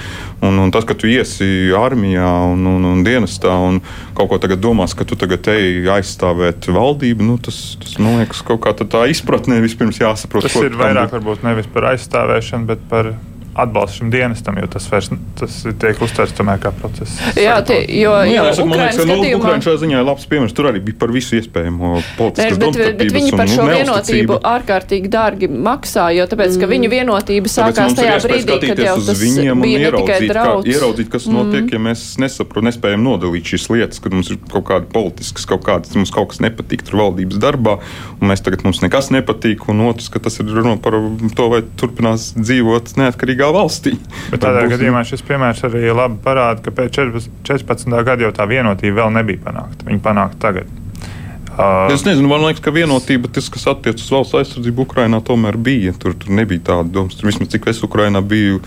Un, 0.45 0.59
un 0.63 0.73
tas, 0.73 0.87
ka 0.87 0.97
tu 0.97 1.09
iesi 1.09 1.71
armijā 1.75 2.27
un, 2.47 2.65
un, 2.71 2.87
un 2.91 3.01
dienestā 3.05 3.53
un 3.65 3.81
kaut 4.17 4.31
ko 4.31 4.39
tagad 4.41 4.61
domās, 4.63 4.95
ka 4.97 5.07
tu 5.07 5.17
tagad 5.19 5.47
ej 5.53 5.89
aizstāvēt 5.97 6.69
valdību, 6.73 7.25
nu, 7.25 7.37
tas, 7.43 7.59
tas 7.81 7.97
man 8.01 8.21
liekas, 8.21 8.43
kaut 8.47 8.63
kā 8.65 8.75
tā 8.79 9.05
izpratnē 9.11 9.59
vispirms 9.63 10.01
jāsaprot. 10.01 10.47
Tas 10.47 10.59
ir 10.61 10.77
vairāk 10.79 11.13
varbūt 11.17 11.45
nevis 11.47 11.69
par 11.73 11.91
aizstāvēšanu, 11.93 12.69
bet 12.69 12.85
par 12.91 13.13
atbalstu 13.55 14.01
šim 14.01 14.11
dienestam, 14.13 14.57
jo 14.61 14.67
tas, 14.71 14.85
vairs, 14.91 15.09
tas 15.39 15.55
tiek 15.81 16.01
uztverts 16.03 16.35
tomēr 16.37 16.59
kā 16.61 16.71
process. 16.75 17.17
Jā, 17.39 17.57
tie, 17.65 17.81
jo, 17.99 18.13
nu, 18.23 18.33
jā, 18.33 18.45
jo 18.55 18.65
man 18.69 18.83
liekas, 18.83 18.99
ka 18.99 19.07
nu, 19.09 19.17
Ukraiņa 19.39 19.65
šajā 19.65 19.81
ziņā 19.83 19.99
ir 20.01 20.07
labs 20.07 20.27
piemērs. 20.29 20.55
Tur 20.57 20.69
arī 20.71 20.81
bija 20.83 20.99
par 21.01 21.13
visu 21.13 21.37
iespējamo 21.39 21.91
politisku 22.17 22.59
bet, 22.63 22.79
bet 22.99 23.13
viņi 23.15 23.33
par 23.35 23.51
šo 23.51 23.67
vienotību 23.69 24.39
ārkārtīgi 24.49 25.11
dārgi 25.11 25.49
maksā, 25.49 26.09
jo 26.15 26.27
tāpēc, 26.29 26.57
ka 26.61 26.69
viņu 26.69 26.91
vienotība 26.93 27.51
sākās 27.51 27.97
tajā 27.97 28.17
brīdī, 28.25 28.59
kad 28.63 28.83
jau 28.85 28.95
tas 29.09 29.21
bija 29.23 29.55
ne 29.57 29.91
tikai 29.95 30.19
draudz. 30.29 30.67
Kā, 30.67 30.75
ieraudzīt, 30.75 31.11
kas 31.13 31.27
notiek, 31.29 31.65
mm. 31.65 31.73
ja 31.75 31.83
mēs 31.89 32.05
nesaprotam, 32.21 32.69
nespējam 32.69 33.05
nodalīt 33.05 33.53
šīs 33.53 33.69
lietas, 33.73 34.03
kad 34.03 34.15
mums 34.15 34.31
ir 34.33 34.39
kaut 34.51 34.67
kāda 34.69 34.89
politiskas, 34.93 35.47
kaut 35.49 35.65
kādas, 35.67 35.93
mums 35.97 36.13
kaut 36.15 36.31
kas 36.33 36.41
nepatīk 36.43 36.85
tur 36.87 36.99
valdības 37.03 37.41
darbā, 37.41 37.77
un 38.19 38.31
mēs 38.31 38.43
tagad 38.45 38.65
mums 38.67 38.81
nekas 38.85 39.11
nepatīk, 39.15 39.65
un 39.71 39.85
otrs, 39.89 40.09
ka 40.13 40.21
tas 40.23 40.39
ir 40.41 40.51
runa 40.53 40.77
par 40.81 40.97
to, 41.37 41.49
vai 41.51 41.61
turpinās 41.79 42.31
dzīvot 42.37 42.95
neatkarīgā 42.99 43.48
citā 43.49 43.55
valstī. 43.55 43.97
Bet 44.31 44.43
tādā 44.43 44.65
būs... 44.65 44.73
gadījumā 44.75 45.03
šis 45.07 45.23
piemērs 45.25 45.63
arī 45.67 45.89
labi 45.93 46.19
parāda, 46.23 46.61
ka 46.61 46.71
pēc 46.71 46.99
14. 47.43 48.03
gada 48.05 48.23
jau 48.23 48.31
tā 48.31 48.45
vienotība 48.47 49.03
vēl 49.03 49.13
nebija 49.17 49.41
panākta. 49.43 49.87
Viņa 49.87 50.03
panākta 50.03 50.39
tagad. 50.39 50.67
Uh, 51.59 51.91
es 51.91 52.05
nezinu, 52.05 52.29
man 52.29 52.45
liekas, 52.45 52.61
ka 52.63 52.71
vienotība, 52.71 53.27
tas, 53.33 53.49
kas 53.51 53.67
attiecas 53.67 54.05
uz 54.05 54.13
valsts 54.13 54.37
aizsardzību 54.39 54.85
Ukrajinā, 54.85 55.19
tomēr 55.25 55.57
bija. 55.59 55.93
Tur, 55.99 56.15
tur 56.15 56.31
nebija 56.31 56.69
tāda 56.71 56.87
doma. 56.93 57.11
Vismaz 57.11 57.51
cik 57.51 57.67
es 57.73 57.81
Ukrajinā 57.83 58.21
biju 58.23 58.61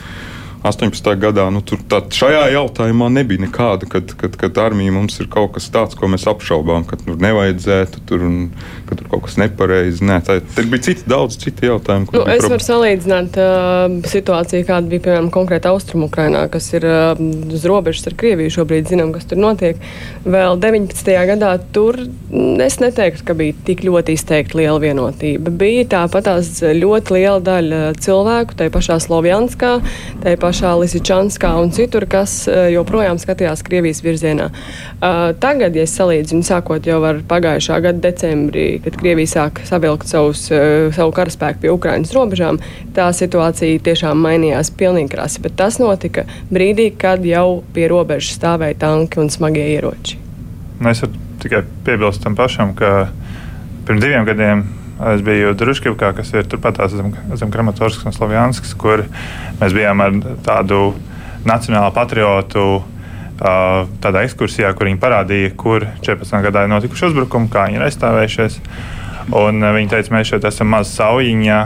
18. 0.63 1.09
gadā 1.19 1.49
nu, 1.51 1.59
tur 1.67 1.81
tā, 1.91 1.99
šajā 2.15 2.45
jautājumā 2.55 3.09
nebija 3.11 3.43
nekāda, 3.43 3.89
kad, 3.91 4.13
kad, 4.19 4.37
kad 4.39 4.59
armija 4.63 4.95
mums 4.95 5.19
ir 5.19 5.27
kaut 5.33 5.57
kas 5.57 5.67
tāds, 5.75 5.97
ko 5.99 6.07
mēs 6.11 6.29
apšaubām, 6.31 6.85
ka 6.87 6.99
tur 7.01 7.19
nevajadzētu, 7.23 8.03
tur, 8.07 8.23
un, 8.29 8.37
ka 8.87 8.99
tur 8.99 9.09
kaut 9.11 9.25
kas 9.27 9.39
nepareizi. 9.43 10.05
Nē, 10.07 10.21
tā, 10.27 10.39
tur 10.55 10.69
bija 10.71 10.87
citi, 10.87 11.07
daudz 11.11 11.39
citu 11.43 11.67
jautājumu. 11.67 12.13
Nu, 12.15 12.23
es 12.31 12.47
varu 12.47 12.63
salīdzināt 12.63 13.39
uh, 13.43 13.97
situāciju, 14.13 14.67
kāda 14.69 14.93
bija 14.93 15.07
piemēram 15.09 15.33
konkrēti 15.35 15.71
Austrumukrainā, 15.73 16.45
kas 16.53 16.71
ir 16.79 16.87
uh, 16.87 17.19
uz 17.51 17.67
robežas 17.67 18.07
ar 18.13 18.17
Krieviju. 18.23 18.55
Šobrīd 18.61 18.93
zinām, 18.93 19.11
kas 19.17 19.27
tur 19.27 19.43
notiek. 19.43 19.83
Vēl 20.23 20.61
19. 20.63 21.13
gadā 21.33 21.57
tur 21.75 21.99
es 22.63 22.79
neteiktu, 22.79 23.27
ka 23.27 23.39
bija 23.39 23.59
tik 23.67 23.83
ļoti 23.89 24.15
izteikti 24.15 24.63
liela 24.63 24.79
vienotība. 24.83 25.51
Bija 25.59 25.89
tāpat 25.99 26.31
ļoti 26.79 27.19
liela 27.19 27.43
daļa 27.43 27.83
cilvēku, 27.99 28.55
tai 28.63 28.71
pašā 28.71 29.01
Slovjanskā, 29.03 29.75
tai 30.23 30.39
pašā 30.39 30.52
pašā 30.53 30.75
Lisičanskā 30.77 31.55
un 31.57 31.71
citur, 31.73 32.05
kas 32.05 32.45
eh, 32.45 32.69
joprojām 32.75 33.17
skatījās 33.21 33.63
Krievijas 33.65 34.03
virzienā. 34.05 34.51
Uh, 34.53 35.33
tagad, 35.41 35.73
ja 35.77 35.87
salīdzinu, 35.89 36.45
sākot 36.45 36.85
jau 36.87 36.99
ar 37.09 37.23
pagājušā 37.29 37.79
gada 37.87 38.03
decembrī, 38.05 38.67
kad 38.85 38.99
Krievija 39.01 39.31
sāk 39.31 39.63
savilkt 39.65 40.11
savus, 40.13 40.45
uh, 40.53 40.93
savu 40.93 41.15
karaspēku 41.17 41.65
pie 41.65 41.73
Ukrainas 41.73 42.13
robežām, 42.13 42.61
tā 42.93 43.09
situācija 43.17 43.81
tiešām 43.87 44.21
mainījās 44.27 44.75
pilnīgi 44.77 45.15
krasi. 45.15 45.41
Bet 45.47 45.57
tas 45.57 45.81
notika 45.81 46.27
brīdī, 46.53 46.91
kad 47.01 47.25
jau 47.25 47.63
pie 47.73 47.89
robežas 47.91 48.37
stāvēja 48.37 48.83
tanki 48.85 49.23
un 49.23 49.33
smagie 49.33 49.65
ieroči. 49.73 50.21
Nu, 50.83 50.93
es 50.93 51.01
varu 51.01 51.17
tikai 51.43 51.65
piebilst 51.87 52.27
tam 52.27 52.37
pašam, 52.37 52.77
ka 52.77 53.09
pirms 53.89 54.05
diviem 54.05 54.29
gadiem 54.29 54.67
Es 55.13 55.23
biju 55.25 55.55
Druskavkā, 55.59 56.13
kas 56.19 56.33
ir 56.35 56.47
turpat 56.51 56.79
zem, 56.93 57.15
zem 57.39 57.51
Kramatorskas 57.51 58.07
un 58.07 58.15
Slovjanskas, 58.15 58.75
kur 58.79 59.05
mēs 59.61 59.75
bijām 59.75 60.03
ar 60.05 60.19
tādu 60.47 60.93
nacionālu 61.49 61.95
patriotu 61.97 62.67
tādā 63.43 64.23
ekskursijā, 64.23 64.71
kur 64.79 64.87
viņi 64.87 65.01
parādīja, 65.03 65.55
kur 65.59 65.89
14 66.05 66.45
gadā 66.45 66.63
ir 66.63 66.71
notikuši 66.71 67.09
uzbrukumi, 67.09 67.51
kā 67.51 67.67
viņi 67.67 67.81
ir 67.81 67.87
aizstāvējušies. 67.89 68.61
Un, 69.39 69.65
viņi 69.65 69.91
teica, 69.91 70.15
mēs 70.15 70.31
šeit 70.31 70.47
esam 70.47 70.71
maza 70.71 70.93
saujiņa 70.93 71.59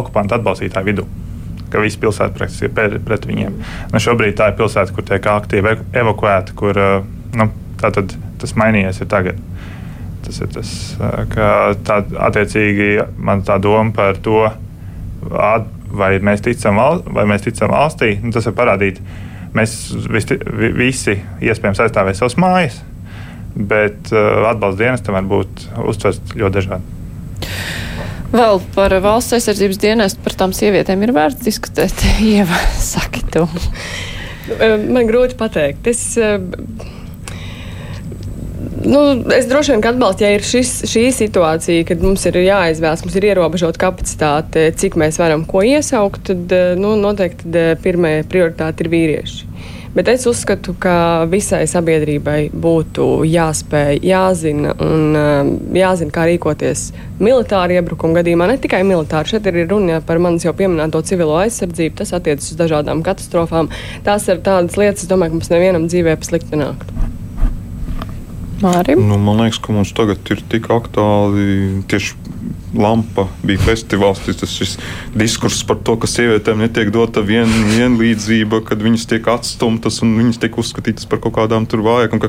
okupantu 0.00 0.36
atbalstītāju 0.36 0.90
vidū 0.90 1.06
ka 1.70 1.78
visa 1.78 2.00
pilsēta 2.02 2.34
praktiski 2.34 2.66
ir 2.66 2.74
pret, 2.74 2.96
pret 3.06 3.26
viņiem. 3.30 3.58
Nu, 3.92 4.02
šobrīd 4.02 4.34
tā 4.38 4.50
ir 4.50 4.56
pilsēta, 4.58 4.94
kur 4.94 5.06
tiek 5.06 5.26
aktīvi 5.32 5.76
evakuēta, 6.02 6.56
kur 6.58 6.80
nu, 7.38 7.46
tas 7.80 8.56
mainījies 8.58 9.02
tagad. 9.10 9.38
Tas 10.26 10.40
ir 10.42 10.50
tas, 10.52 10.70
ka 11.32 11.46
tā, 11.86 12.02
attiecīgi 12.28 12.90
man 13.16 13.44
tā 13.46 13.56
doma 13.62 13.94
par 13.96 14.20
to, 14.20 14.44
vai 15.20 16.12
mēs 16.22 16.44
ticam, 16.44 16.78
vai 17.14 17.26
mēs 17.30 17.46
ticam 17.46 17.72
valstī, 17.72 18.14
nu, 18.22 18.32
tas 18.34 18.46
ir 18.46 18.56
parādīt. 18.56 19.00
Mēs 19.56 19.76
visi, 20.12 20.36
visi 20.78 21.16
iespējams 21.42 21.82
aizstāvēsim 21.82 22.22
savas 22.22 22.36
mājas, 22.38 22.76
bet 23.56 24.12
atbalsta 24.12 24.84
dienestam 24.84 25.18
var 25.18 25.26
būt 25.32 25.66
uztverts 25.90 26.36
ļoti 26.36 26.58
dažādi. 26.60 26.96
Vēl 28.30 28.60
par 28.76 28.94
valsts 29.02 29.34
aizsardzības 29.34 29.80
dienestu, 29.82 30.22
par 30.22 30.36
tām 30.38 30.52
sievietēm 30.54 31.02
ir 31.02 31.10
vērts 31.16 31.42
diskutēt. 31.42 32.04
Ieva, 32.22 32.60
saki 32.78 33.24
to. 33.34 33.48
Man 34.94 35.10
grūti 35.10 35.34
pateikt. 35.38 35.90
Es, 35.90 36.04
Nu, 38.90 39.00
es 39.36 39.46
droši 39.46 39.76
vien 39.76 39.84
atbalstu, 39.86 40.24
ja 40.26 40.34
ir 40.34 40.42
šis, 40.42 40.70
šī 40.90 41.04
situācija, 41.14 41.84
kad 41.86 42.00
mums 42.02 42.24
ir 42.26 42.40
jāizvēlas, 42.42 43.04
mums 43.04 43.18
ir 43.20 43.28
ierobežota 43.28 43.78
kapacitāte, 43.78 44.64
cik 44.74 44.96
mēs 44.98 45.20
varam 45.20 45.44
ko 45.46 45.62
iesaukt, 45.62 46.24
tad 46.32 46.54
nu, 46.80 46.96
noteikti 46.98 47.44
tad 47.44 47.58
eh, 47.60 47.76
pirmā 47.78 48.16
prioritāte 48.26 48.82
ir 48.82 48.90
vīrieši. 48.90 49.46
Bet 49.94 50.10
es 50.10 50.26
uzskatu, 50.30 50.74
ka 50.78 51.26
visai 51.30 51.64
sabiedrībai 51.70 52.50
būtu 52.50 53.06
jāspēj, 53.30 54.02
jāzina 54.10 54.74
un 54.82 55.20
eh, 55.20 55.52
jāzina, 55.84 56.14
kā 56.14 56.26
rīkoties 56.32 56.88
militāra 57.22 57.78
iebrukuma 57.78 58.18
gadījumā. 58.18 58.50
Ne 58.50 58.58
tikai 58.58 58.82
militāri, 58.86 59.36
šeit 59.36 59.46
ir 59.52 59.62
runa 59.70 60.02
par 60.02 60.18
manis 60.18 60.48
jau 60.48 60.56
pieminēto 60.56 61.04
civilo 61.06 61.38
aizsardzību, 61.44 61.94
tas 62.02 62.10
attiecas 62.18 62.50
uz 62.50 62.58
dažādām 62.58 63.06
katastrofām. 63.06 63.70
Tās 64.06 64.26
ir 64.26 64.42
tādas 64.42 64.74
lietas, 64.82 65.06
domāju, 65.06 65.36
ka 65.36 65.42
mums 65.42 65.54
nevienam 65.54 65.86
dzīvē 65.86 66.18
paslikti 66.18 66.58
nāktu. 66.58 67.19
Mārim? 68.60 69.00
Nu, 69.08 69.16
man 69.20 69.40
liekas, 69.40 69.60
ka 69.64 69.72
mums 69.74 69.92
tagad 69.96 70.26
ir 70.32 70.42
tik 70.52 70.68
aktuāli 70.72 71.82
tieši 71.90 72.19
lampa 72.76 73.26
bija 73.46 73.60
festivāls. 73.64 74.22
Tas 74.26 74.52
šis 74.54 74.76
diskurss 75.16 75.64
par 75.66 75.80
to, 75.84 75.96
ka 76.00 76.08
sievietēm 76.10 76.62
netiek 76.62 76.92
dota 76.94 77.22
vien, 77.24 77.50
vienlīdzība, 77.74 78.62
kad 78.66 78.82
viņas 78.82 79.06
tiek 79.10 79.26
atstumtas 79.30 80.00
un 80.04 80.14
viņas 80.18 80.40
tiek 80.42 80.58
uzskatītas 80.60 81.08
par 81.10 81.22
kaut 81.24 81.36
kādām 81.38 81.66
tur 81.70 81.84
vājākām. 81.86 82.28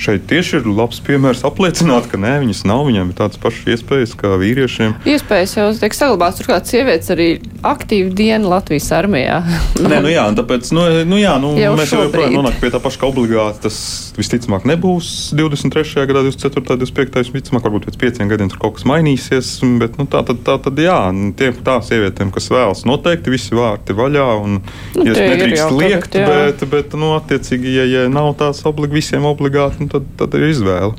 Šeit 0.00 0.26
tieši 0.30 0.60
ir 0.60 0.68
labs 0.70 1.00
piemērs 1.04 1.42
apliecināt, 1.48 2.08
ka 2.10 2.20
nē, 2.20 2.38
viņas 2.44 2.62
nav, 2.68 2.86
viņām 2.88 3.12
ir 3.12 3.18
tādas 3.18 3.40
pašas 3.40 3.74
iespējas 3.76 4.14
kā 4.20 4.32
vīriešiem. 4.40 4.96
Iespējas 5.10 5.56
jau 5.58 5.66
tiek 5.80 5.96
saglabāts, 5.96 6.40
turklāt 6.40 6.70
sievietes 6.70 7.12
arī 7.12 7.28
aktīvi 7.66 8.14
dienu 8.16 8.52
Latvijas 8.52 8.88
armijā. 8.96 9.40
nē, 9.90 10.00
nu 10.04 10.12
jā, 10.12 10.24
tāpēc, 10.38 10.70
nu, 10.76 10.86
nu 11.08 11.20
jā, 11.20 11.34
nu, 11.42 11.52
jau 11.60 11.74
mēs 11.78 11.94
jau 11.94 12.06
joprojām 12.06 12.38
nonākam 12.38 12.62
pie 12.64 12.72
tā 12.72 12.80
paša, 12.82 13.02
ka 13.02 13.10
obligāti 13.10 13.64
tas 13.66 13.80
visticamāk 14.16 14.66
nebūs 14.68 15.10
23. 15.36 16.06
gadā, 16.08 16.24
24. 16.28 16.78
25. 16.80 17.34
visticamāk, 17.34 17.66
varbūt 17.66 17.90
pēc 17.90 18.00
pieciem 18.00 18.30
gadiem 18.32 18.50
tur 18.52 18.62
kaut 18.62 18.78
kas 18.78 18.88
mainīsies 18.88 19.52
bet 19.80 19.98
nu, 19.98 20.06
tā, 20.10 20.22
tad, 20.26 20.42
tā 20.46 20.56
tad 20.62 20.80
jā, 20.80 20.98
nu, 21.16 21.30
tiem 21.36 21.56
tām 21.66 21.82
sievietēm, 21.84 22.32
kas 22.34 22.50
vēlas, 22.52 22.84
noteikti 22.88 23.32
visi 23.32 23.56
vārti 23.56 23.96
vaļā. 23.96 24.26
Un, 24.44 24.58
nu, 24.96 25.06
ja 25.06 25.16
nedrīkst 25.16 25.76
liekt, 25.76 26.10
tagad, 26.14 26.60
bet, 26.60 26.66
bet 26.72 26.98
nu, 27.00 27.14
attiecīgi, 27.18 27.76
ja, 27.78 27.86
ja 27.88 28.08
nav 28.12 28.32
tās 28.40 28.62
oblig, 28.68 28.92
visiem 28.94 29.26
obligāti, 29.28 29.84
nu, 29.84 29.92
tad, 29.92 30.08
tad 30.20 30.36
ir 30.38 30.50
izvēle. 30.50 30.94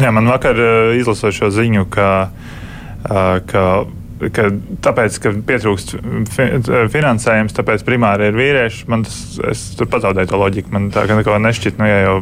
Jā, 0.00 0.12
man 0.16 0.30
vakar 0.30 0.56
uh, 0.56 0.92
izlasot 0.96 1.34
šo 1.36 1.50
ziņu, 1.52 1.84
ka, 1.92 2.10
uh, 2.30 3.40
ka 3.50 3.64
ka 4.28 4.48
tāpēc, 4.84 5.16
ka 5.22 5.32
pietrūkst 5.48 5.94
finansējums, 6.92 7.54
tāpēc 7.56 7.84
primāri 7.86 8.28
ir 8.28 8.36
vīrieši. 8.36 8.84
Man 8.92 9.06
tas, 9.06 9.16
es 9.50 9.62
tur 9.78 9.88
pazaudēju 9.92 10.30
to 10.30 10.40
loģiku. 10.40 10.72
Man 10.76 10.90
tā 10.94 11.06
kā 11.08 11.38
nešķiet, 11.46 11.80
nu, 11.80 11.88
ja 11.88 12.02
jau 12.04 12.16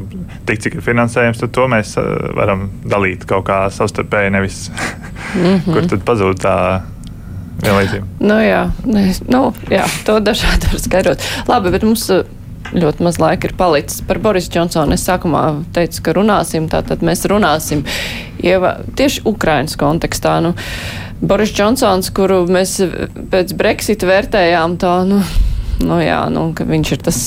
tik 0.49 0.63
cik 0.65 0.79
ir 0.79 0.87
finansējums, 0.87 1.43
tad 1.43 1.55
to 1.57 1.67
mēs 1.71 1.97
uh, 1.99 2.31
varam 2.39 2.69
dalīt 2.87 3.27
kaut 3.29 3.49
kā 3.51 3.65
savstarpēji, 3.75 4.35
nevis 4.37 4.69
mm 4.71 5.43
-hmm. 5.43 5.69
kur 5.75 5.91
tad 5.91 6.07
pazūd 6.07 6.45
tā. 6.45 6.57
Vienlīdzība. 7.59 8.07
Nu, 8.21 8.35
jā, 8.39 8.71
ne, 8.87 9.15
nu, 9.27 9.53
jā, 9.71 9.83
to 10.07 10.21
dažādi 10.23 10.69
var 10.71 10.79
skaidrot. 10.79 11.23
Labi, 11.49 11.71
bet 11.75 11.83
mums 11.83 12.05
uh, 12.15 12.23
ļoti 12.73 13.05
maz 13.05 13.19
laika 13.19 13.49
ir 13.49 13.55
palicis. 13.59 14.03
Par 14.07 14.21
Boris 14.23 14.49
Džonsonu 14.51 14.95
es 14.95 15.07
sākumā 15.09 15.43
teicu, 15.75 16.03
ka 16.03 16.15
runāsim, 16.17 16.69
tātad 16.71 17.05
mēs 17.07 17.27
runāsim 17.31 17.85
Ieva, 18.39 18.77
tieši 18.95 19.25
Ukrainas 19.27 19.77
kontekstā. 19.79 20.39
Nu, 20.45 20.55
Boris 21.21 21.51
Džonsons, 21.51 22.13
kuru 22.15 22.45
mēs 22.47 22.77
pēc 23.33 23.55
Brexit 23.59 24.05
vērtējām 24.07 24.77
tā, 24.79 24.93
nu, 25.09 25.19
nu 25.83 25.99
jā, 25.99 26.21
nu, 26.31 26.53
ka 26.55 26.67
viņš 26.69 26.93
ir 26.95 27.03
tas, 27.09 27.19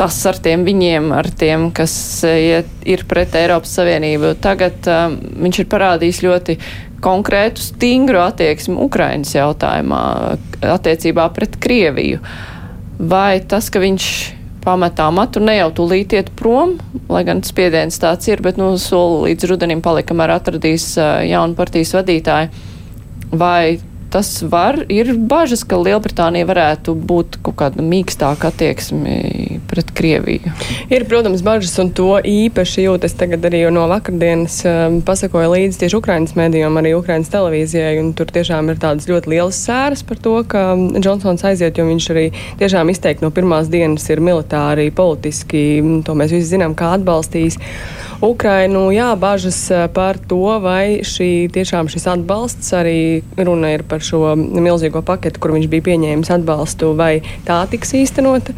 tas 0.00 0.18
ar 0.26 0.40
tiem 0.42 0.64
viņiem, 0.66 1.12
ar 1.14 1.30
tiem, 1.30 1.68
kas 1.76 1.94
iet, 2.26 2.72
ir 2.82 3.06
pret 3.06 3.38
Eiropas 3.38 3.76
Savienību. 3.78 4.34
Tagad 4.42 4.90
um, 4.90 5.16
viņš 5.46 5.62
ir 5.62 5.70
parādījis 5.70 6.22
ļoti 6.26 6.58
konkrētu, 7.04 7.62
stingru 7.62 8.24
attieksmi 8.24 8.74
Ukrainas 8.82 9.36
jautājumā 9.36 10.02
attiecībā 10.74 11.28
pret 11.36 11.60
Krieviju. 11.62 12.18
Vai 12.98 13.38
tas, 13.46 13.70
ka 13.70 13.78
viņš 13.78 14.12
pametā 14.66 15.12
matu, 15.14 15.38
ne 15.38 15.60
jau 15.60 15.68
tūlīt 15.78 16.16
iet 16.16 16.34
prom, 16.34 16.74
lai 17.12 17.22
gan 17.28 17.44
spiediens 17.46 18.00
tāds 18.02 18.26
ir, 18.26 18.42
bet 18.42 18.58
nu, 18.58 18.72
soli 18.82 19.28
līdz 19.30 19.52
rudenim 19.52 19.84
palika, 19.84 20.10
kamēr 20.10 20.40
atradīs 20.40 20.96
uh, 20.98 21.20
jaunu 21.22 21.54
partijas 21.54 21.94
vadītāju 21.94 22.74
vai 23.32 23.78
tas 24.10 24.42
var, 24.42 24.78
ir 24.88 25.10
bažas, 25.28 25.60
ka 25.66 25.78
Lielbritānija 25.80 26.46
varētu 26.48 26.94
būt 27.08 27.40
kaut 27.44 27.56
kāda 27.60 27.84
mīkstāka 27.84 28.48
attieksme 28.52 29.16
pret 29.68 29.90
Krieviju? 29.98 30.52
Ir, 30.92 31.04
protams, 31.10 31.42
bažas, 31.44 31.74
un 31.82 31.90
to 31.96 32.14
īpaši 32.22 32.86
jūtas 32.86 33.16
tagad 33.18 33.44
arī 33.48 33.64
no 33.74 33.86
vakardienas 33.90 34.60
um, 34.68 35.00
pasakoja 35.06 35.50
līdzi 35.52 35.82
tieši 35.82 35.98
Ukrainas 35.98 36.36
mēdījām, 36.38 36.78
arī 36.80 36.94
Ukrainas 36.96 37.32
televīzijai, 37.34 37.96
un 38.00 38.12
tur 38.16 38.30
tiešām 38.32 38.70
ir 38.72 38.80
tādas 38.82 39.10
ļoti 39.10 39.34
lielas 39.34 39.60
sēras 39.66 40.06
par 40.06 40.22
to, 40.22 40.36
ka 40.48 40.64
Džonsons 40.96 41.44
aiziet, 41.50 41.76
jo 41.76 41.88
viņš 41.90 42.10
arī 42.14 42.26
tiešām 42.62 42.94
izteikti 42.94 43.26
no 43.26 43.32
pirmās 43.34 43.70
dienas 43.72 44.06
ir 44.12 44.22
militāri, 44.24 44.88
politiski, 44.94 45.66
to 46.06 46.16
mēs 46.16 46.34
visi 46.34 46.54
zinām, 46.54 46.78
kā 46.78 46.94
atbalstījis. 46.96 47.60
Ukrainu, 48.24 48.88
jā, 48.96 49.10
bažas 49.20 49.58
eh, 49.70 49.86
par 49.92 50.16
to, 50.16 50.40
vai 50.64 51.04
šī 51.04 51.48
tiešām 51.52 51.90
šis 51.92 52.06
atbalsts, 52.14 52.72
arī 52.72 53.22
runa 53.36 53.74
ir 53.74 53.84
par 53.84 54.00
šo 54.00 54.32
milzīgo 54.36 55.02
paketu, 55.04 55.40
kur 55.40 55.52
viņš 55.56 55.68
bija 55.72 55.84
pieņēmis 55.90 56.32
atbalstu, 56.38 56.94
vai 56.96 57.20
tā 57.44 57.60
tiks 57.68 57.92
īstenota. 58.00 58.56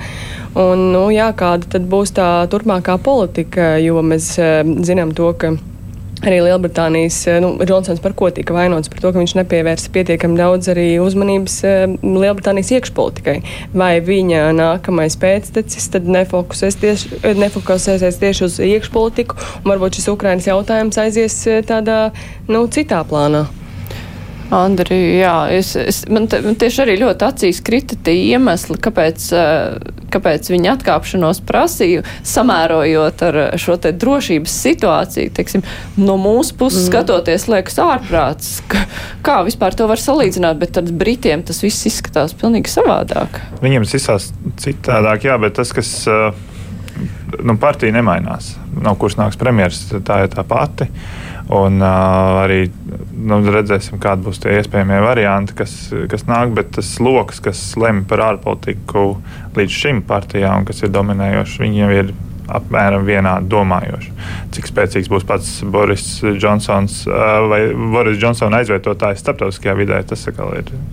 Un, 0.59 0.89
nu, 0.95 1.09
jā, 1.11 1.33
kāda 1.39 1.67
tad 1.75 1.91
būs 1.91 2.15
tā 2.15 2.29
turpmākā 2.51 2.97
politika, 3.03 3.75
jo 3.83 3.99
mēs 4.03 4.31
eh, 4.39 4.63
zinām 4.87 5.11
to, 5.19 5.33
ka 5.35 5.57
arī 6.27 6.41
Lielbritānijas, 6.47 7.21
nu, 7.45 7.53
Džonsons 7.63 8.01
par 8.05 8.15
ko 8.19 8.31
tika 8.35 8.57
vainots, 8.57 8.91
par 8.91 9.03
to, 9.03 9.13
ka 9.13 9.23
viņš 9.23 9.35
nepievērsa 9.39 9.93
pietiekami 9.95 10.39
daudz 10.39 10.71
arī 10.73 10.87
uzmanības 11.03 11.59
Lielbritānijas 12.03 12.73
iekšpolitikai. 12.79 13.37
Vai 13.79 13.93
viņa 14.05 14.49
nākamais 14.59 15.19
pēctecis 15.21 15.91
tad 15.95 16.09
tieši, 16.83 17.23
nefokusēsies 17.39 18.21
tieši 18.23 18.49
uz 18.49 18.59
iekšpolitiku, 18.65 19.39
un 19.63 19.73
varbūt 19.75 20.01
šis 20.01 20.11
Ukrainas 20.15 20.51
jautājums 20.51 20.99
aizies 21.01 21.41
tādā, 21.69 22.09
nu, 22.51 22.67
citā 22.73 23.05
plānā? 23.09 23.47
Andri, 24.55 24.97
jā, 25.19 25.35
es, 25.53 25.75
es, 25.77 26.01
man, 26.09 26.25
te, 26.31 26.41
man 26.45 26.57
tieši 26.57 26.81
arī 26.87 26.95
ļoti 27.03 27.27
acīs 27.27 27.61
krita 27.65 27.99
tie 28.05 28.15
iemesli, 28.31 28.79
kāpēc, 28.81 29.27
eh, 29.37 29.93
kāpēc 30.15 30.49
viņa 30.49 30.73
atkāpšanos 30.79 31.43
prasīju, 31.49 32.05
samērojot 32.27 33.25
ar 33.29 33.39
šo 33.61 33.77
te 33.83 33.93
drošības 33.93 34.57
situāciju. 34.65 35.35
Teiksim, 35.37 35.65
no 36.01 36.17
mūsu 36.21 36.57
puses 36.61 36.87
mm. 36.87 36.89
skatoties, 36.89 37.49
liekas 37.53 37.77
ārprāts, 37.85 38.51
ka, 38.73 38.87
kā 39.27 39.39
vispār 39.49 39.77
to 39.77 39.89
var 39.91 40.01
salīdzināt, 40.01 40.61
bet 40.63 40.77
tad 40.81 40.93
Britiem 40.97 41.45
tas 41.45 41.61
viss 41.65 41.89
izskatās 41.91 42.33
pilnīgi 42.39 42.73
savādāk. 42.73 43.43
Viņiem 43.61 43.85
tas 43.85 43.99
izsās 44.01 44.31
citādāk, 44.65 45.29
jā, 45.29 45.37
bet 45.45 45.61
tas, 45.61 45.77
kas. 45.77 45.93
Nu, 47.45 47.57
partija 47.61 47.93
nemainās. 47.93 48.55
No 48.79 48.95
kuras 48.99 49.19
nāks 49.19 49.39
premjerministrs, 49.41 50.05
tā 50.07 50.23
ir 50.25 50.31
tā 50.33 50.45
pati. 50.49 50.89
Un 51.55 51.81
uh, 51.81 52.43
arī 52.43 52.67
nu, 53.17 53.39
redzēsim, 53.53 53.97
kādi 54.03 54.27
būs 54.27 54.41
tie 54.43 54.59
iespējamie 54.59 54.99
varianti, 55.01 55.57
kas, 55.57 55.75
kas 56.11 56.27
nāk, 56.29 56.53
bet 56.57 56.75
tas 56.77 56.91
lokus, 57.01 57.41
kas 57.45 57.63
lemj 57.81 58.05
par 58.11 58.25
ārpolitiku 58.27 59.07
līdz 59.57 59.79
šim 59.81 60.03
partijām, 60.09 60.67
kas 60.69 60.85
ir 60.85 60.93
dominējošs, 60.93 61.57
viņiem 61.65 61.95
ir 61.97 62.13
apmēram 62.49 63.05
vienādi 63.09 63.51
domājoši. 63.53 64.13
Cik 64.57 64.71
spēcīgs 64.71 65.11
būs 65.13 65.27
pats 65.29 65.51
Boris 65.69 66.07
Džonsons 66.25 67.01
vai 67.51 67.61
Boris 67.93 68.19
Džonsona 68.21 68.63
aizvietotājs 68.63 69.23
starptautiskajā 69.25 69.77
vidē, 69.79 70.01
tas 70.09 70.25
ir 70.29 70.39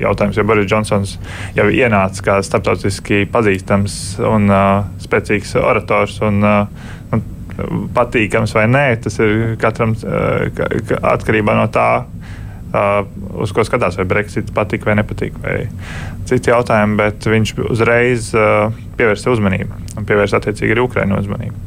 jautājums. 0.01 0.39
Jo 0.39 0.47
Boris 0.47 0.69
Džonsons 0.69 1.17
jau 1.57 1.69
ienāca 1.71 2.27
kā 2.27 2.39
starptautiski 2.45 3.23
pazīstams 3.31 3.99
un 4.25 4.51
uh, 4.51 4.83
spēcīgs 5.03 5.55
orators. 5.61 6.19
Un, 6.25 6.43
uh, 6.43 7.23
patīkams 7.95 8.53
vai 8.55 8.65
nē, 8.67 8.85
tas 9.05 9.15
ir 9.23 9.55
katram 9.61 9.93
atkarībā 9.95 11.55
no 11.55 11.69
tā, 11.71 12.03
uz 13.41 13.53
ko 13.55 13.65
skatās, 13.67 13.99
vai 13.99 14.07
Brexit 14.09 14.51
patīk 14.55 14.87
vai 14.87 14.97
nepatīk, 15.01 15.37
vai 15.43 15.57
citi 16.29 16.53
jautājumi, 16.53 16.97
bet 16.99 17.29
viņš 17.29 17.55
uzreiz 17.69 18.31
pievērsa 18.97 19.33
uzmanību 19.33 19.85
un 19.95 20.07
pievērsa 20.07 20.41
attiecīgi 20.41 20.75
arī 20.75 20.85
Ukraiņu 20.87 21.21
uzmanību. 21.21 21.63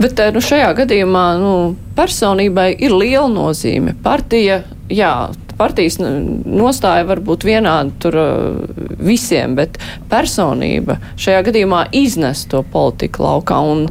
Bet 0.00 0.18
nu, 0.34 0.42
šajā 0.42 0.72
gadījumā 0.82 1.26
nu, 1.38 1.52
personībai 1.96 2.72
ir 2.82 2.94
liela 2.96 3.28
nozīme. 3.30 3.94
Partija, 4.02 4.62
jā, 4.90 5.12
partijas 5.58 5.98
nostāja 6.00 7.04
var 7.06 7.22
būt 7.24 7.46
vienāda 7.46 7.92
tur 8.02 8.18
uh, 8.18 8.80
visiem, 9.02 9.56
bet 9.58 9.78
personība 10.10 10.98
šajā 11.20 11.44
gadījumā 11.48 11.84
iznes 11.96 12.46
to 12.50 12.62
politiku 12.72 13.26
laukā, 13.26 13.60
un 13.62 13.86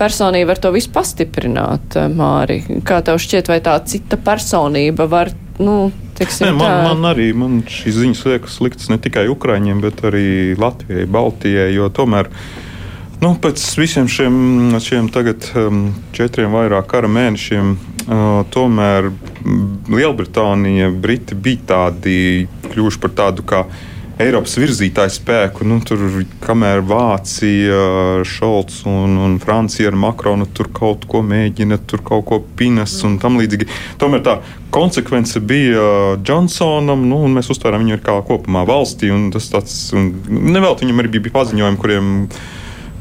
personība 0.00 0.52
var 0.52 0.62
to 0.64 0.74
visu 0.74 0.92
pastiprināt, 0.94 1.96
uh, 1.96 2.10
Māri. 2.12 2.60
Kā 2.86 3.00
tev 3.06 3.20
šķiet, 3.22 3.50
vai 3.52 3.60
tā 3.64 3.78
cita 3.88 4.20
personība 4.20 5.08
var, 5.10 5.32
nu, 5.62 5.92
Teksim, 6.14 6.46
Nē, 6.46 6.52
man, 6.54 6.70
tā... 6.70 6.82
man 6.86 7.08
arī 7.10 7.30
man 7.34 7.56
šīs 7.66 7.96
ziņas 7.98 8.20
liekas 8.28 8.58
sliktas 8.60 8.90
ne 8.92 9.00
tikai 9.02 9.26
Ukraiņiem, 9.32 9.80
bet 9.82 10.04
arī 10.06 10.54
Latvijai, 10.58 11.08
Baltijai, 11.10 11.72
jo 11.74 11.88
tomēr 11.90 12.30
nu, 13.22 13.32
pēc 13.42 13.64
visiem 13.80 14.06
šiem, 14.10 14.36
šiem 14.82 15.10
tagad 15.14 15.48
um, 15.58 15.88
četriem 16.14 16.54
vairāk 16.54 16.86
kara 16.92 17.10
mēnešiem 17.10 17.74
tomēr 18.52 19.10
Lielbritānija, 19.88 20.90
Briti 20.92 21.34
bija 21.34 21.68
tādi 21.72 22.18
kļuvuši 22.72 23.00
par 23.00 23.14
tādu 23.16 23.44
kā 23.48 23.64
Eiropas 24.22 24.52
virzītāju 24.60 25.10
spēku. 25.10 25.64
Nu, 25.66 25.80
tur, 25.82 26.02
kamēr 26.44 26.84
Vācija, 26.86 27.78
Šalts 28.28 28.84
un, 28.86 29.16
un 29.24 29.36
Francija 29.42 29.90
ar 29.90 29.98
Makronu 29.98 30.46
tur 30.54 30.70
kaut 30.74 31.08
ko 31.10 31.22
mēģina, 31.26 31.80
tur 31.90 32.04
kaut 32.06 32.26
ko 32.28 32.38
pinas 32.58 32.94
un 33.06 33.18
tam 33.22 33.40
līdzīgi. 33.40 33.66
Tomēr 33.98 34.22
tā 34.26 34.36
konsekvence 34.74 35.42
bija 35.42 36.14
Džonsonam, 36.22 37.02
nu, 37.10 37.24
un 37.26 37.34
mēs 37.34 37.50
uztvērām 37.50 37.82
viņu 37.82 38.02
kā 38.06 38.20
kopumā 38.28 38.62
valstī. 38.68 39.10
Tas 39.34 39.50
tāds, 39.50 39.78
nevēl 39.94 40.78
viņam 40.78 41.02
arī 41.02 41.16
bija 41.16 41.34
paziņojumi, 41.34 41.82
kuriem 41.82 42.14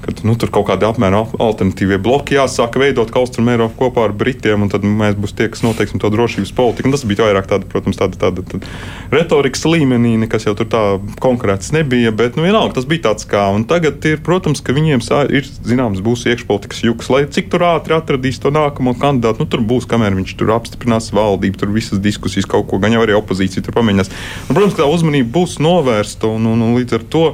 kad 0.04 0.20
nu, 0.28 0.36
tur 0.40 0.52
kaut 0.54 0.68
kādi 0.68 0.84
apmēram 0.88 1.32
alternatīvie 1.42 1.98
bloki 2.04 2.36
jāsāk 2.36 2.76
veidot 2.82 3.12
Austrum 3.16 3.48
Eiropu 3.54 3.86
kopā 3.86 4.08
ar 4.10 4.14
Britiem, 4.18 4.66
un 4.66 4.72
tad 4.72 4.84
mēs 4.84 5.16
būs 5.20 5.36
tie, 5.38 5.48
kas 5.52 5.64
noteiksim 5.64 6.02
to 6.04 6.12
drošības 6.12 6.52
politiku. 6.58 6.90
Un 6.90 6.96
tas 6.96 7.06
bija 7.08 7.28
vairāk 7.30 7.48
tāda, 7.48 7.68
protams, 7.72 8.00
tāda, 8.00 8.20
tāda, 8.20 8.44
tāda 8.44 8.68
retorikas 9.14 9.64
līmenī, 9.68 10.16
nekas 10.26 10.48
jau 10.48 10.56
tur 10.60 10.68
tā 10.72 10.84
konkrēts 11.24 11.72
nebija, 11.76 12.12
bet 12.12 12.36
nu, 12.36 12.44
vienalga 12.44 12.76
tas 12.78 12.88
bija 12.90 13.06
tāds 13.08 13.28
kā. 13.30 13.46
Un 13.56 13.64
tagad 13.70 14.04
ir, 14.10 14.20
protams, 14.26 14.64
ka 14.66 14.76
viņiem 14.76 15.04
ir 15.32 15.50
zināms, 15.64 16.04
būs 16.04 16.28
iekšpolitikas 16.34 16.84
juks, 16.84 17.12
lai 17.14 17.24
cik 17.32 17.52
tur 17.54 17.64
ātri 17.72 17.96
atradīs 17.96 18.42
to 18.44 18.52
nākamo 18.54 18.98
kandidātu. 19.00 19.46
Nu, 19.46 19.50
tur 19.50 19.64
būs, 19.64 19.88
kamēr 19.90 20.20
viņš 20.20 20.36
tur 20.40 20.56
apstiprinās 20.58 21.12
valdību, 21.16 21.62
tur 21.64 21.72
visas 21.76 22.04
diskusijas 22.04 22.50
kaut 22.50 22.68
ko, 22.72 22.82
gan 22.84 22.96
jau 22.96 23.04
arī 23.06 23.16
opozīcija 23.16 23.64
tur 23.64 23.80
pamēģinās. 23.80 24.12
Un, 24.50 24.56
protams, 24.56 24.76
ka 24.76 24.84
tā 24.84 24.92
uzmanība 24.92 25.32
būs 25.40 25.60
novērsta 25.64 26.28
un, 26.28 26.52
un, 26.52 26.66
un 26.68 26.80
līdz 26.80 27.00
ar 27.00 27.12
to 27.14 27.28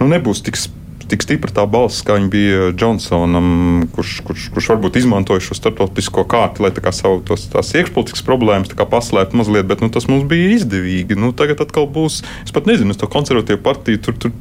nu, 0.00 0.08
nebūs 0.10 0.42
tik 0.42 0.58
spēcīga 0.58 0.82
tik 1.14 1.24
stipra 1.24 1.54
tā 1.54 1.64
balss, 1.70 2.02
kā 2.06 2.18
viņa 2.18 2.30
bija 2.32 2.70
Džonsonam, 2.74 3.48
kurš, 3.94 4.16
kurš, 4.26 4.48
kurš 4.54 4.70
varbūt 4.74 4.98
izmantoja 5.00 5.42
šo 5.44 5.56
starptautisko 5.58 6.26
kārtu, 6.30 6.64
lai 6.64 6.72
tā 6.74 6.92
savu 6.94 7.22
tos, 7.26 7.46
tās 7.52 7.70
iekšpolitikas 7.78 8.24
problēmas 8.26 8.74
paslēptu 8.74 9.38
mazliet, 9.38 9.68
bet 9.70 9.84
nu, 9.84 9.90
tas 9.94 10.08
mums 10.10 10.26
bija 10.28 10.50
izdevīgi. 10.58 11.18
Nu, 11.18 11.32
tagad 11.36 11.62
atkal 11.64 11.86
būs, 11.90 12.22
es 12.44 12.54
pat 12.54 12.68
nezinu, 12.70 12.92
es 12.92 13.00
to 13.00 13.10
konservatīvu 13.10 13.62
partiju 13.64 14.02
tur. 14.08 14.18
tur 14.26 14.34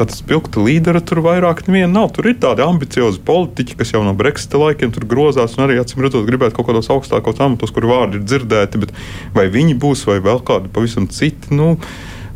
Tāda 0.00 0.14
spilgta 0.16 0.62
līdera 0.64 1.02
tur 1.04 1.18
vairāk 1.20 1.58
neviena 1.66 1.90
nav. 1.92 2.06
Tur 2.16 2.30
ir 2.30 2.38
tādi 2.40 2.62
ambiciozi 2.64 3.20
politiķi, 3.26 3.74
kas 3.76 3.90
jau 3.92 4.00
no 4.06 4.14
Brexita 4.16 4.56
laikiem 4.56 4.94
tur 4.94 5.04
grozās 5.10 5.58
un 5.58 5.66
arī, 5.66 5.76
acīm 5.82 6.00
redzot, 6.00 6.24
gribētu 6.24 6.56
kaut 6.56 6.70
kādos 6.70 6.88
augstākos 6.94 7.42
amatos, 7.44 7.74
kur 7.74 7.84
vārdi 7.90 8.16
ir 8.16 8.24
dzirdēti. 8.24 8.80
Vai 9.36 9.44
viņi 9.52 9.76
būs, 9.82 10.06
vai 10.08 10.16
vēl 10.24 10.40
kādi 10.46 10.72
pavisam 10.72 11.10
citi. 11.12 11.52
Nu, 11.52 11.74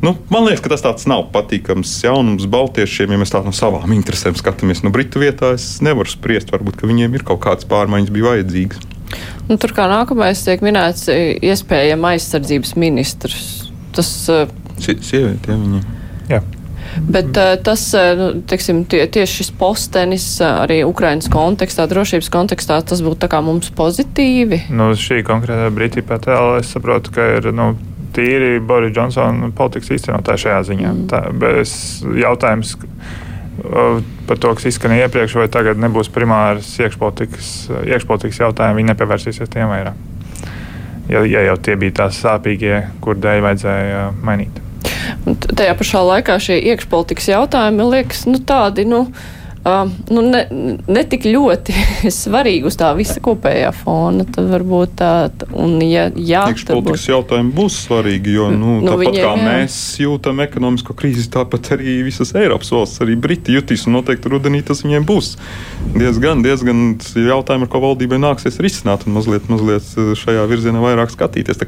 Nu, 0.03 0.15
man 0.33 0.45
liekas, 0.47 0.63
ka 0.65 0.73
tas 0.73 0.83
tāds 0.85 1.07
nav 1.09 1.29
patīkams 1.35 1.93
jaunums 2.05 2.49
Baltiešiem, 2.51 3.15
ja 3.15 3.21
mēs 3.21 3.33
tā 3.33 3.41
no 3.45 3.55
savām 3.55 3.95
interesēm 3.95 4.37
skatāmies. 4.39 4.83
Nu, 4.85 4.93
Britu 4.95 5.23
vietā 5.23 5.55
es 5.57 5.79
nevaru 5.85 6.11
spriest, 6.11 6.53
varbūt 6.55 6.83
viņiem 6.85 7.15
ir 7.15 7.25
kaut 7.27 7.43
kādas 7.47 7.69
pārmaiņas 7.71 8.13
bija 8.15 8.33
vajadzīgas. 8.33 8.83
Nu, 9.49 9.59
tur 9.61 9.75
kā 9.77 9.87
nākamais 9.91 10.43
tiek 10.45 10.65
minēts, 10.65 11.07
iespējama 11.13 12.15
aizsardzības 12.15 12.75
ministrs. 12.81 13.47
Tas 13.95 14.11
uh, 14.33 14.51
sieviete, 14.81 15.53
ja 15.53 15.57
viņa. 15.61 15.83
Jā. 16.33 16.43
Bet 17.11 17.37
uh, 17.41 17.55
tas, 17.65 17.87
nu, 18.19 18.29
teiksim, 18.49 18.85
tie, 18.91 19.05
tieši 19.11 19.41
šis 19.41 19.51
postenis 19.59 20.27
arī 20.45 20.83
Ukrainas 20.87 21.31
kontekstā, 21.33 21.87
drošības 21.91 22.31
kontekstā, 22.33 22.81
tas 22.87 23.03
būtu 23.05 23.23
tā 23.25 23.31
kā 23.33 23.41
mums 23.45 23.71
pozitīvi? 23.77 24.67
Nu, 24.75 24.93
šī 24.99 25.23
konkrētā 25.27 25.71
brīdī 25.75 26.05
pat 26.07 26.29
vēl 26.31 26.59
es 26.61 26.73
saprotu, 26.75 27.15
ka 27.15 27.29
ir, 27.39 27.51
nu, 27.57 27.73
tīri 28.15 28.59
Boris 28.65 28.95
Džonsona 28.95 29.51
politikas 29.57 29.93
īstenotāja 29.99 30.43
šajā 30.47 30.63
ziņā. 30.71 30.91
Mm. 30.91 31.05
Tā, 31.11 31.21
bez 31.41 31.77
jautājums 32.19 32.75
par 34.29 34.41
to, 34.43 34.51
kas 34.57 34.67
izskanēja 34.73 35.07
iepriekš, 35.07 35.37
vai 35.39 35.47
tagad 35.53 35.79
nebūs 35.81 36.11
primārs 36.13 36.73
iekšpolitikas, 36.83 37.53
iekšpolitikas 37.87 38.41
jautājumi, 38.43 38.81
viņi 38.81 38.91
nepievērsīsies 38.91 39.53
tiem 39.53 39.71
vairāk. 39.71 40.01
Ja, 41.13 41.21
ja 41.29 41.45
jau 41.51 41.57
tie 41.61 41.77
bija 41.79 42.01
tās 42.01 42.19
sāpīgie, 42.25 42.81
kur 43.05 43.19
dēļ 43.21 43.45
vajadzēja 43.45 44.05
mainīt. 44.25 44.61
Tajā 45.25 45.77
pašā 45.79 46.03
laikā 46.03 46.39
šie 46.43 46.59
iekšpolitikas 46.73 47.31
jautājumi 47.31 47.89
liekas 47.93 48.25
nu, 48.27 48.41
tādi. 48.49 48.87
Nu, 48.89 49.05
uh, 49.07 49.44
nu, 49.65 50.21
ne, 50.21 50.43
ne 50.85 51.03
tik 51.09 51.25
ļoti 51.25 51.75
svarīgi 52.23 52.67
uz 52.69 52.77
tā 52.81 52.91
visa 52.99 53.17
kopējā 53.25 53.71
fona. 53.77 54.27
Tad 54.29 54.51
varbūt 54.51 54.93
tā, 55.01 55.13
un 55.57 55.79
ja, 55.85 56.07
jā, 56.13 56.45
iekšpolitikas 56.53 57.01
būs... 57.01 57.07
jautājumi 57.09 57.55
būs 57.57 57.79
svarīgi, 57.87 58.35
jo 58.37 58.51
nu, 58.53 58.79
nu, 58.83 58.91
tāpat 58.91 59.03
viņiem, 59.07 59.25
kā 59.25 59.33
jā. 59.33 59.47
mēs 59.49 59.79
jūtam 60.03 60.45
ekonomisko 60.45 60.97
krīzi, 60.99 61.27
tāpat 61.33 61.73
arī 61.79 61.97
visas 62.07 62.35
Eiropas 62.37 62.73
valsts, 62.75 63.01
arī 63.05 63.17
Briti 63.21 63.57
jutīs, 63.57 63.87
un 63.89 63.97
noteikti 63.99 64.33
rudenī 64.33 64.61
tas 64.67 64.85
viņiem 64.85 65.09
būs 65.09 65.35
diezgan, 65.97 66.45
diezgan 66.45 66.85
jautājumi, 67.17 67.65
ar 67.65 67.73
ko 67.73 67.83
valdībai 67.89 68.21
nāksies 68.21 68.61
risināt, 68.65 69.09
un 69.09 69.17
mazliet, 69.17 69.49
mazliet 69.53 69.89
šajā 70.21 70.45
virzienā 70.51 70.85
vairāk 70.85 71.15
skatīties. 71.15 71.65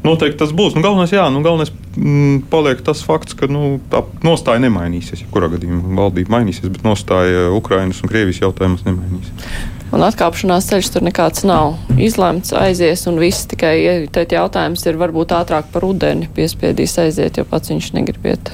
Noteikti 0.00 0.38
tas 0.40 0.52
būs. 0.56 0.72
Nu, 0.76 0.80
galvenais, 0.84 1.12
jā, 1.12 1.26
nu, 1.32 1.42
galvenais 1.44 1.72
mm, 1.96 2.46
paliek 2.52 2.80
tas 2.84 3.02
fakts, 3.04 3.36
ka 3.36 3.50
nu, 3.52 3.74
tā 3.92 4.00
nostāja 4.24 4.62
nemainīsies. 4.64 5.26
Jebkurā 5.26 5.50
gadījumā 5.52 5.98
valdība 5.98 6.38
mainīsies, 6.38 6.70
bet 6.72 6.86
nostāja 6.86 7.50
Ukrainas 7.52 8.00
un 8.00 8.12
Krievijas 8.12 8.40
jautājumos 8.40 8.86
nemainīsies. 8.86 9.52
Un 9.90 10.06
atkāpšanās 10.06 10.70
ceļš 10.70 10.92
tur 10.94 11.04
nekāds 11.04 11.44
nav 11.44 11.74
izlemts, 12.00 12.54
aizies, 12.56 13.02
un 13.10 13.18
viss 13.20 13.48
tikai 13.50 13.74
teikt 14.14 14.36
jautājums 14.36 14.86
ir 14.86 15.00
varbūt 15.00 15.34
ātrāk 15.36 15.68
par 15.74 15.84
ūdeni 15.84 16.30
piespiedīs 16.32 16.94
aiziet, 17.02 17.36
jo 17.36 17.44
pats 17.50 17.72
viņš 17.72 17.90
negrib 17.98 18.30
iet. 18.30 18.52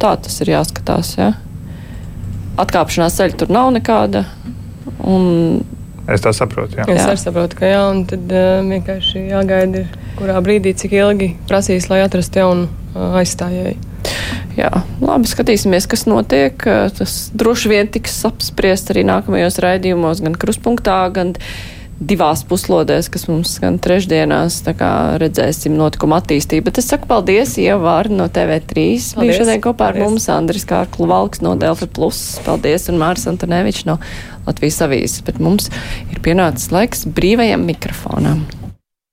Tā 0.00 0.14
tas 0.24 0.40
ir 0.40 0.54
jāskatās, 0.56 1.14
jā. 1.20 1.30
Ja? 1.30 1.50
Atkāpšanās 2.60 3.20
ceļa 3.20 3.36
tur 3.38 3.52
nav 3.52 3.70
nekāda. 3.76 4.24
Un 5.06 5.62
Es 6.10 6.24
tā 6.24 6.32
saprotu. 6.34 6.80
Jā. 6.80 6.86
Es 6.90 7.02
Jā. 7.02 7.08
arī 7.12 7.20
saprotu, 7.20 7.58
ka 7.60 7.70
jā, 7.70 7.82
un 7.92 8.02
tad 8.10 8.32
uh, 8.34 8.60
vienkārši 8.66 9.28
jāgaida, 9.30 9.84
kurā 10.18 10.40
brīdī, 10.44 10.74
cik 10.78 10.96
ilgi 10.98 11.32
prasīs, 11.50 11.86
lai 11.92 12.02
atrastu 12.02 12.42
jaunu 12.42 12.66
uh, 12.66 13.18
aizstājēju. 13.20 13.78
Jā, 14.58 14.70
labi, 15.00 15.28
skatīsimies, 15.30 15.86
kas 15.88 16.06
notiek. 16.10 16.56
Tas 16.98 17.18
droši 17.38 17.70
vien 17.70 17.90
tiks 17.92 18.16
apspriest 18.26 18.90
arī 18.92 19.04
nākamajos 19.08 19.60
raidījumos, 19.62 20.22
gan 20.24 20.34
kruspunktā, 20.40 20.98
gan 21.14 21.36
divās 22.00 22.42
puslodēs, 22.48 23.10
kas 23.12 23.26
mums 23.28 23.54
skan 23.58 23.78
trešdienās. 23.82 24.60
Redzēsim 25.20 25.76
notikumu 25.78 26.16
attīstību. 26.18 26.66
Bet 26.70 26.80
es 26.82 26.88
saku 26.90 27.08
paldies, 27.10 27.56
Ievāri 27.60 28.14
no 28.16 28.28
TV3. 28.32 28.86
Bija 29.20 29.40
šodien 29.40 29.62
kopā 29.64 29.90
ar 29.90 29.98
Paldies. 29.98 30.06
mums 30.06 30.28
Andris 30.32 30.66
Kārklu 30.68 31.10
Valks 31.10 31.44
no 31.44 31.56
Delfi 31.60 31.90
Plus. 31.90 32.40
Paldies 32.46 32.88
un 32.92 33.00
Māris 33.00 33.28
Antonevičs 33.30 33.86
no 33.88 33.98
Latvijas 34.48 34.80
avīzes. 34.86 35.20
Bet 35.26 35.42
mums 35.42 35.68
ir 36.10 36.24
pienācis 36.24 36.72
laiks 36.74 37.06
brīvajam 37.06 37.68
mikrofonam. 37.68 38.46